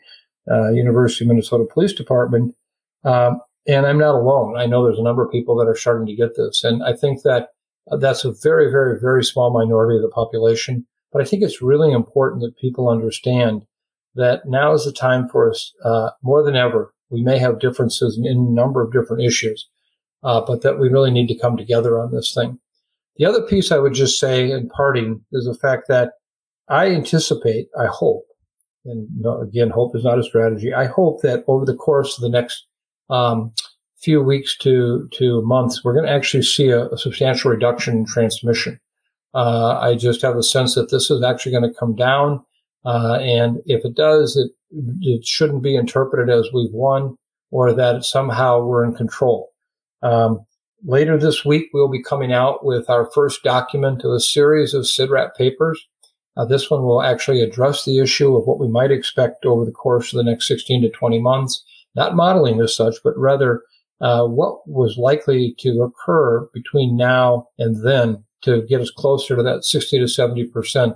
uh, 0.49 0.71
University 0.71 1.25
of 1.25 1.29
Minnesota 1.29 1.65
Police 1.71 1.93
Department. 1.93 2.55
Um, 3.03 3.39
and 3.67 3.85
I'm 3.85 3.99
not 3.99 4.15
alone. 4.15 4.57
I 4.57 4.65
know 4.65 4.83
there's 4.83 4.99
a 4.99 5.03
number 5.03 5.23
of 5.23 5.31
people 5.31 5.55
that 5.57 5.67
are 5.67 5.75
starting 5.75 6.07
to 6.07 6.15
get 6.15 6.35
this. 6.35 6.63
And 6.63 6.83
I 6.83 6.93
think 6.93 7.21
that 7.21 7.49
uh, 7.91 7.97
that's 7.97 8.25
a 8.25 8.33
very, 8.41 8.71
very, 8.71 8.99
very 8.99 9.23
small 9.23 9.51
minority 9.51 9.97
of 9.97 10.01
the 10.01 10.09
population. 10.09 10.85
But 11.11 11.21
I 11.21 11.25
think 11.25 11.43
it's 11.43 11.61
really 11.61 11.91
important 11.91 12.41
that 12.41 12.57
people 12.57 12.89
understand 12.89 13.65
that 14.15 14.47
now 14.47 14.73
is 14.73 14.85
the 14.85 14.91
time 14.91 15.27
for 15.29 15.49
us, 15.49 15.73
uh, 15.83 16.11
more 16.21 16.43
than 16.43 16.55
ever. 16.55 16.93
We 17.09 17.21
may 17.23 17.39
have 17.39 17.59
differences 17.59 18.17
in, 18.17 18.25
a 18.25 18.35
number 18.35 18.81
of 18.81 18.91
different 18.91 19.23
issues, 19.23 19.67
uh, 20.23 20.41
but 20.41 20.61
that 20.61 20.79
we 20.79 20.89
really 20.89 21.11
need 21.11 21.27
to 21.27 21.37
come 21.37 21.57
together 21.57 21.99
on 21.99 22.11
this 22.11 22.33
thing. 22.33 22.59
The 23.17 23.25
other 23.25 23.41
piece 23.41 23.71
I 23.71 23.79
would 23.79 23.93
just 23.93 24.19
say 24.19 24.51
in 24.51 24.69
parting 24.69 25.21
is 25.31 25.45
the 25.45 25.53
fact 25.53 25.87
that 25.87 26.13
I 26.69 26.87
anticipate, 26.87 27.67
I 27.77 27.87
hope, 27.87 28.25
and 28.85 29.07
again, 29.41 29.69
hope 29.69 29.95
is 29.95 30.03
not 30.03 30.19
a 30.19 30.23
strategy. 30.23 30.73
I 30.73 30.85
hope 30.85 31.21
that 31.21 31.43
over 31.47 31.65
the 31.65 31.75
course 31.75 32.17
of 32.17 32.21
the 32.21 32.29
next 32.29 32.65
um, 33.09 33.51
few 33.97 34.21
weeks 34.21 34.57
to 34.59 35.09
to 35.13 35.41
months, 35.41 35.83
we're 35.83 35.93
going 35.93 36.05
to 36.05 36.11
actually 36.11 36.43
see 36.43 36.69
a, 36.69 36.87
a 36.87 36.97
substantial 36.97 37.51
reduction 37.51 37.97
in 37.97 38.05
transmission. 38.05 38.79
Uh, 39.33 39.77
I 39.79 39.95
just 39.95 40.21
have 40.21 40.37
a 40.37 40.43
sense 40.43 40.75
that 40.75 40.89
this 40.89 41.11
is 41.11 41.23
actually 41.23 41.51
going 41.51 41.71
to 41.71 41.79
come 41.79 41.95
down, 41.95 42.43
uh, 42.85 43.19
and 43.21 43.59
if 43.65 43.85
it 43.85 43.95
does, 43.95 44.35
it 44.35 44.51
it 45.01 45.25
shouldn't 45.25 45.63
be 45.63 45.75
interpreted 45.75 46.29
as 46.29 46.49
we've 46.53 46.73
won 46.73 47.15
or 47.51 47.73
that 47.73 48.03
somehow 48.03 48.63
we're 48.63 48.85
in 48.85 48.93
control. 48.93 49.49
Um, 50.01 50.45
later 50.83 51.17
this 51.17 51.43
week, 51.43 51.69
we'll 51.73 51.89
be 51.89 52.03
coming 52.03 52.31
out 52.31 52.63
with 52.63 52.89
our 52.89 53.09
first 53.13 53.43
document 53.43 54.03
of 54.03 54.11
a 54.11 54.19
series 54.19 54.73
of 54.73 54.83
CIDRAP 54.83 55.35
papers. 55.35 55.87
Uh, 56.37 56.45
this 56.45 56.69
one 56.69 56.83
will 56.83 57.01
actually 57.01 57.41
address 57.41 57.83
the 57.85 57.99
issue 57.99 58.35
of 58.37 58.45
what 58.45 58.59
we 58.59 58.67
might 58.67 58.91
expect 58.91 59.45
over 59.45 59.65
the 59.65 59.71
course 59.71 60.13
of 60.13 60.17
the 60.17 60.23
next 60.23 60.47
16 60.47 60.83
to 60.83 60.89
20 60.89 61.19
months, 61.19 61.63
not 61.95 62.15
modeling 62.15 62.61
as 62.61 62.75
such, 62.75 62.95
but 63.03 63.17
rather 63.17 63.63
uh, 63.99 64.25
what 64.25 64.65
was 64.67 64.97
likely 64.97 65.55
to 65.59 65.81
occur 65.81 66.47
between 66.53 66.95
now 66.95 67.47
and 67.57 67.83
then 67.85 68.23
to 68.41 68.63
get 68.67 68.81
us 68.81 68.91
closer 68.91 69.35
to 69.35 69.43
that 69.43 69.65
60 69.65 69.99
to 69.99 70.07
70 70.07 70.45
percent 70.47 70.93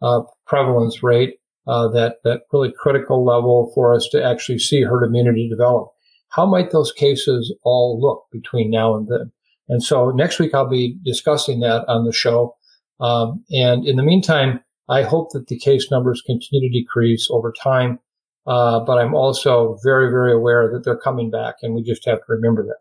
uh, 0.00 0.22
prevalence 0.46 1.02
rate 1.02 1.38
uh, 1.66 1.88
that 1.88 2.16
that 2.24 2.42
really 2.52 2.72
critical 2.76 3.24
level 3.24 3.70
for 3.74 3.94
us 3.94 4.08
to 4.10 4.22
actually 4.22 4.58
see 4.58 4.82
herd 4.82 5.04
immunity 5.04 5.48
develop. 5.48 5.88
How 6.30 6.46
might 6.46 6.70
those 6.70 6.92
cases 6.92 7.54
all 7.62 8.00
look 8.00 8.24
between 8.32 8.70
now 8.70 8.96
and 8.96 9.06
then? 9.08 9.30
And 9.68 9.82
so 9.82 10.10
next 10.10 10.38
week 10.38 10.54
I'll 10.54 10.68
be 10.68 10.98
discussing 11.04 11.60
that 11.60 11.84
on 11.88 12.04
the 12.04 12.12
show. 12.12 12.56
Um, 13.00 13.44
and 13.50 13.86
in 13.86 13.96
the 13.96 14.02
meantime, 14.02 14.60
I 14.88 15.02
hope 15.02 15.30
that 15.32 15.46
the 15.46 15.58
case 15.58 15.90
numbers 15.90 16.22
continue 16.24 16.68
to 16.68 16.78
decrease 16.80 17.28
over 17.30 17.52
time. 17.52 17.98
Uh, 18.46 18.80
but 18.80 18.98
I'm 18.98 19.14
also 19.14 19.78
very, 19.84 20.10
very 20.10 20.32
aware 20.32 20.70
that 20.72 20.84
they're 20.84 20.96
coming 20.96 21.30
back, 21.30 21.56
and 21.62 21.74
we 21.74 21.82
just 21.82 22.04
have 22.06 22.18
to 22.18 22.24
remember 22.28 22.64
that. 22.64 22.78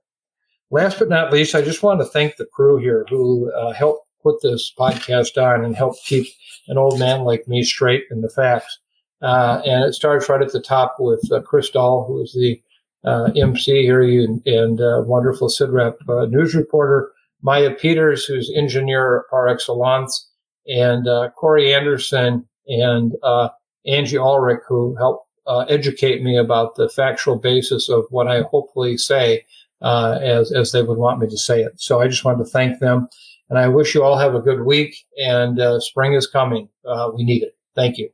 Last 0.72 1.00
but 1.00 1.10
not 1.10 1.34
least, 1.34 1.54
I 1.54 1.62
just 1.62 1.84
want 1.84 2.00
to 2.00 2.06
thank 2.06 2.38
the 2.38 2.46
crew 2.46 2.78
here 2.78 3.06
who 3.10 3.52
uh, 3.52 3.74
helped 3.74 4.08
put 4.24 4.42
this 4.42 4.74
podcast 4.78 5.38
on 5.42 5.66
and 5.66 5.76
help 5.76 5.96
keep 6.06 6.26
an 6.68 6.78
old 6.78 6.98
man 6.98 7.26
like 7.26 7.48
me 7.48 7.62
straight 7.62 8.06
in 8.10 8.22
the 8.22 8.30
facts. 8.30 8.80
Uh, 9.22 9.62
and 9.66 9.84
it 9.84 9.94
starts 9.94 10.30
right 10.30 10.42
at 10.42 10.54
the 10.54 10.62
top 10.62 10.96
with 10.98 11.30
uh, 11.32 11.42
Chris 11.42 11.70
Dall, 11.70 12.06
who 12.06 12.22
is 12.22 12.32
the 12.34 12.62
uh, 13.04 13.32
MC 13.36 13.84
here 13.84 14.02
and, 14.02 14.42
and 14.46 14.80
uh, 14.80 15.02
wonderful 15.06 15.50
CIDRAP 15.50 15.96
uh, 16.08 16.26
news 16.28 16.56
reporter, 16.56 17.12
Maya 17.42 17.72
Peters, 17.72 18.24
who's 18.24 18.52
engineer 18.56 19.26
par 19.30 19.48
excellence, 19.50 20.30
and 20.68 21.08
uh, 21.08 21.30
Corey 21.36 21.74
Anderson 21.74 22.48
and 22.68 23.14
Angie 23.86 24.18
Ulrich, 24.18 24.62
who 24.68 24.96
helped 24.96 25.28
educate 25.70 26.24
me 26.24 26.38
about 26.38 26.76
the 26.76 26.88
factual 26.88 27.36
basis 27.36 27.90
of 27.90 28.06
what 28.10 28.28
I 28.28 28.44
hopefully 28.44 28.98
say 28.98 29.44
as, 29.82 30.52
as 30.52 30.72
they 30.72 30.84
would 30.84 30.98
want 30.98 31.20
me 31.20 31.28
to 31.28 31.38
say 31.38 31.62
it. 31.62 31.80
So 31.82 32.02
I 32.02 32.08
just 32.08 32.24
wanted 32.24 32.44
to 32.44 32.50
thank 32.50 32.80
them. 32.80 33.08
And 33.50 33.60
I 33.60 33.68
wish 33.68 33.94
you 33.94 34.04
all 34.04 34.18
have 34.18 34.36
a 34.36 34.40
good 34.40 34.66
week. 34.66 34.96
And 35.18 35.60
uh, 35.60 35.80
spring 35.80 36.14
is 36.14 36.28
coming. 36.28 36.70
Uh, 36.86 37.12
we 37.16 37.24
need 37.24 37.44
it. 37.44 37.58
Thank 37.76 37.98
you. 37.98 38.10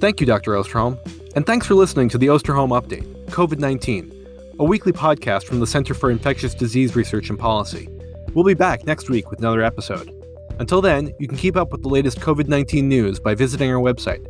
Thank 0.00 0.20
you, 0.20 0.26
Dr. 0.26 0.52
Osterholm. 0.52 0.98
And 1.34 1.46
thanks 1.46 1.66
for 1.66 1.74
listening 1.74 2.08
to 2.10 2.18
the 2.18 2.26
Osterholm 2.26 2.70
Update 2.70 3.26
COVID 3.26 3.58
19, 3.58 4.26
a 4.58 4.64
weekly 4.64 4.92
podcast 4.92 5.44
from 5.44 5.60
the 5.60 5.66
Center 5.66 5.94
for 5.94 6.10
Infectious 6.10 6.54
Disease 6.54 6.96
Research 6.96 7.30
and 7.30 7.38
Policy. 7.38 7.88
We'll 8.34 8.44
be 8.44 8.54
back 8.54 8.84
next 8.86 9.08
week 9.08 9.30
with 9.30 9.38
another 9.40 9.62
episode. 9.62 10.12
Until 10.58 10.80
then, 10.80 11.12
you 11.18 11.28
can 11.28 11.38
keep 11.38 11.56
up 11.56 11.70
with 11.70 11.82
the 11.82 11.88
latest 11.88 12.20
COVID 12.20 12.48
19 12.48 12.88
news 12.88 13.20
by 13.20 13.34
visiting 13.34 13.70
our 13.70 13.80
website, 13.80 14.26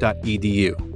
cidrap.umn.edu. 0.00 0.86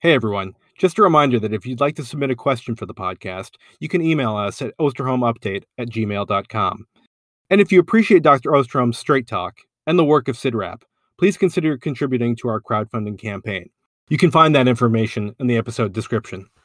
Hey 0.00 0.14
everyone, 0.14 0.54
just 0.78 0.98
a 0.98 1.02
reminder 1.02 1.38
that 1.40 1.52
if 1.52 1.66
you'd 1.66 1.80
like 1.80 1.96
to 1.96 2.04
submit 2.04 2.30
a 2.30 2.36
question 2.36 2.74
for 2.74 2.86
the 2.86 2.94
podcast, 2.94 3.56
you 3.80 3.88
can 3.88 4.00
email 4.00 4.36
us 4.36 4.62
at 4.62 4.76
osterholmupdate 4.78 5.64
at 5.76 5.90
gmail.com. 5.90 6.86
And 7.50 7.60
if 7.60 7.70
you 7.72 7.80
appreciate 7.80 8.22
Dr. 8.22 8.52
Osterholm's 8.52 8.96
straight 8.96 9.26
talk 9.26 9.58
and 9.86 9.98
the 9.98 10.04
work 10.04 10.28
of 10.28 10.36
CIDRAP, 10.36 10.82
please 11.18 11.36
consider 11.36 11.76
contributing 11.76 12.36
to 12.36 12.48
our 12.48 12.60
crowdfunding 12.60 13.18
campaign. 13.18 13.68
You 14.08 14.16
can 14.16 14.30
find 14.30 14.54
that 14.54 14.68
information 14.68 15.34
in 15.38 15.48
the 15.48 15.56
episode 15.56 15.92
description. 15.92 16.48